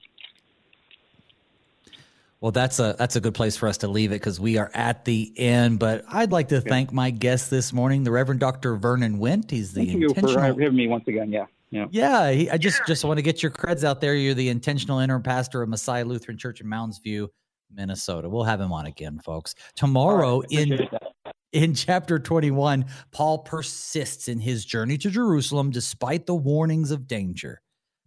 Well, 2.41 2.51
that's 2.51 2.79
a 2.79 2.95
that's 2.99 3.15
a 3.15 3.21
good 3.21 3.33
place 3.33 3.55
for 3.55 3.67
us 3.67 3.77
to 3.79 3.87
leave 3.87 4.11
it 4.11 4.15
because 4.15 4.39
we 4.39 4.57
are 4.57 4.69
at 4.73 5.05
the 5.05 5.33
end. 5.37 5.79
But 5.79 6.03
I'd 6.07 6.31
like 6.31 6.49
to 6.49 6.61
thank 6.61 6.91
my 6.91 7.09
guest 7.09 7.49
this 7.49 7.71
morning, 7.71 8.03
the 8.03 8.11
Reverend 8.11 8.41
Dr. 8.41 8.75
Vernon 8.75 9.19
Wendt. 9.19 9.49
He's 9.51 9.73
the 9.73 9.85
thank 9.85 10.01
intentional. 10.01 10.31
you 10.31 10.35
for 10.35 10.61
having 10.61 10.75
me 10.75 10.87
once 10.87 11.07
again. 11.07 11.31
Yeah. 11.31 11.45
Yeah, 11.71 11.87
yeah. 11.91 12.31
He, 12.31 12.49
I 12.49 12.57
just 12.57 12.81
just 12.85 13.03
want 13.03 13.17
to 13.17 13.21
get 13.21 13.41
your 13.41 13.51
creds 13.51 13.83
out 13.83 13.99
there. 13.99 14.15
You're 14.15 14.33
the 14.33 14.49
intentional 14.49 14.99
interim 14.99 15.23
pastor 15.23 15.61
of 15.61 15.69
Messiah 15.69 16.05
Lutheran 16.05 16.37
Church 16.37 16.61
in 16.61 16.67
Mounds 16.67 16.99
View, 16.99 17.31
Minnesota. 17.73 18.29
We'll 18.29 18.43
have 18.43 18.61
him 18.61 18.71
on 18.71 18.85
again, 18.85 19.19
folks. 19.19 19.55
Tomorrow 19.75 20.41
right, 20.41 20.51
in 20.51 20.69
that. 20.69 21.35
in 21.51 21.73
chapter 21.73 22.19
21, 22.19 22.85
Paul 23.11 23.39
persists 23.39 24.27
in 24.27 24.39
his 24.39 24.65
journey 24.65 24.97
to 24.99 25.09
Jerusalem 25.09 25.71
despite 25.71 26.25
the 26.27 26.35
warnings 26.35 26.91
of 26.91 27.07
danger. 27.07 27.61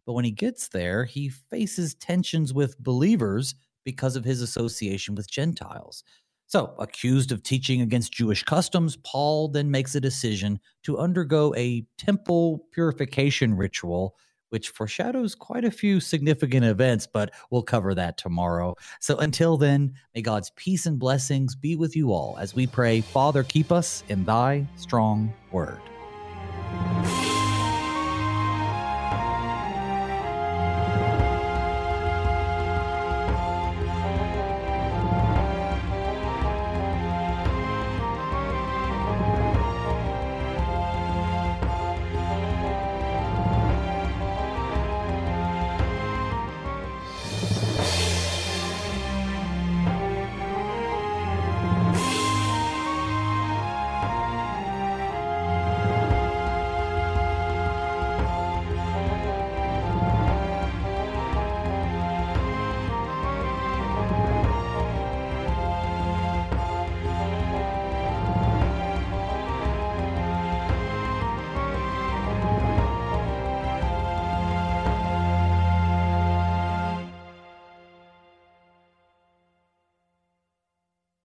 But 0.07 0.13
when 0.15 0.25
he 0.25 0.31
gets 0.31 0.69
there, 0.69 1.05
he 1.05 1.29
faces 1.29 1.95
tensions 1.95 2.55
with 2.55 2.79
believers 2.79 3.55
because 3.85 4.17
of 4.17 4.25
his 4.25 4.43
association 4.43 5.15
with 5.15 5.31
Gentiles. 5.31 6.05
So, 6.47 6.75
accused 6.79 7.31
of 7.31 7.43
teaching 7.43 7.83
against 7.83 8.11
Jewish 8.11 8.43
customs, 8.43 8.97
Paul 9.05 9.49
then 9.49 9.71
makes 9.71 9.95
a 9.95 10.01
decision 10.01 10.59
to 10.85 10.97
undergo 10.97 11.55
a 11.57 11.85
temple 11.99 12.65
purification 12.73 13.55
ritual, 13.55 14.17
which 14.49 14.71
foreshadows 14.71 15.35
quite 15.35 15.67
a 15.67 15.71
few 15.71 16.01
significant 16.01 16.65
events, 16.65 17.07
but 17.07 17.35
we'll 17.51 17.63
cover 17.63 17.95
that 17.95 18.17
tomorrow. 18.17 18.75
So, 18.99 19.19
until 19.19 19.59
then, 19.59 19.93
may 20.15 20.23
God's 20.23 20.51
peace 20.57 20.87
and 20.87 20.99
blessings 20.99 21.55
be 21.55 21.77
with 21.77 21.95
you 21.95 22.13
all 22.13 22.39
as 22.41 22.55
we 22.55 22.67
pray, 22.67 23.03
Father, 23.03 23.43
keep 23.43 23.71
us 23.71 24.03
in 24.09 24.25
thy 24.25 24.67
strong 24.77 25.35
word. 25.53 25.83